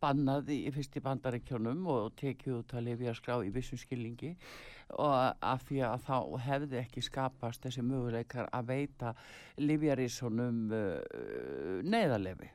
[0.04, 4.34] bannað í fyrst í bandaríkjónum og tekið út að lifja skrá í vissum skilningi
[5.00, 9.14] og af því að þá hefði ekki skapast þessi möguleikar að veita
[9.64, 12.50] lifjarísonum uh, neyðarlefi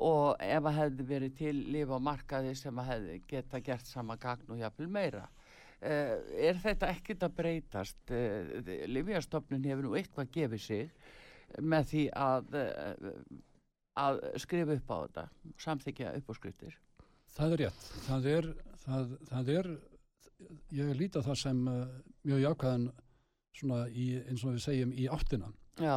[0.00, 4.16] og ef að hefði verið til lifa á markaði sem að hefði geta gert sama
[4.20, 5.28] gagn og jafnvel meira.
[5.80, 8.00] Uh, er þetta ekkert að breytast?
[8.12, 8.60] Uh,
[8.90, 10.90] Livjastofnun hefur nú eitthvað gefið sig
[11.60, 13.22] með því að uh,
[14.00, 15.24] að skrifa upp á þetta
[15.64, 16.76] samþykja upp á skriftir
[17.36, 17.86] það er rétt.
[18.06, 18.48] Það er,
[18.84, 19.70] það, það er
[20.76, 22.88] ég líti á það sem mjög jákvæðan
[23.60, 25.50] svona í, eins og við segjum í áttina.
[25.80, 25.96] Já,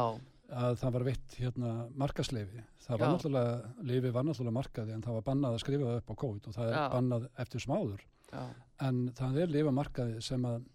[0.52, 3.12] að það var veitt hérna markasleifi það var Já.
[3.14, 3.54] náttúrulega,
[3.90, 6.56] leifi var náttúrulega markaði en það var bannað að skrifa það upp á COVID og
[6.58, 6.84] það er Já.
[6.92, 8.42] bannað eftir smáður já,
[8.88, 10.68] en það er lifa markaði sem að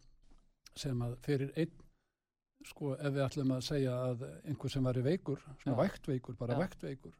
[0.79, 1.85] sem að fyrir einn
[2.67, 6.57] sko ef við ætlum að segja að einhver sem væri veikur, svona vægt veikur bara
[6.59, 7.15] vægt veikur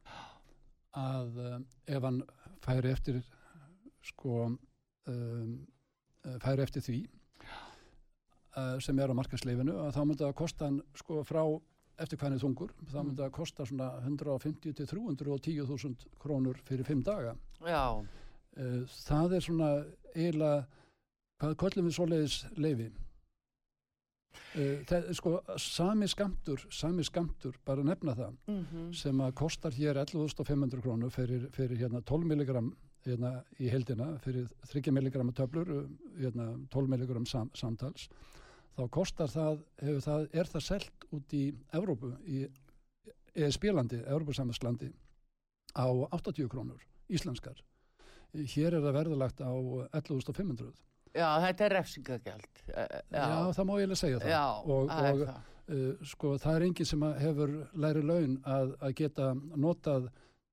[1.00, 2.20] að um, ef hann
[2.64, 3.20] færi eftir
[4.10, 5.54] sko um,
[6.26, 6.98] eh, færi eftir því
[8.58, 11.44] uh, sem er á markasleifinu að þá myndi það kosta hann sko frá
[12.00, 13.06] eftir er þungur, þá Mm.
[13.10, 18.06] myndi það kosta svona 150 til 310.000 krónur fyrir fimm daga já,
[18.56, 19.66] Uh, það er svona
[20.16, 20.66] eiginlega,
[21.38, 22.88] hvað köllum við svoleiðis leifi?
[24.54, 25.32] Uh, það er sko
[25.62, 31.46] sami skamtur, sami skamtur, bara nefna það, mm sem að kostar hér 11.500 krónur fyrir,
[31.54, 32.72] fyrir hérna 12 milligram
[33.06, 35.86] hérna í heldina, fyrir 30 milligram töflur, uh,
[36.18, 38.08] hérna 12 milligram sam, samtals,
[38.76, 41.44] þá kostar það, hefur það, er það selt út í
[41.76, 42.44] Evrópu, í
[43.34, 44.90] ESB-landi, Evrópusamhanslandi,
[45.78, 46.80] á 80 krónur,
[47.10, 47.58] íslenskar.
[48.34, 49.50] Hér er það verðalagt á
[49.98, 50.72] 11.500.
[51.14, 54.30] já, þetta er refsingagjald já, Já, það má ég alveg segja það.
[54.30, 55.46] já, og, það er og það.
[55.74, 60.06] uh, sko, það er enginn sem hefur læri laun að, að geta notað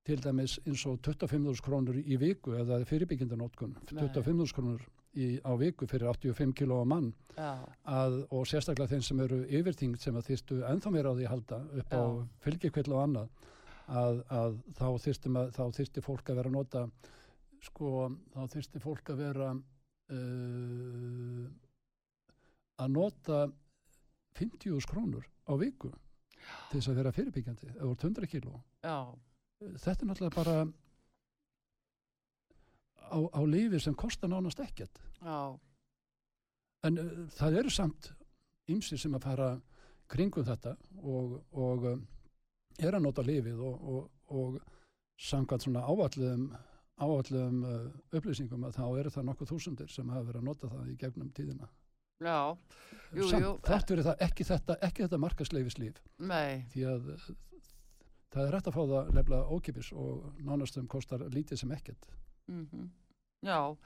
[0.08, 4.02] til dæmis eins og 25.000 krónur í viku eða er fyrirbyggindanótkun, Nei.
[4.08, 4.82] 25.000 krónur
[5.16, 10.00] í, á viku fyrir 85 kíló á mann að, og sérstaklega þeim sem eru yfirþyngd
[10.02, 12.26] sem að þyrstu ennþá meira á því að halda upp á Já.
[12.46, 13.46] fylgikvill og annað
[13.88, 16.84] að, að þá þyrsti, að, þá þyrsti fólk að vera að nota
[17.68, 17.92] sko,
[18.34, 21.46] þá þyrsti fólk að vera uh,
[22.78, 23.46] að nota
[24.38, 25.90] 50.000 krónur á viku
[26.70, 28.60] til þess að vera fyrirbyggjandi eða voru 100 kíló.
[28.84, 28.98] Já,
[29.82, 30.58] þetta er náttúrulega bara
[33.08, 35.00] á, á lífi sem kostar nánast ekkert.
[35.22, 35.58] Já,
[36.86, 38.12] En uh, það eru samt
[38.70, 39.48] ymsir sem að fara
[40.08, 42.04] kringum þetta og, og um,
[42.78, 44.58] er að nota lifið og, og, og
[45.18, 46.52] samkvæmt svona áalluðum
[46.98, 50.88] áalluðum uh, upplýsingum að þá eru það nokkuð þúsundir sem hafa verið að nota það
[50.92, 51.68] í gegnum tíðina.
[52.18, 52.38] Já,
[53.14, 57.28] jú, samt jú, þátt fyrir það ekki þetta, þetta markasleifislíf nei, því að eh,
[58.34, 62.08] það er rétt að fá það lefla ókipis og nánastum kostar lítið sem ekkert
[62.48, 62.88] mhm.
[63.46, 63.76] Já,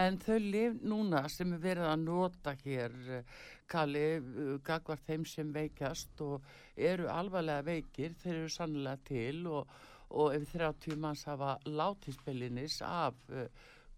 [0.00, 3.34] en þau lif núna sem er verið að nota hér, eh,
[3.74, 4.22] eh,
[4.64, 9.68] gagvart þeim sem veikast og eru alvarlega veikir, þeir eru sannlega til og,
[10.08, 13.44] og ef 30 manns hafa látispillinis af uh,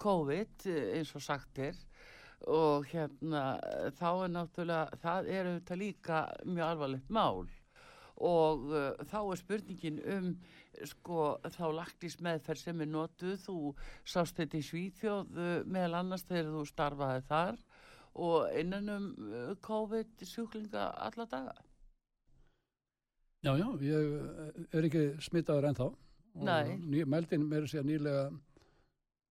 [0.03, 1.77] COVID eh, eins og sagt er
[2.47, 7.47] og hérna eh, þá er náttúrulega, það er auðvitað líka mjög alvarlegt mál
[8.17, 10.31] og uh, þá er spurningin um
[10.89, 13.59] sko þá lagtís meðferð sem er notuð, þú
[14.09, 17.63] sást þetta í Svíþjóð uh, meðal annars þegar þú starfaði þar
[18.27, 21.57] og innan um uh, COVID sjúklinga alla daga.
[23.45, 25.87] Já, já, ég eh, er ekki smittaður ennþá
[26.47, 26.73] Nei.
[26.73, 28.31] og meldin mér sér nýlega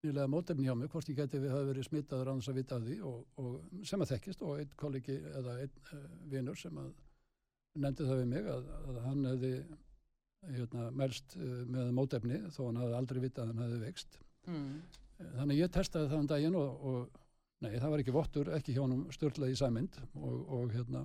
[0.05, 2.77] nýlega mótefni hjá mig, hvort ég geti við hafa verið smittaður án þess að vita
[2.77, 6.79] af því og, og sem að þekkist og einn kollegi eða einn uh, vinur sem
[6.79, 6.93] að
[7.75, 9.53] nefndi það við mig að, að hann hefði
[10.55, 14.73] hérna, melst uh, með mótefni þó hann hafði aldrei vitað að hann hefði veikst Mm.
[15.17, 17.15] þannig að ég testaði það um daginn og, og
[17.65, 21.01] nei, það var ekki vottur, ekki hjá honum störtlega í sæmynd og, og hérna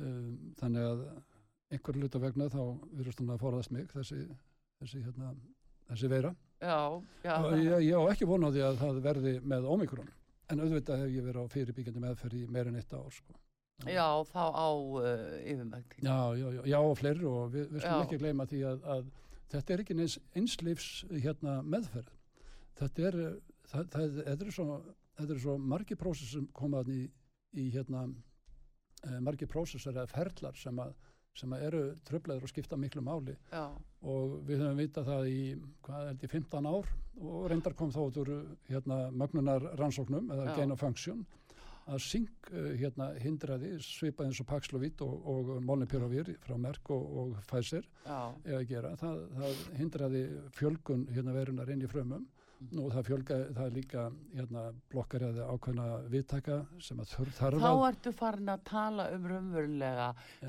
[0.00, 0.30] um,
[0.60, 1.02] þannig að
[1.76, 2.62] einhver luta vegna þá
[2.96, 4.22] virðast hann að forðast mig þessi,
[4.80, 5.34] þessi hérna
[5.90, 6.32] þessi veira
[6.64, 6.78] Já,
[7.24, 10.10] já, og ég, ég á ekki von á því að það verði með ómikrón
[10.50, 13.36] en auðvitað hef ég verið á fyrirbyggjandi meðferð í meir en eitt ár sko.
[13.88, 15.02] Já, þá á uh,
[15.44, 16.04] yfirmækting.
[16.04, 19.10] já, já, já, já og fleiri og við, við skulum ekki gleyma því að, að
[19.54, 22.10] þetta er ekki eins einslífs hérna, meðferð.
[22.80, 23.20] Þetta er
[23.70, 24.66] það, það, þetta er svo,
[25.18, 27.06] þetta er svo margi prósess sem koma þarna í,
[27.60, 30.94] í hérna eh, margi prósessar eða ferlar sem að,
[31.36, 33.36] sem að eru tröflaður og skipta miklu máli.
[33.52, 33.66] Já,
[34.00, 35.42] og við höfum vitað það í,
[35.86, 38.32] hvað held ég, 15 ár og reyndar kom þá út úr
[38.70, 41.26] hérna, mögnunar rannsóknum eða gain of function
[41.90, 47.06] að Sink uh, hérna, hindraði svipað eins og Paxlovid og, og Molnipyravir frá Merck og,
[47.22, 47.86] og Pfizer
[48.46, 50.22] eða gera, það, það hindraði
[50.58, 52.39] fjölgun hérna verunar inn í frumum Mhm.
[52.60, 54.02] Og það fjölga, það er líka
[54.36, 54.62] hérna,
[54.92, 59.28] blokkar eða ákveðna viðtaka sem að þurf þarf þá að ertu farin að tala um
[59.32, 60.08] raunverulega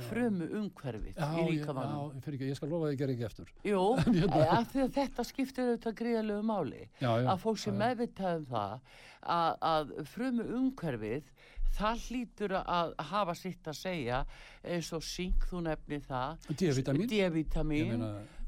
[0.09, 2.01] frumu umhverfið í líkamannum.
[2.01, 3.85] já, ég, fyrir ekki, ég skal lofa að ég ger ekki eftir Jú,
[4.19, 4.41] Hérna.
[4.57, 6.83] að þetta skiptir auðvitað gríðalegu máli.
[6.99, 7.81] já, já, að fólk sem já, já.
[7.85, 8.75] meðvitað um það
[9.21, 11.33] að, að frumu umhverfið
[11.71, 14.17] það hlýtur að hafa sitt að segja
[14.67, 18.03] eins og síng þú nefni það D-vitamin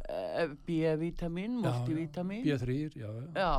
[0.09, 2.43] eh, B-vitamin, multivitamin.
[2.45, 3.53] B3, já, já, Já.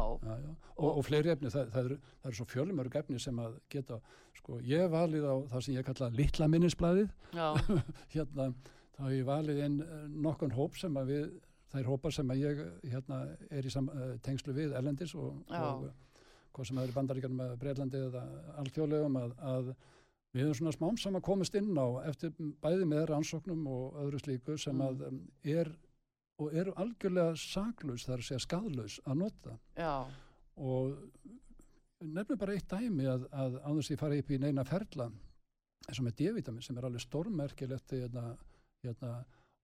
[0.76, 4.00] Og, og fleiri efni, það, það, eru, það eru svo fjölumörg efni sem að geta,
[4.40, 7.10] sko, ég valið á það sem ég kalla litla minnisblæðið,
[8.14, 8.48] hérna,
[8.96, 11.28] þá hef ég valið inn eh, nokkun hóp sem að við,
[11.74, 15.88] þær hópar sem að ég, hérna, er í sam, eh, tengslu við Erlendis og, og
[16.54, 18.20] hvað sem það er í bandaríkjanum með Breitlandi eða
[18.62, 19.72] alþjóðlegum að, að
[20.34, 22.30] við höfum svona smám saman komist inn á eftir
[22.62, 24.86] bæði með rannsóknum og öðru slíku sem Mm.
[24.86, 25.70] að er
[26.42, 29.58] og eru algjörlega saklaus, það er að segja skadlaus að nota.
[29.78, 29.94] Já,
[30.56, 30.96] og
[32.04, 35.08] nefnum bara eitt dæmi að, að án þess að ég fara upp í neina ferla
[35.84, 38.24] eins og með D-vitamin sem er alveg stórmerkilegt hérna,
[38.84, 39.14] hérna,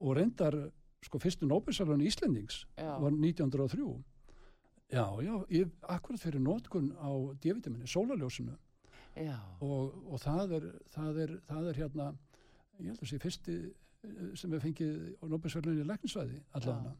[0.00, 0.56] og reyndar
[1.04, 3.90] sko fyrstu Nóbelsalun Íslendings já, var 1903
[4.92, 7.10] já, já, ég, akkurat fyrir nótkun á
[7.40, 8.56] D-vitamini, sólaljósinu
[9.64, 12.10] og, og það, er, það, er, það er hérna
[12.80, 13.56] ég held að sé fyrsti
[14.34, 16.94] sem er fengið Nóbelsalun í læknisvæði allavega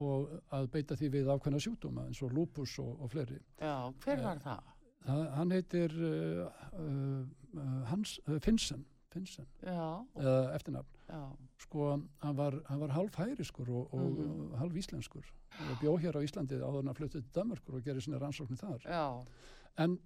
[0.00, 3.74] og að beita því við ákveðna sjúkdóma eins og lúpus og, og fleiri já,
[4.04, 4.68] hver Eh, var það?
[5.00, 8.36] Það, hann heitir uh, uh, Hans uh,
[9.64, 10.96] Já, eða eftirnafn.
[11.08, 11.20] já,
[11.58, 11.86] Sko,
[12.22, 14.54] hann var, hann var halv hæriskur og, og Mhm.
[14.60, 15.24] halv íslenskur
[15.70, 18.56] og bjó hér á Íslandi áður en að fluttu til Danmarkur og gerir sinni rannsóknir
[18.60, 18.78] þar.
[18.84, 19.26] já,
[19.78, 19.98] En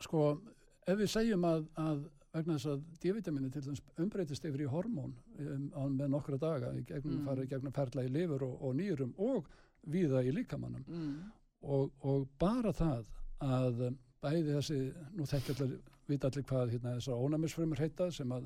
[0.00, 0.40] sko,
[0.86, 5.14] ef við segjum að, að vegna þess að D-vitamini til þess umbreytist yfir í hormón
[5.40, 7.26] um, á- með nokkra daga, í gegnum, Mm.
[7.30, 9.48] farið gegnum ferla í lifur og, og nýrum og
[9.86, 11.16] víða í líkamannum mm,
[11.62, 13.04] og, og bara það
[13.44, 14.78] að um, bæði þessi,
[15.16, 15.76] nú þekki allir
[16.08, 18.44] vita allir hvað hérna, þessar ónæmisfrumur heita sem að,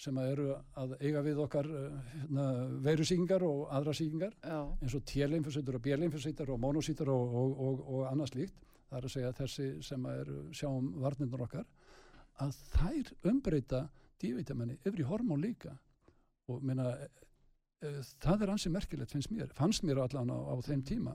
[0.00, 0.46] sem að eru
[0.80, 2.44] að eiga við okkar uh, hérna,
[2.86, 7.82] veirusýkingar og aðra sýkingar já, eins og T-lymfosýtur og B-lymfosýtur og monosýtur og, og, og,
[7.94, 8.62] og annað slíkt.
[8.90, 11.64] Það er að segja þessi sem að eru sjáum varnirnur okkar
[12.42, 13.84] að þær umbreyta
[14.22, 15.74] D-vitamini yfir í hormón líka.
[16.50, 17.08] Og minna e,
[17.84, 17.92] e,
[18.22, 21.14] það er ansi merkilegt finnst mér, fannst mér allan á, á þeim tíma.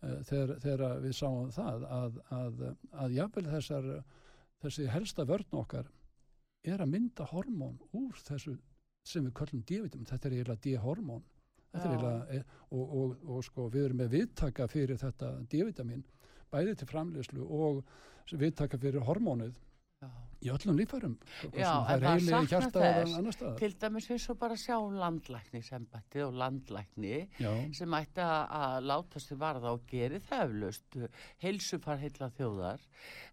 [0.00, 2.64] E, þegar, þegar við sáum það að, að,
[3.04, 3.90] að jafnvel þessar
[4.64, 5.88] þessi helsta vörn okkar
[6.66, 8.56] er að mynda hormón úr þessu
[9.06, 10.62] sem við köllum D-vitamin, þetta er eiginlega
[11.92, 12.40] eiginlega, e,
[12.72, 16.02] og, og, og sko við erum með viðtaka fyrir þetta D-vitamin
[16.52, 17.82] bæði til framleyslu og
[18.32, 19.54] viðtaka fyrir hormónið.
[19.54, 19.75] já,
[20.44, 21.14] í öllum lífærum
[21.56, 23.40] Já, sem en það hjarta þess.
[23.60, 29.22] Til dæmis eins og bara sjá landlækni sembætti og landlækni Já, sem ætti að, láta
[29.22, 30.98] sig varða og geri það eflaust
[31.42, 32.84] heilsufar heilla þjóðar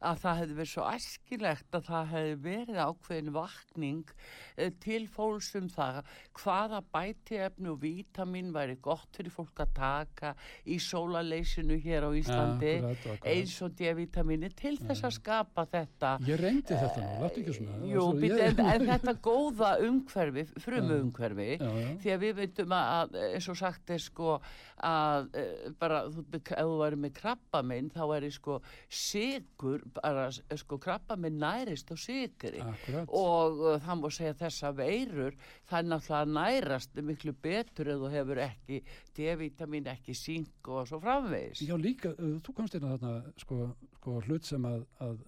[0.04, 4.14] að það hefði verið svo æskilegt að það hefði verið ákveðin vakning
[4.58, 6.02] eh, til fólks um það
[6.40, 10.34] hvaða bætiefni og vítamin væri gott fyrir fólk að taka
[10.66, 13.28] í sólaleysinu hér á Íslandi akkurat.
[13.34, 17.80] eins og D-vitamini til þess að skapa þetta Ég reyndi þetta nú, láttu ekki svona
[17.90, 21.90] Jú, Svo býtu, ég, en, en þetta góða umhverfi, frumu umhverfi, Já, já.
[22.04, 24.38] því að við veitum að, að eins og sagt er sko
[24.84, 25.44] að e,
[25.80, 28.58] bara, þú, ef þú væri með krabba minn, þá er sko
[28.90, 33.08] sigur, bara sko krabba minn nærist á sigri Akkurat.
[33.10, 35.38] og uh, það má segja þessa veirur,
[35.70, 38.82] það er náttúrulega nærast miklu betur ef þú hefur ekki
[39.16, 41.64] D-vitamin, ekki sink og svo framvegis.
[41.68, 43.62] Já, líka, uh, þú komst inn að þarna sko,
[44.00, 45.24] sko hlut sem að, að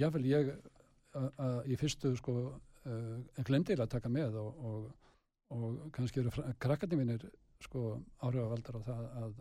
[0.00, 0.54] jável ég
[1.14, 4.90] að, í fyrstu sko uh, glemdi að taka með og, og,
[5.54, 6.32] og kannski eru
[6.62, 7.28] krakkarnir mínir
[7.64, 9.38] sko áhrifavaldar á það að,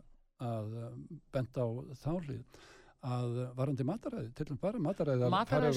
[0.51, 0.77] að
[1.33, 1.69] benda á
[2.03, 2.63] þálið
[3.03, 5.73] að varandi mataræði, til dæmis bara mataræði að fara á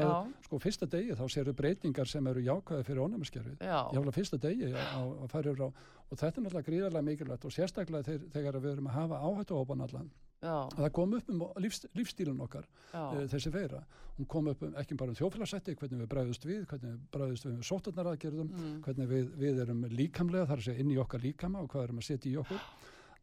[0.00, 0.30] já.
[0.46, 4.70] sko fyrsta degi þá séru breytingar sem eru jákvæði fyrir ónæmiskerfið Já, jáfnlega fyrsta degi
[4.72, 8.72] að, að fara á og þetta er náttúrulega gríðarlega mikilvægt og sérstaklega þegar, þegar við
[8.72, 10.08] erum að hafa áhættu óban allan
[10.40, 13.80] já, að það kom upp um lífs, lífstílun okkar e, þessi veira,
[14.18, 17.46] hún kom upp um ekki bara um þjófélagsætti, hvernig við bræðust við hvernig við bræðust
[17.48, 18.78] við með sótarnaraðgerðum Mm.
[18.84, 22.00] hvernig við, við erum líkamlega þar að segja inn í okkar líkama og hvað erum
[22.02, 22.64] að setja í okkur.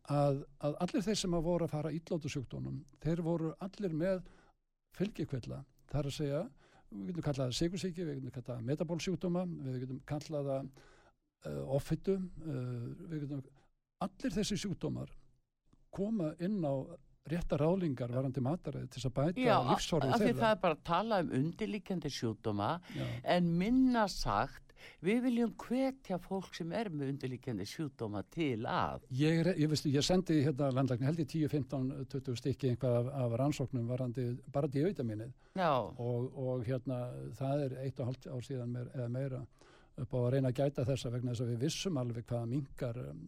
[0.08, 4.22] Að, að allir þeir sem að voru að fara íllótu sjúkdónum, þeir voru allir með
[4.98, 6.44] fylgikvilla þar að segja,
[6.92, 10.70] við getum kallað það sigursíki, við getum kallað það metabólsjúkdóma við getum kallað það
[11.52, 13.44] uh, offitu uh, við getum
[14.08, 15.12] allir þessi sjúkdómar
[15.98, 16.74] koma inn á
[17.32, 20.40] rétta ráðlingar varandi mataræði til þess að bæta já, af lífshorfi af því þeirra.
[20.44, 23.06] það er bara að tala um undirlíkjandi sjúkdóma Já.
[23.36, 24.64] en minna sagt
[25.04, 29.04] við viljum hvetja fólk sem er með undirlíkjandi sjúkdóma til að.
[29.12, 32.96] Ég, er- ég, veistu, ég sendi hérna landlækni held í 10, 15, 20 stykki einhvað
[33.02, 37.02] af, af rannsóknum varandi bara D-vitaminnið já, og, og hérna
[37.36, 39.44] það er eitt og hálft ár síðan meir, eða meira
[39.98, 42.98] upp á að reyna að gæta þessa vegna þess að við vissum alveg hvaða mingar
[43.02, 43.22] um,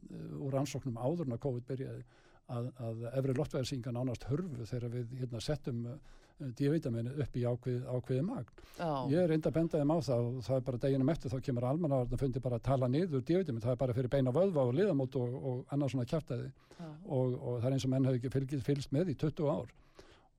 [0.45, 2.03] úr rannsóknum áður en að COVID byrjaði
[2.49, 5.97] að, að efri loftvæðarsinga nánast hörfu þegar við hérna, settum uh,
[6.39, 8.53] D-vitaminu upp í ákveð, ákveði magn.
[8.77, 11.34] já, Ég er reynda að benda þeim á það og það er bara deginum eftir
[11.34, 14.31] þá kemur almannavarn að fundi bara að tala niður D-vitamin, það er bara fyrir beina
[14.35, 16.88] vöðva og liðamót og, og annað svona kjæftæði já.
[16.88, 19.76] og, og það er eins og menn hefur ekki fylgist, fylgst með í 20 ár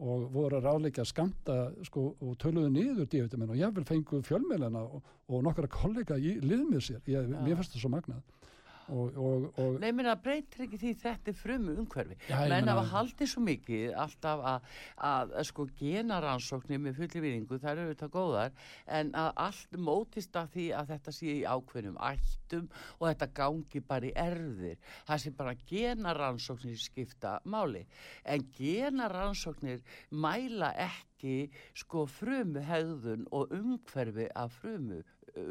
[0.01, 4.81] og voru að ráleika skamta sko, og töluðu niður D-vitamin og ég vil fengu fjölmiðlana
[4.81, 7.41] og, og nokkra kollega í lið með sér, ég, Já.
[7.45, 8.23] mér finnst það svo magnað
[8.91, 12.17] og, og, og Nei, minna, breytir ekki því þetta er frumu umhverfi.
[12.31, 14.69] Ég Menn hafa haldið svo mikið alltaf að,
[15.11, 18.57] að, að sko genaransóknir með fulli viðingu, það eru auðvitað góðar,
[19.01, 22.67] en að allt mótist af því að þetta sé í ákveðnum ættum
[22.99, 24.81] og þetta gangi bara í erðir.
[25.09, 27.85] Það sé bara genaransóknir skipta máli.
[28.25, 29.81] En genaransóknir
[30.11, 35.03] mæla ekki sko frumu hegðun og umhverfi af frumu,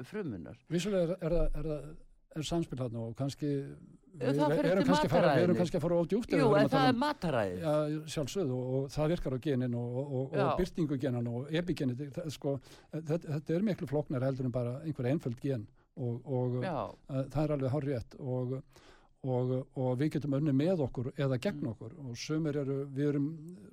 [0.10, 0.58] frumunar.
[0.68, 1.98] vissulega er, er, það-
[2.36, 3.54] er, samspil hann og kannski
[4.20, 7.62] við erum kannski, fara, við erum kannski að fara ódjúft Jú, en það er mataræðið.
[7.64, 12.30] Já, sjálfsögðu og, og það virkar á genin og, og, og, byrtingugenan og epigenin, það,
[12.36, 12.56] sko,
[12.92, 15.68] þetta, þetta er miklu flóknar heldur en bara einhver einföld gen
[16.00, 18.54] og, uh, það er alveg rétt og,
[19.28, 21.72] og, og við getum önni með okkur eða gegn Mm.
[21.74, 23.26] okkur og sumir eru, við erum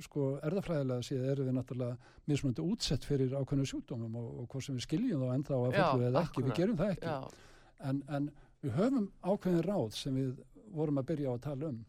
[0.03, 4.75] sko erðafræðilega síðan erum við náttúrulega mismunandi útsett fyrir ákveðnu sjúkdómum og, og hvort sem
[4.79, 6.49] við skiljum þá ennþá að fullu eða ekki, akkúrat.
[6.51, 7.45] við gerum það ekki.
[7.87, 8.31] En, en
[8.67, 10.41] við höfum ákveðin ráð sem við
[10.75, 11.85] vorum að byrja á að tala um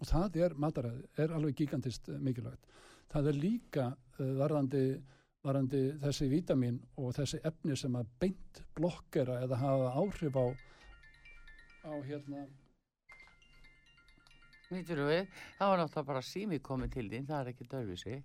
[0.00, 2.70] og það er mataræði, er alveg gigantist eh, mikilvægt.
[3.10, 4.84] Það er líka uh, varðandi,
[5.44, 10.46] varðandi þessi vítamin og þessi efni sem að beint blokkera eða hafa áhrif á
[11.84, 12.46] á hérna
[14.70, 15.24] Nýttur við,
[15.58, 18.18] það var náttúrulega bara sími komið til þín, það er ekki dörfisi.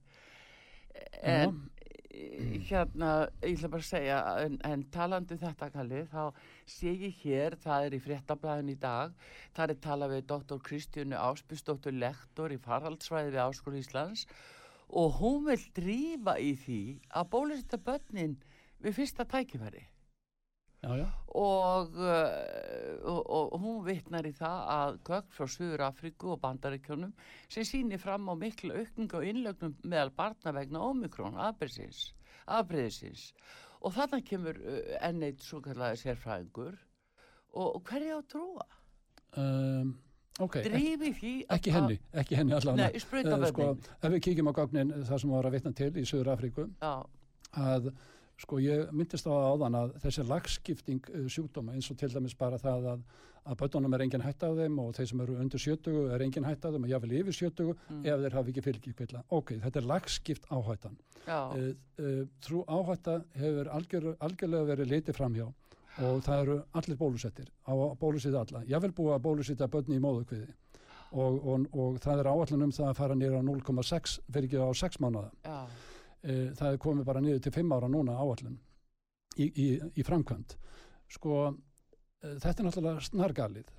[1.26, 1.75] En eh,
[2.70, 3.12] hérna,
[3.44, 6.24] ég ætla bara að segja, en, en talandi um þetta kallið, þá
[6.76, 9.16] sé ég hér, það er í fréttablaðin í dag,
[9.56, 14.28] það er talað við doktor Kristjánu Áspjúsdóttur lektor í farhaldsfræði við Áskóla Íslands
[14.96, 18.38] og hún vil drífa í því að bólusetta börnin
[18.84, 19.86] við fyrsta tækifæri
[20.86, 23.22] já, já, og, uh, og,
[23.56, 27.12] og hún vitnar í það að gögn frá Suður Afríku og Bandaríkjónum
[27.50, 32.12] sem sýnir fram á miklu aukningu og innlögnum meðal barna vegna Omikron afbreyðsins,
[32.46, 33.32] afbreyðsins
[33.82, 34.80] og þarna kemur uh,
[35.10, 36.78] enn eitt svo kallaði sérfræðingur.
[37.56, 38.66] Og, hverju á trúa?
[39.40, 39.94] um,
[40.40, 42.90] ok, ekki, Drífi að- ekki henni, ekki henni allavega.
[42.92, 43.70] Eh, sko,
[44.02, 46.94] ef við kíkjum á gagnin það sem var að vitna til í Suður Afríku Já,
[47.56, 47.92] að
[48.38, 52.58] sko ég myndist á áðan að þessi lagskipting uh, sjúkdóma eins og til dæmis bara
[52.60, 53.04] það að,
[53.46, 56.48] að bönnunum er engin hætt af þeim og þeir sem eru undir 70 er engin
[56.50, 58.02] hætt af þeim og jáfnvel yfir 70 Mm.
[58.06, 59.22] ef þeir hafi ekki fylgikvilla.
[59.30, 60.98] Ok, þetta er lagskipt áhættan.
[61.56, 61.70] Uh,
[62.02, 65.48] uh, trú áhætta hefur algjör, algjörlega verið litið framhjá
[66.04, 68.64] og það eru allir bólusettir á að bólusita alla.
[68.68, 70.50] Ég vil búa að bólusita börni í móðukviði
[71.16, 74.60] og, og, og það er áallin um það að fara nýra á 0,6 fyrir ekki
[74.60, 75.30] á 6 mánuða.
[75.46, 75.95] já, Eh,
[76.26, 78.56] það er komið bara niður til 5 ára núna áallin
[79.38, 79.68] í, í,
[80.00, 80.56] í framkvæmt.
[81.16, 81.40] Sko,
[82.24, 83.74] eh, þetta er náttúrulega snargalið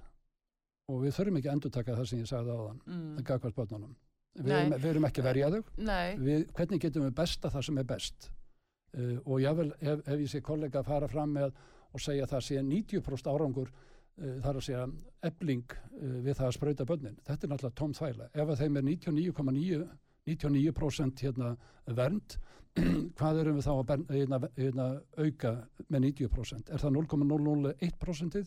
[0.92, 2.98] og við þurfum ekki að endurtaka það sem ég sagði áðan, mm.
[2.98, 3.22] mm.
[3.26, 3.94] gagvart börnunum.
[4.36, 7.62] Við erum, við erum ekki að verja þau nei, við, hvernig getum við besta það
[7.64, 11.54] sem er best uh, og jável ef, ef ég sé kollega að fara fram með
[11.96, 14.82] og segja að það sé 90% árangur uh, þar að segja
[15.30, 18.76] ebling uh, við það að sprauta börnin þetta er náttúrulega tóm þvæla ef að þeim
[18.76, 19.80] er 99,9
[20.26, 21.54] 99% hérna
[21.96, 22.36] vernd.
[23.18, 24.86] Hvað erum við þá að ber, hérna, hérna,
[25.16, 25.52] auka
[25.88, 28.40] með 90% er það 0,001%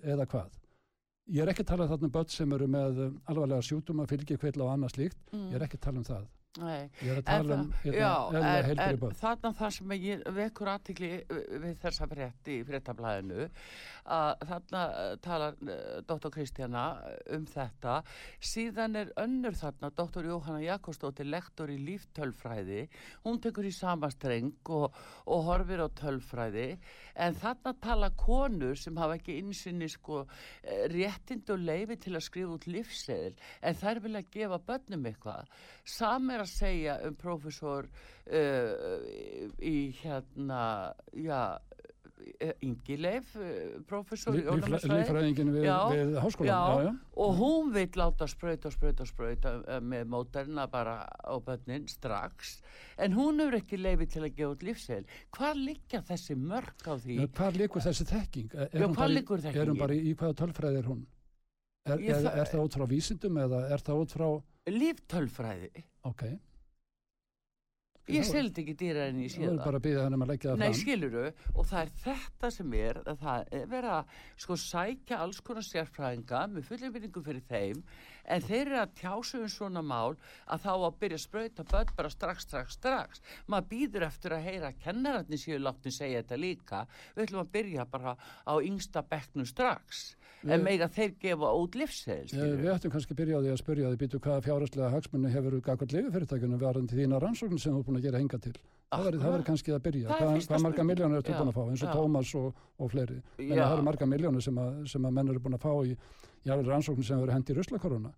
[0.00, 0.58] eða hvað?
[1.30, 3.00] Ég er ekki að tala þarna um börn sem eru með
[3.30, 5.20] alvarlega sjútuma, fylgikvill og annað slíkt.
[5.34, 5.50] Mm.
[5.50, 6.24] ég er ekki að tala um það
[6.58, 6.88] nei.
[7.04, 9.14] Ég er að En tala um það- hérna, en, en börn.
[9.14, 11.10] þarna það sem ég vekur aðtikli
[11.62, 13.44] við þessa frétti í fréttablaðinu
[14.10, 15.54] að þarna eh, talar
[16.08, 16.30] Dr.
[16.34, 16.82] Kristjana
[17.30, 18.02] um þetta
[18.42, 20.26] síðan er önnur þarna Dr.
[20.26, 22.88] Jóhanna Jakobsdóttir lektor í líftölfræði
[23.24, 24.90] hún tekur í samastreng og,
[25.30, 26.78] og horfir á tölfræði
[27.14, 30.24] en þarna tala konur sem hafa ekki innsinni sko
[30.64, 35.46] eh, réttind og leifi til að skrifa út lífseðil en þær vilja gefa börnum eitthvað
[35.84, 39.00] sam er að segja um prófessor uh,
[39.60, 40.62] í hérna
[41.16, 41.42] já
[42.60, 43.32] Ingileif,
[43.88, 46.98] prófessor í ónæmisfræði Lífræðingin við, við háskólan.
[47.24, 52.58] og hún vill láta sprauta, sprauta, sprauta eh, með móterna bara á bönnin strax.
[53.00, 55.06] En hún hefur ekki leifi til að gefa út lífsegil
[55.36, 57.16] hvað liggja þessi mörg á því?
[57.22, 58.52] Já, Hvar liggur þessi þekking?
[58.52, 61.06] Er, Já, hún bara Er hún bara í, í hvaða tölfræði er hún?
[61.88, 64.26] Er, er, það- er það út frá vísindum eða er það út frá,
[64.68, 66.22] líftölfræði ok.
[68.10, 70.50] ég seldi ekki dýra en ég sé er það bara að byggja hennum að leggja
[70.50, 70.78] það Nei, fram.
[70.80, 71.22] skiluru,
[71.54, 76.40] og það er þetta sem er að það er að sko sækja alls konar sérfræðinga
[76.56, 77.82] með fullið vinningu fyrir þeim
[78.34, 80.16] en þeir eru að tjásu um svona mál
[80.50, 83.22] að þá að byrja að sprauta börn bara strax, strax, strax.
[83.46, 86.82] Maður býður eftir að heyra að kennararnir séu látni segja þetta líka.
[87.16, 90.16] Við ætlum að byrja bara á yngsta bekknum strax.
[90.40, 93.50] En Við- meira þeir gefa út livsseðil, Ég, við ættum kannski að byrja á því
[93.52, 97.82] að spyrja því býtu hvaða fjárhastlega hagsmunni hefur gagvart lififyrirtækjunum varandi þína rannsóknir sem þú
[97.82, 98.54] er búin að gera hinga til.
[98.90, 100.08] Það verður kannski að byrja.
[100.08, 101.92] Hvað, hvað marga miljónir ertu búin að fá eins og já.
[101.92, 103.18] Tómas og, og fleiri.
[103.36, 105.96] En það eru marga miljónir sem, sem að menn eru búin að fá í
[106.48, 108.14] jável rannsóknir sem eru hendi í ruslakoruna.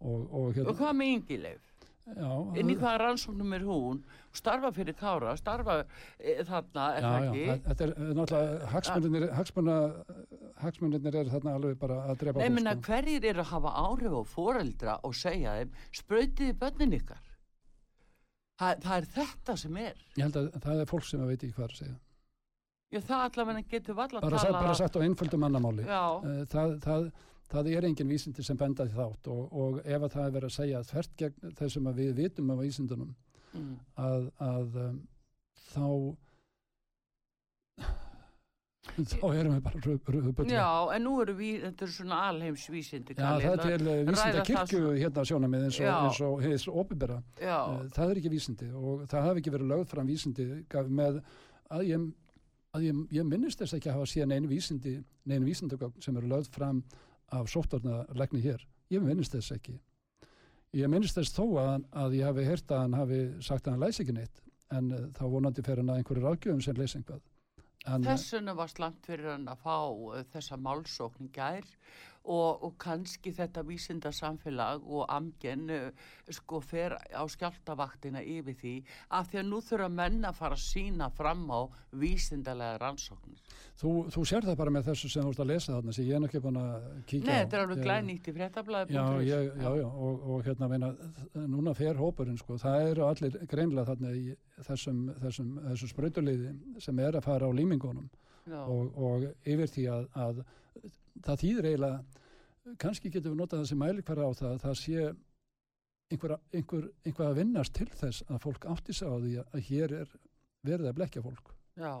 [0.00, 1.60] Og, og, hérna, Og hvað með yngileif?
[2.06, 2.30] Já,
[2.60, 4.02] Inn í hvaða rannsóknum er hún?
[4.36, 5.78] Starfa fyrir Kára, starfa
[6.20, 7.44] e, þarna, er Já, það já, ekki?
[7.50, 9.76] það- þetta er eh, náttúrulega hagsmunirnir, hagsmuna,
[10.62, 12.86] hagsmunirnir eru þarna alveg bara að drepa Nei, minna, sko.
[12.90, 15.70] hverjir eru að hafa áhrif á foreldra og segja þeim,
[16.00, 17.22] sprautiði börnin ykkar?
[18.60, 19.96] Það, það er þetta sem er.
[20.16, 21.96] Ég held að það er fólk sem að veit ekki hvað er að segja.
[22.94, 24.60] Já, það allavega getur valla að Bara, tala...
[24.62, 25.84] bara sagt á einföldum mannamáli.
[25.84, 27.08] Já, Eh, Það, það,
[27.52, 30.50] það er engin vísindi sem benda því þátt og, og ef að það er verið
[30.50, 33.12] að segja þvert gegn þessum að við vitum af vísindunum
[33.54, 33.74] mm.
[34.06, 35.02] að, að um,
[35.70, 35.86] þá
[38.96, 40.56] þá erum við bara röðböldlega.
[40.56, 43.16] já, en nú eru við, þetta eru svona alheimsvísindi.
[43.18, 46.44] Já, það er til vísinda ræða það kirkju svo- hérna sjónamið eins og, eins og
[46.44, 47.18] heis opibera.
[47.40, 50.46] Já, Eh, það er ekki vísindi og það hafi ekki verið lögð fram vísindi
[51.00, 51.20] með
[51.70, 52.06] að ég,
[52.72, 54.94] að ég, ég minnist þess ekki að hafa síðan einu vísindi
[55.26, 56.82] neinu vísindagögn sem eru lögð fram
[57.34, 58.62] af sóttvarna legni hér.
[58.92, 59.76] Ég minnist þess ekki.
[60.76, 63.86] Ég minnist þess þó að, að ég hafi heyrt að hann hafi sagt að hann
[63.86, 64.42] læsi ekki neitt
[64.74, 68.56] en uh, þá vonandi fer hann að einhverju ráðgjöfum sem leysi einhvað eh, þess vegna
[68.58, 71.68] var slangt fyrir hann að fá uh, þessa málsókn gær
[72.26, 78.74] og, og kannski þetta vísinda samfélag og amgen uh, sko fer á skjáltavaktina yfir því
[79.18, 81.60] af því að nú þurfa menn að fara að sína fram á
[81.94, 83.38] vísindalega rannsóknir.
[83.80, 86.18] þú, þú sér það bara með þessu sem þú ert að lesa þarna sem ég
[86.18, 88.96] er ekki búin að kíkja Nei, á þetta er alveg glænýtt í fréttablaði.
[88.96, 90.92] Já, ég, já, já, og, og hérna meina,
[91.46, 94.36] núna fer hópurinn sko, það eru allir greinlega þarna í
[94.66, 98.08] þessum, þessum, þessum sprautuliði sem er að fara á límingunum
[98.46, 100.44] og, og yfir því að, að
[101.24, 102.04] það þýðir eiginlega,
[102.82, 105.06] kannski getum við notað þessi mælikvara á það, að það sé
[106.12, 109.96] einhver, einhver, einhver að vinnast til þess að fólk átti sig á því að hér
[110.02, 110.16] er
[110.66, 111.52] verið að blekja fólk.
[111.78, 111.92] já.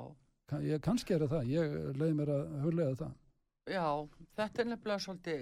[0.46, 3.14] Ka- Ég, kannski er það, ég leiði mér að huglega það.
[3.66, 3.82] Já,
[4.38, 5.40] þetta er nefnilega svolítið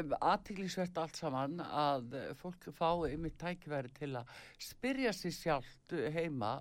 [0.00, 6.56] um, aðtiklisvert allt saman að fólk fái yfir tækifæri til að spyrja sér sjálft heima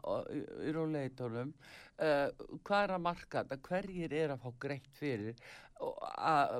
[0.61, 2.29] í róleitunum uh,
[2.61, 5.41] hvað er að marka þetta, hverjir er að fá greitt fyrir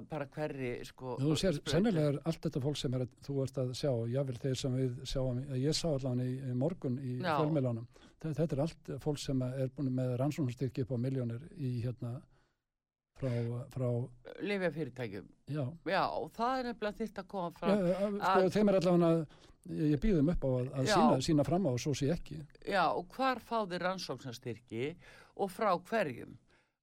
[0.09, 3.59] bara hverri sko Þú sér, sennilega er allt þetta fólk sem er að, þú ert
[3.61, 7.35] að sjá, jável þeir sem við sjáum, ég sá allan í, í morgun í Já.
[7.37, 7.85] fjölmjölunum,
[8.17, 12.15] þetta, þetta er allt fólk sem er búin með rannsóknarstyrki upp á miljónir í hérna
[13.21, 13.31] frá,
[13.75, 13.87] frá
[14.41, 15.29] Lifja fyrirtækjum.
[15.53, 16.03] já, Já,
[16.37, 18.19] það er nefnilega þýrt að koma já fram.
[18.19, 19.25] sko, að- þeim er allavega
[19.69, 20.93] ég býðum upp á að, að Já.
[20.95, 22.39] sína, sína fram á og svo sé ekki.
[22.65, 24.95] Já, og hvar fá þið rannsóknarstyrki
[25.37, 26.33] og frá hverjum?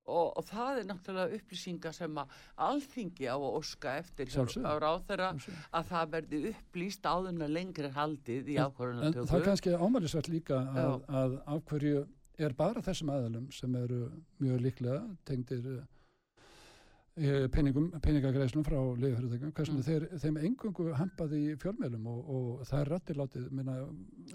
[0.08, 2.30] Og, og það er náttúrulega upplýsingar sem að
[2.64, 5.48] alþingi á að óska eftir á Sjálfsögðu.
[5.72, 9.26] að það verði upplýst áður en lengri haldið í En- En ákvörðunartöku.
[9.28, 12.06] það er kannski ámælisvert líka að, að af hverju
[12.38, 14.00] er bara þessum aðalum sem eru
[14.40, 15.64] mjög líklega tengdir
[17.18, 19.82] uh, peningum, peningagreislum frá liðfyrirtækjum, hversum Mm.
[19.88, 23.74] þeir, þeim engungu hampaði í fjölmjölum og, og það er rættir látið, minna,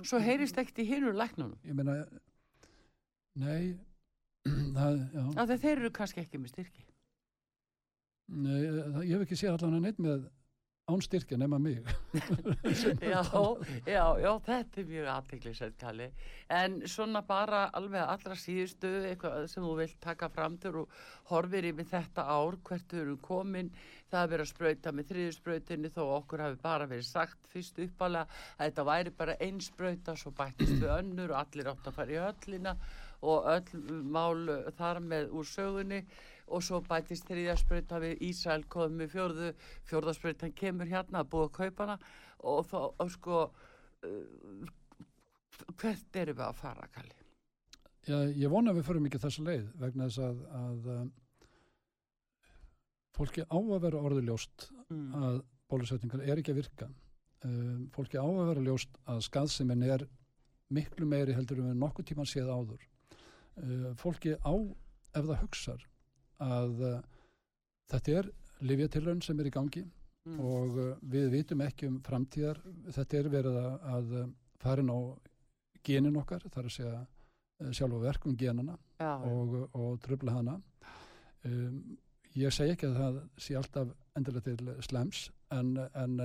[0.03, 1.55] Svo heyrist ekkert í hinur læknunum.
[1.65, 2.03] ég meina,
[3.35, 3.77] nei,
[4.77, 6.85] það, já, að þeir eru kannski ekki með styrki.
[8.33, 10.31] nei, það, ég hef ekki séð allan að neitt með
[10.91, 11.79] ánstyrkja nema mig.
[12.99, 13.21] já,
[13.87, 16.07] já, já, þetta er mjög aðteglisveit, Kalli.
[16.51, 20.97] En svona bara alveg allra síðustu, eitthvað sem þú vilt taka fram til og
[21.31, 23.71] horfir yfir þetta ár, hvert þau eru komin,
[24.11, 28.27] það er verið að sprauta með þriðusprautinni þó okkur hafi bara verið sagt fyrst uppalega
[28.27, 32.17] að þetta væri bara einn sprauta, svo bættist við önnur og allir átt að fara
[32.17, 32.75] í höllina
[33.23, 36.03] og öll mál uh, þar með úr sögunni
[36.53, 39.49] og svo bætist þriðja sprauta við Ísrael komið með fjórðu,
[39.89, 41.97] fjórðasprautan kemur hérna að búa að kaupa hana
[42.43, 43.41] og þá, og sko,
[44.03, 44.71] uh,
[45.79, 47.19] hvert erum við að fara, Kalli?
[48.03, 51.11] Já, ég vona að við förum ekki þessa leið vegna þess að, að um,
[53.15, 55.13] fólki á að vera orðuljóst Mm.
[55.17, 55.39] að
[55.71, 56.89] bólusetningar er ekki að virka.
[57.43, 60.05] Um, fólki á að vera ljóst að skaðsefinn er
[60.73, 62.83] miklu meiri heldur en við nokkuð tíman séð áður.
[63.53, 64.53] Uh, fólki á,
[65.13, 65.83] ef það hugsar,
[66.41, 66.95] að uh,
[67.91, 68.29] þetta er
[68.65, 69.83] livjatilraun sem er í gangi
[70.23, 70.37] Mm.
[70.39, 72.61] og uh, við vitum ekki um framtíðar.
[72.95, 74.13] Þetta er verið að, að
[74.63, 74.99] farin á
[75.83, 80.55] genin okkar, þar að segja uh, sjálfa verkum genana já, og, og tröfla hana.
[81.43, 81.97] Um,
[82.39, 86.15] ég segi ekki að það sé alltaf endilega til slems en, en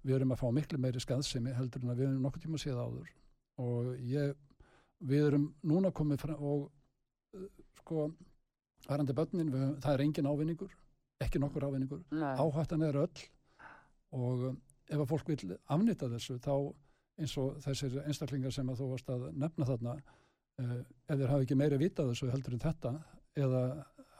[0.00, 2.80] við erum að fá miklu meiri skaðsemi heldur en að við erum nokkuð tíma séð
[2.80, 3.12] áður
[3.60, 4.32] og ég,
[5.00, 6.68] við erum núna komið fram og
[7.36, 7.48] uh,
[7.82, 8.08] sko,
[8.88, 10.74] varandi börnin, við, það er engin ávinningur,
[11.24, 13.24] ekki nokkur ávinningur, áhættan er öll
[14.16, 16.54] og um, ef að fólk vil afnýta þessu þá
[17.18, 21.46] eins og þessir einstaklingar sem að þú varst að nefna þarna uh, ef þeir hafi
[21.46, 22.94] ekki meiri vitað þessu heldur en þetta
[23.38, 23.62] eða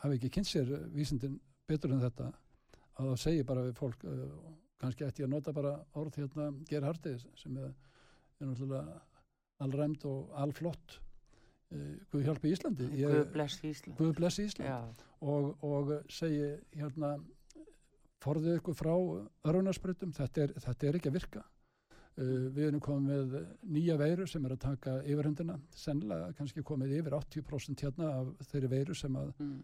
[0.02, 1.38] hafi ekki kynnt sér vísindin
[1.68, 2.30] betur en þetta
[2.98, 4.24] að það segir bara við fólk uh,
[4.78, 7.72] kannski ætti að nota bara orð hérna gera hartið sem er,
[8.38, 8.98] er náttúrulega
[9.64, 10.98] allræmt og allflott
[11.74, 13.96] uh, Guð hjálpi Íslandi Guð bless Ísland.
[13.98, 17.16] Guð blessi Ísland og, og segi hérna
[18.22, 18.94] forðið ykkur frá
[19.48, 21.44] örunarsprutum, þetta þetta er ekki að virka.
[22.18, 23.34] Uh, við erum komið
[23.70, 28.72] nýja veiru sem er að taka yfirhundina, sennilega kannski komið yfir 80% hérna af þeirri
[28.72, 29.58] veiru sem að mm.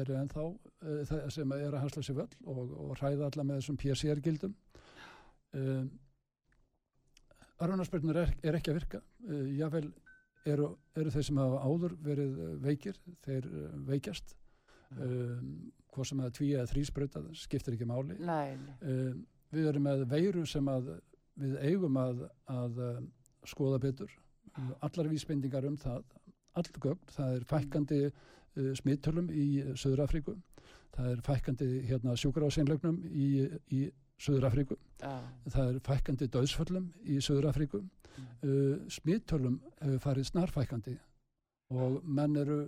[0.00, 3.80] eru ennþá, uh, sem er að hasla sér völl og, og hræða alla með þessum
[3.82, 4.56] PCR-gildum.
[5.56, 5.84] Uh,
[7.64, 9.00] örunarsprutum er, er ekki að virka.
[9.26, 9.86] Uh, jável
[10.48, 14.36] eru, eru þeir sem hafa áður verið uh, veikir, þeir uh, veikjast.
[14.96, 15.50] Um,
[15.92, 18.16] hvað sem að tví eða þrý sprauta skiptir ekki máli.
[18.24, 18.76] Nei, nei.
[18.88, 19.20] um,
[19.52, 20.94] við erum með veiru sem að
[21.38, 22.80] við eigum að, að
[23.46, 24.10] skoða betur.
[24.82, 26.02] Allar vísbendingar um það
[26.58, 29.48] all gögn, það er fækkandi uh, smittölum í
[29.78, 30.34] Söður Afríku
[30.98, 33.28] það er fækkandi hérna, sjúkrafseinlögnum í,
[33.74, 33.86] í
[34.18, 35.14] Söður Afríku Já,
[35.52, 40.96] það er fækkandi döðsföllum í Söður Afríku uh, smittölum hefur farið snarfækkandi
[41.74, 42.62] og menn eru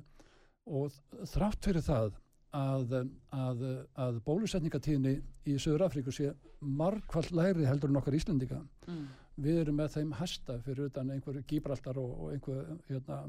[0.71, 0.93] og
[1.31, 2.13] þrátt fyrir það
[2.57, 2.95] að,
[3.35, 3.65] að,
[3.99, 5.17] að bólusetningatíðni
[5.49, 9.07] í Söður Afríku sé margfald lægri heldur en okkar Íslendinga mm.
[9.41, 13.21] við erum með þeim hæsta fyrir utan einhver Gíbraltar og, og einhver hérna,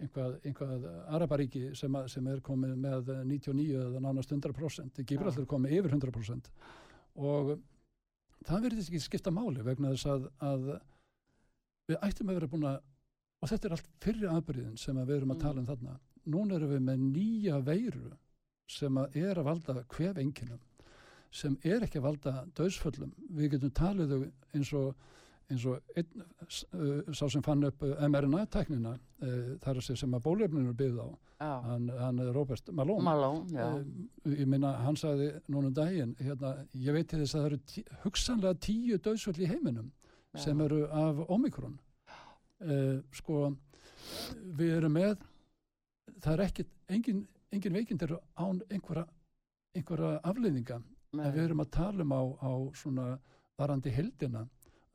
[0.00, 0.86] einhvað, einhvað
[1.16, 6.52] Araparíki sem, sem er komið með 99 eða nánast 100% Gíbraltar er komið yfir 100%
[7.16, 7.56] og
[8.46, 10.68] það verður ekki skipta máli vegna þess að, að
[11.90, 12.80] við ættum að vera búin að
[13.40, 15.44] og þetta er allt fyrri aðbyrðin sem að við erum að Mm.
[15.46, 18.10] tala um þarna núna erum við með nýja veiru
[18.70, 20.18] sem að er að valda kvef
[21.30, 24.24] sem er ekki að valda döðsföllum við getum talið þau
[24.54, 24.94] eins og
[25.50, 30.74] eins og einn, uh, sá sem fann upp uh, mRNA-tæknina uh, þar sem að bólefninu
[30.78, 33.04] byggði á já, hann, hann er Robert Malone.
[33.04, 33.46] Malone,
[34.26, 37.48] Eh, ég minna, hann sagði núna um daginn, hérna, ég veit til þess að það
[37.50, 39.90] eru tí, hugsanlega tíu döðsvöld í heiminum
[40.34, 40.44] Já.
[40.46, 41.78] sem eru af Omikron
[42.60, 43.50] uh, sko
[44.58, 45.16] við erum með
[46.20, 47.24] það er ekkit, engin,
[47.54, 49.06] engin veikind eru án einhverja,
[49.76, 50.80] einhverja afleiðinga.
[51.16, 53.06] En við erum að tala um á, á svona
[53.58, 54.44] varandi heldina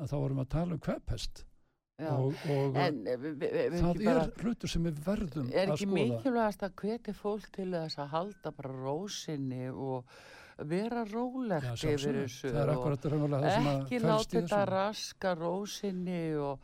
[0.01, 1.43] að þá erum við að tala um kvepest
[2.01, 2.09] já.
[2.11, 3.27] og, og En eh,
[3.75, 5.99] það ekki er hlutur sem við verðum er að ekki skoða.
[5.99, 10.15] mikilvægast að hvetja fólk til þess að halda bara rósinni og
[10.71, 12.85] vera rólegt Já, yfir þessu er og
[13.35, 16.59] að ekki láta þetta raska rósinni og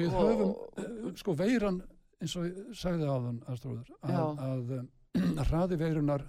[0.00, 0.50] Við og- höfum,
[0.80, 1.80] uh, sko, veiran,
[2.22, 4.86] eins og ég sagði áðan, Astróður, að, að um,
[5.50, 6.22] hraði veirunar,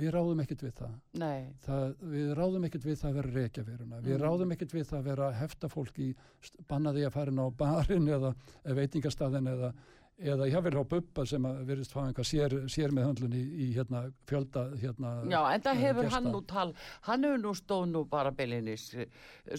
[0.00, 0.94] við ráðum ekkert við það.
[1.66, 1.94] það.
[2.14, 4.00] Við ráðum ekkert við það að vera reykja veiruna.
[4.00, 4.22] Við Mm.
[4.24, 6.08] ráðum ekkert við það að vera hefta fólk í,
[6.40, 8.34] st- banna því að fara inn á barinn eða
[8.80, 9.72] veitingastæðin eða,
[10.20, 13.68] eða vil á bubba sem að verðist fá einhvað sér, sér með höndlun í, í
[13.76, 16.14] hérna, fjölda, hérna, já, en það eh, hefur gesta.
[16.18, 16.74] hann nú tal
[17.08, 18.84] hann hefur nú stóð nú bara beilinnis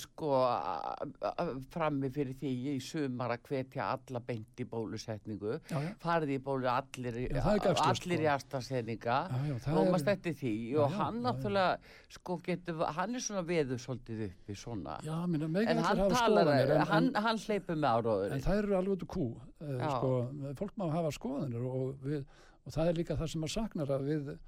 [0.04, 0.94] sko a-
[1.32, 5.92] a- frammi fyrir því í sumar að hvetja alla beint í bólusetningu Já, já.
[6.04, 8.24] farið í bólu allir, Já, gafslaust, allir sko.
[8.24, 11.78] í aðstafsendinga er- eftir því og hann náttúrulega
[12.10, 17.08] sko getur, hann er svona veður svolítið uppi svona Já, minna, en hann talar, hann,
[17.16, 19.28] en- hann hleypur með áróður En það eru alveg út úr kú,
[19.62, 19.90] Já.
[19.98, 20.12] sko,
[20.60, 22.26] fólk má hafa skoðanir og, við,
[22.66, 24.42] og það er líka það sem að saknar að við uh,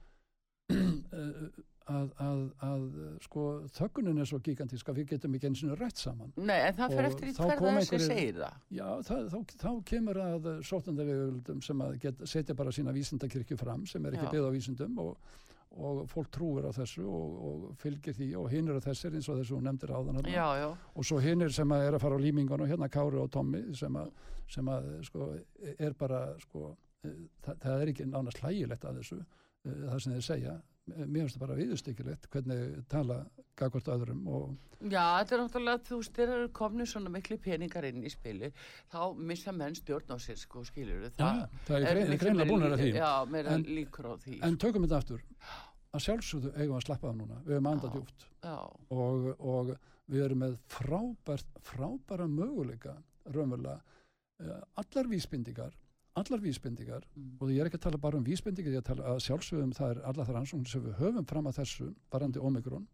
[1.91, 2.83] að, að, að
[3.25, 6.31] sko, þöggunin er svo gigantísk að við getum ekki eins og rætt saman.
[6.39, 9.55] Nei, en það fer Og eftir í þá hverða þessi segir það Já, það, þá,
[9.63, 14.31] þá kemur að sótandavegöldum sem að get, setja bara sína vísindakirkju fram sem er ekki
[14.31, 15.33] byggð á vísindum og,
[15.73, 19.39] og fólk trúir á þessu og, og fylgir því og hinn eru þessir eins og
[19.39, 19.93] þessu hún nefndir.
[20.33, 22.89] Já, já, og svo hinn er sem að er að fara á límingun og hérna
[22.93, 24.11] Kári og Tommi sem að,
[24.53, 25.29] sem að sko,
[25.73, 26.75] er bara sko,
[27.05, 30.55] eh, það, það er ekki nánast hlægilegt að þessu eh, það sem þeir segja
[30.91, 33.17] mér finnst það bara viðustykkilegt hvernig tala
[33.59, 34.47] gagvart öðrum og
[34.81, 38.49] já, þetta er náttúrulega þú veist, þeir eru komni svona miklu peningar inn í spili
[38.91, 41.29] þá missa menn stjórn á sér sko, skilur já,
[41.69, 42.89] það er grein, greinlega búin að því.
[42.99, 45.23] Já, meira En- líkur á því en tökum þetta aftur.
[45.93, 47.35] Að sjálfsögðu eigum við að slappa af núna.
[47.45, 47.97] Við höfum andað
[48.43, 48.55] Já,
[48.89, 49.73] og, og
[50.09, 52.95] við erum með frábært, frábæra möguleika
[53.29, 53.77] raunverulega
[54.41, 55.77] eh, allar vísbendingar
[56.15, 57.37] allar vísbendingar Mm.
[57.41, 59.73] og ég er ekki að tala bara um vísbendingar ég er að tala að sjálfsögum
[59.73, 62.87] það er allar þar ansókn sem við höfum fram að þessu varandi omikron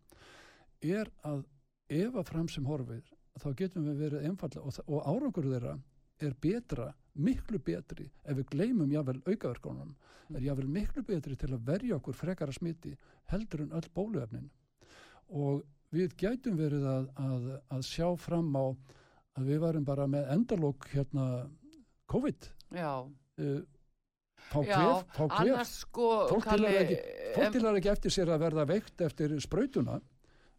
[0.82, 1.44] er að
[1.90, 3.04] ef að fram sem horfir
[3.40, 5.74] þá getum við verið einfallega og, og árangur þeirra
[6.20, 9.96] er betra miklu betri ef við gleymum jável aukaverkunum
[10.36, 12.96] er jável miklu betri til að verja okkur frekara smiti
[13.32, 14.50] heldur en öll bóluefnin
[15.30, 18.66] og við gætum verið að, að, að sjá fram á
[19.40, 21.50] að við varum bara með endalók hérna
[22.12, 22.92] COVID já,
[24.50, 28.12] fá kvef, fá kvef annars sko fólk til Kalli, að ekki, em- að ekki eftir
[28.16, 30.00] sér að verða veikt eftir sprautuna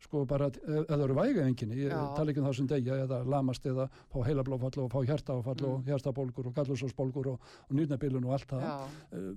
[0.00, 3.66] sko bara, eh, eða eru vægaenginni ég tala ekki um það sem degja eða lamast
[3.68, 5.84] eða fá heilablófall og fá hjartaáfall og Mm.
[5.90, 9.36] hjartabólgur og gallusósbólgur og, og nýrnabilun og allt það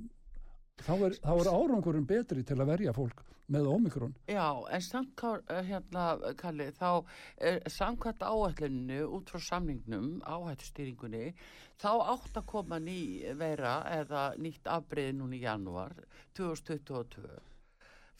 [0.82, 3.22] þá er, þá er árangurinn betri til að verja fólk
[3.54, 7.04] með omikron Já, en Ká- eh, hérna, Kalli, þá
[7.38, 11.34] er samkvæmt áætluninu út frá samningnum, áhættustýringunni,
[11.78, 12.98] þá átt að koma ný
[13.38, 15.94] vera eða nýtt afbreyði núna í janúar
[16.34, 17.28] 2022.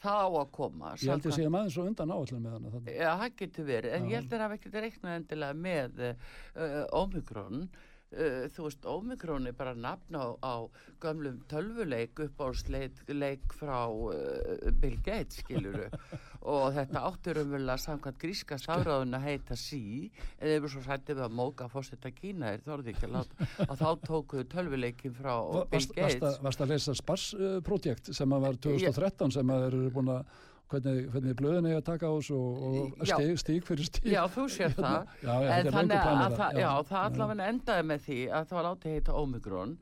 [0.04, 0.92] Það á að koma.
[1.00, 2.92] ég held samkvæmt- sé maður svo undan áallin með hana.
[2.92, 4.08] Já, það getur verið, en Já.
[4.10, 6.16] ég held að það hafa ekkert reiknað endilega með
[6.54, 7.68] uh, Omikron.
[8.14, 10.54] Uh, þú veist, Omikron er bara nafn á, á
[11.02, 15.88] gömlum tölvuleik upp á leik, leik frá uh, Bill Gates, skiluru.
[16.54, 21.24] og þetta áttur umverulega samkvæmt gríska stafráðun að heita sí, eða yfir svo sætti við
[21.26, 25.64] að móka fórstetta Kína er þorði ekki að láta, að þá tókuðu tölvuleikin frá Va-
[25.72, 26.20] Bill varst, Gates.
[26.20, 30.34] að, varst að lesa Spars-projekt sem að var 2013 sem að eru búin að
[30.72, 33.14] hvernig, hvernig blöðin er að taka á þessu og, og Já.
[33.16, 35.06] stíg, stíg fyrir stíg Já, þú sér það.
[35.22, 38.66] já, já, en þannig að það, já, það allavega endaði með því að það var
[38.70, 39.76] látið heita Omikron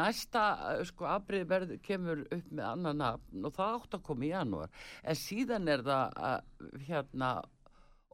[0.00, 0.44] næsta
[0.76, 4.32] uh, sko afbrið verð kemur upp með annan nafn og það átt að koma í
[4.34, 4.70] janúar
[5.02, 6.40] en síðan er það uh,
[6.88, 7.34] hérna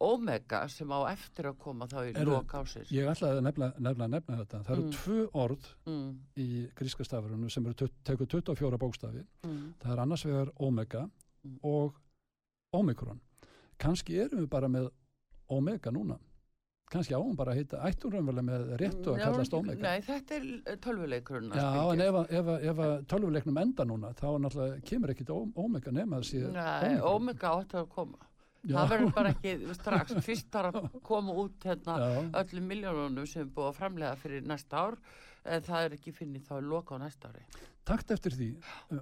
[0.02, 4.08] Omega sem á eftir að koma þá í lok ásins Ég ætlaði að nefna, nefna,
[4.10, 4.62] nefna þetta.
[4.66, 4.94] Það eru Mm.
[4.96, 6.08] tvö orð mm,
[6.42, 9.22] í gríska stafurinu sem eru, tekur 24 bókstafi.
[9.46, 11.04] mm, Það er annars vegar omega
[11.44, 11.56] Mm.
[11.66, 11.94] og
[12.72, 13.20] omikron.
[13.80, 14.90] Kanski erum við bara með
[15.52, 16.18] omega núna.
[16.92, 19.80] Kanski áum bara að heita, ættum raunverulega með réttu að kallast omega.
[19.80, 25.14] Nei, þetta er tölvuleikurinn Já, en ef, ef, ef tölvuleiknum enda núna, þá náttúrulega, kemur
[25.14, 26.98] ekkit omega nema sé Nei.
[27.08, 28.20] Omega átt að koma
[28.62, 28.76] Já.
[28.76, 32.10] það verður bara ekki strax, fyrst bara að koma út hérna Já.
[32.42, 34.98] öllum miljónunum sem er búið að framlega fyrir næsta ár
[35.42, 37.42] en það er ekki finnið þá loka á næsta ári
[37.88, 38.50] takt eftir því,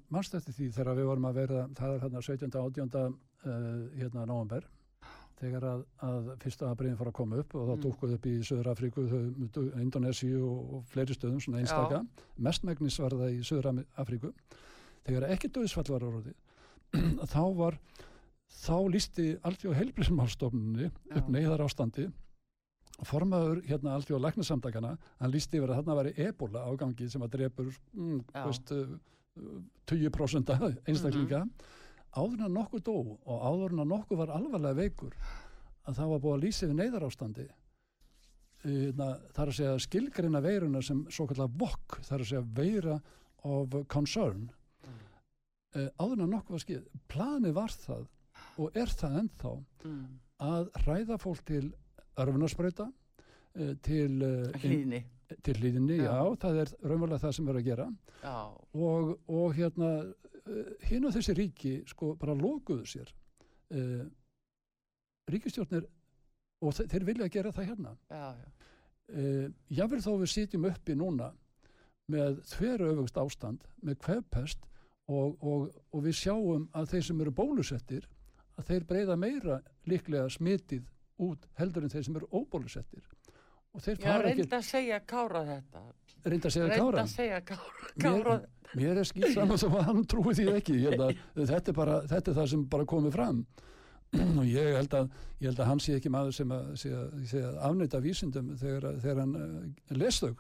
[0.09, 2.55] mannst eftir því þegar við vorum að vera, það er hérna 17.
[2.57, 3.19] og 18.
[3.41, 4.67] Uh, hérna november
[5.41, 7.85] þegar að, að fyrsta abriðin fór að koma upp og það Mm.
[7.87, 9.05] dúkkuð upp í Söður Afríku,
[9.81, 12.03] Indonési og, fleiri stöðum, svona einstaka.
[12.37, 14.35] Mestmægnis var það í Söður Afríku
[15.07, 16.35] þegar ekki döðsfall var orðið
[17.33, 17.79] þá var
[18.61, 22.11] þá lísti alltjóð heilbrísmálstofnunni upp neyðar ástandi
[23.09, 27.71] formaður hérna alltjóð læknasamtakana hann lísti yfir að þarna væri ebola ágangi sem að drepur
[27.97, 28.45] mm, Já.
[28.45, 28.99] veist, uh,
[29.89, 30.53] 20%
[30.85, 31.47] einstaklinga
[32.17, 35.17] áður en að nokkuð dó og áður en að nokkuð var alvarlega veikur
[35.87, 37.49] að það var búið að lýsa yfir neyðar ástandi
[38.61, 42.97] það er að segja skilgreina veiruna sem svo kallar VOC það er að segja veira
[43.49, 44.51] of concern
[44.85, 44.99] mm.
[45.97, 48.09] áður en að nokkuð var skil planið var það
[48.61, 49.55] og er það ennþá
[49.87, 50.03] mm.
[50.51, 51.65] að ræða fólk til
[52.21, 52.91] örfunarsprauta
[53.57, 55.01] eh, til, eh, hlýðni
[55.47, 56.11] til hlýðinni, já.
[56.11, 56.37] Já.
[56.43, 57.87] það er raunverulega það sem er að gera
[58.75, 59.91] og, og hérna
[60.89, 63.13] hinn og þessi ríki sko bara lokuðu sér.
[63.71, 64.07] Uh,
[65.31, 65.87] ríkistjórnir
[66.61, 67.95] og þe þeir vilja gera það hérna.
[68.11, 68.49] Já, já,
[69.15, 71.31] uh, jável þó við sitjum uppi núna
[72.11, 74.67] með þveru öfugst ástand með kvefpest
[75.11, 78.09] og, og, og við sjáum að þeir sem eru bólusettir
[78.59, 80.89] að þeir breyða meira líklega smitið
[81.21, 83.07] út heldur en þeir sem eru óbólusettir
[83.75, 85.83] og þeir já fara ekki reynda að segja kára þetta.
[86.25, 89.75] Reynda að segja reynda kára að segja kára, kára mér, mér er skýt saman sem
[89.79, 90.79] að hann trúi því ekki.
[90.91, 91.11] Að,
[91.53, 93.43] þetta, er bara, þetta er það sem bara komið fram.
[94.41, 97.61] Og ég held að, ég held að hann sé ekki maður sem að, að, að
[97.69, 100.33] afnæta vísindum þegar, þegar hann uh, les þau.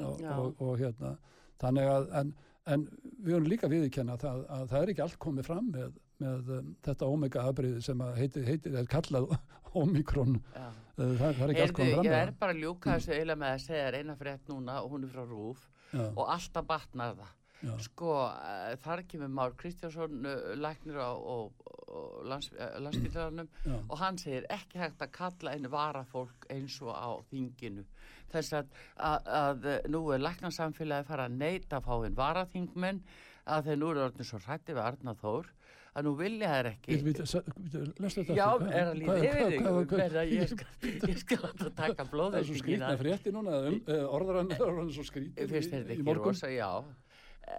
[0.00, 0.30] Og, Já.
[0.38, 1.16] og, og hérna
[1.60, 2.30] þannig að en,
[2.72, 2.84] en
[3.20, 5.90] við höfum líka viðurkenna það að það er ekki allt komið fram með,
[6.20, 9.28] með um, þetta omega afbreyði sem að heitir, heitir er kallað
[9.80, 10.68] omikron já.
[10.96, 13.52] það, það er ekki Heyrðu, komið fram ég er bara að ljúka þessu eiginlega með
[13.56, 16.08] að segja eina frétt núna og hún er frá Rúf það.
[16.08, 21.10] og alltaf batnar það já, já, sko, uh, þar kemur Már Kristjánsson uh, læknir á
[21.14, 23.78] og, og uh, já.
[24.02, 27.86] hann segir ekki hægt að kalla einu varafólk eins og á þinginu
[28.30, 33.02] þess að, að, að uh, nú er læknarsamfélagi fara að neyta að fá einn varaþingmenn
[33.50, 35.48] að þeir nú eru orðin svo hrætti við Arna Þór
[35.96, 36.98] að nú vilja þær ekki.
[37.06, 40.64] Lestu þetta Já, er að líða yfir þig?
[41.10, 44.90] ég skal, alltaf taka Það er svo skrítna frétti núna, um, uh, orðarann er orðan
[44.94, 46.36] svo skrítið í, morgun.
[46.46, 47.54] Eh,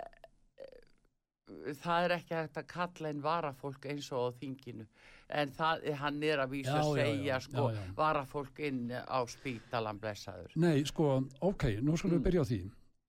[0.62, 4.86] eh, það er ekki hægt að kalla einn varafólk eins og á þinginu.
[5.32, 10.56] En það, hann er að vísa að segja sko varafólk inn á spítalan blessaður.
[10.60, 12.20] Nei, sko, ok, nú skulum Mm.
[12.20, 12.62] við byrja á því.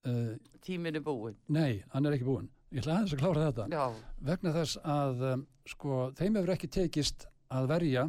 [0.03, 1.37] Uh, tíminn er búinn.
[1.49, 2.49] nei, hann er ekki búinn.
[2.73, 3.67] Ég ætla aðeins að klára þetta.
[3.73, 3.83] já,
[4.29, 8.07] Vegna þess að, um, sko, þeim hefur ekki tekist að verja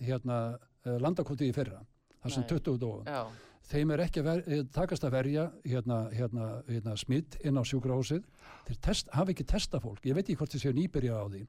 [0.00, 1.82] hérna uh, landakotið í fyrra.
[2.22, 2.48] Það sem Nei.
[2.54, 3.02] 20 dóa.
[3.06, 3.26] já,
[3.66, 8.22] Þeim er ekki ver, eh, takast að verja hérna, hérna, hérna smitt inn á sjúkrahúsið.
[8.68, 10.04] Þeir test, hafa ekki testa fólk.
[10.06, 11.40] Ég veit ekki hvort þið séu nýbyrja á því.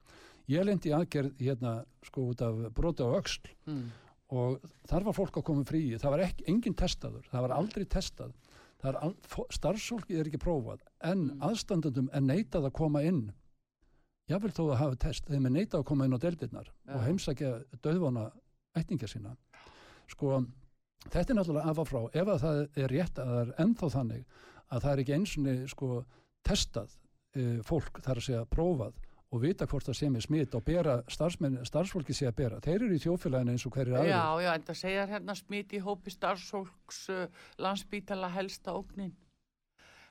[0.50, 3.84] Ég lendi aðgerð hérna, sko, út af broti á öxl mm,
[4.34, 4.58] og
[4.90, 8.32] þar var fólk að koma frí það var ekki, engin testaður, það var aldrei testað
[8.82, 11.42] það er er ekki prófað en Mm.
[11.42, 13.32] aðstandendum er neitað að koma inn
[14.28, 16.94] jável þó að hafa test þeim er neitað að koma inn á deildirnar Já.
[16.94, 17.52] og heimsækja
[17.82, 18.30] döðvana
[18.76, 19.36] ætninga sína
[20.08, 20.44] sko,
[21.08, 23.90] þetta er náttúrulega af að frá ef að það er rétt að það er ennþá
[23.96, 24.24] þannig
[24.68, 25.90] að það er ekki einsunni sko
[26.44, 26.94] testað
[27.34, 28.94] e, fólk þar að segja prófað
[29.28, 32.60] og vita hvort það sé með smitt og bera starfsmenn, starfsfólki sé að bera.
[32.64, 34.12] Þeir eru í þjófélaginu eins og hverjir aðrir.
[34.14, 37.24] Já, já, en það segja hérna smit í hópi starfsfólks uh,
[37.60, 39.12] landsbítala helsta ógnin.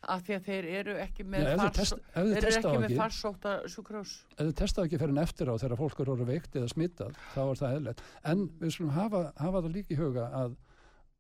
[0.08, 5.24] Af því að þeir eru ekki með farsóta sjúkrós ef þið testaðu ekki fyrir en
[5.24, 8.04] eftir á þegar fólk eru veikt eða smittað, þá er það eðlert.
[8.30, 10.54] En við skulum hafa, hafa það líka í huga að,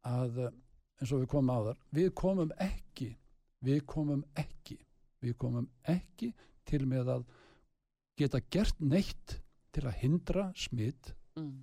[0.05, 3.09] að eins og við komum á þar, við komum ekki,
[3.65, 4.77] við komum ekki,
[5.25, 5.67] við komum
[5.97, 6.31] ekki
[6.69, 7.27] til með að
[8.17, 9.37] geta gert neitt
[9.75, 11.53] til að hindra smitt mm.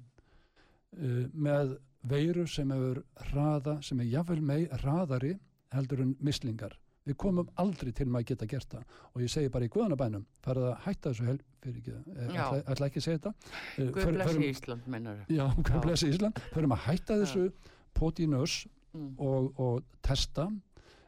[1.01, 5.35] uh, með veiru sem hefur hraða, sem er jafnvel mei hraðari
[5.75, 6.77] heldur en mislingar.
[7.05, 10.23] Við komum aldrei til með að geta gert það og ég segi bara í guðanabænum,
[10.45, 12.45] farið að hætta þessu hel, fyrir ekki, eh, Já.
[12.63, 13.33] ætla, ekki að segja þetta.
[13.77, 16.41] Eh, Guð blessi Ísland, mennur Já, Guð blessi Ísland.
[16.55, 17.45] Förum að hætta þessu
[17.95, 18.57] poti í nös
[18.95, 19.11] mm.
[19.19, 20.49] og, og testa.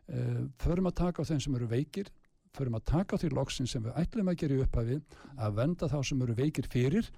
[0.07, 2.13] Uh, förum að taka á þeim sem eru veikir,
[2.57, 4.97] förum að taka því loksin sem við ætlum að gera í upphafi,
[5.37, 7.11] að venda þá sem eru veikir fyrir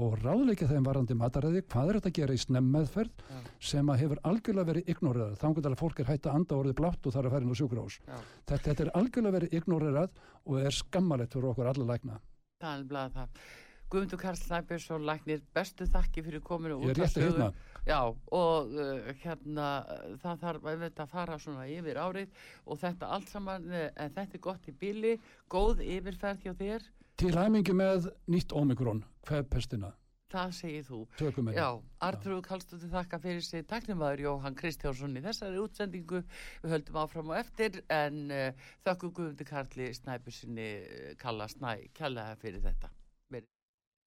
[0.00, 3.38] og ráðleika þeim varandi mataræði, hvað er þetta að gera í snemmeðferð Já.
[3.70, 7.08] sem að hefur algjörlega verið ignorerað, þannig að fólk er hægt að anda orðið blátt
[7.08, 8.00] og þarf að fara inn á sjúkrahús.
[8.06, 8.18] Já.
[8.48, 12.20] Þetta, þetta er algjörlega verið ignorerað og er skammalegt fyrir okkur alla lækna.
[13.88, 17.48] Guðmundur Karl Snæbjörnsson læknir bestu þakki fyrir kominu er rétt að hérna.
[17.88, 19.68] Já, og uh, hérna
[20.20, 24.44] það þarf að fara svona yfir árið og þetta allt saman eh, en þetta er
[24.44, 25.14] gott í bíli,
[25.48, 26.84] góð yfirferð hjá þér,
[27.18, 29.88] Til hæmingi með nýtt Omikron, hvefpestina,
[30.30, 30.98] það segir þú.
[31.18, 31.48] Tökum.
[31.50, 31.66] Já,
[32.06, 33.64] Artrúð Kallstóttir þakka fyrir sig.
[33.66, 36.20] Taknimaður Jóhann Kristjánsson í þessari útsendingu.
[36.62, 40.70] Við höldum áfram og eftir en uh, þakku Guðmundur Karli Snæbjörnsinni
[41.18, 42.94] Kalla Snæ kærlega fyrir þetta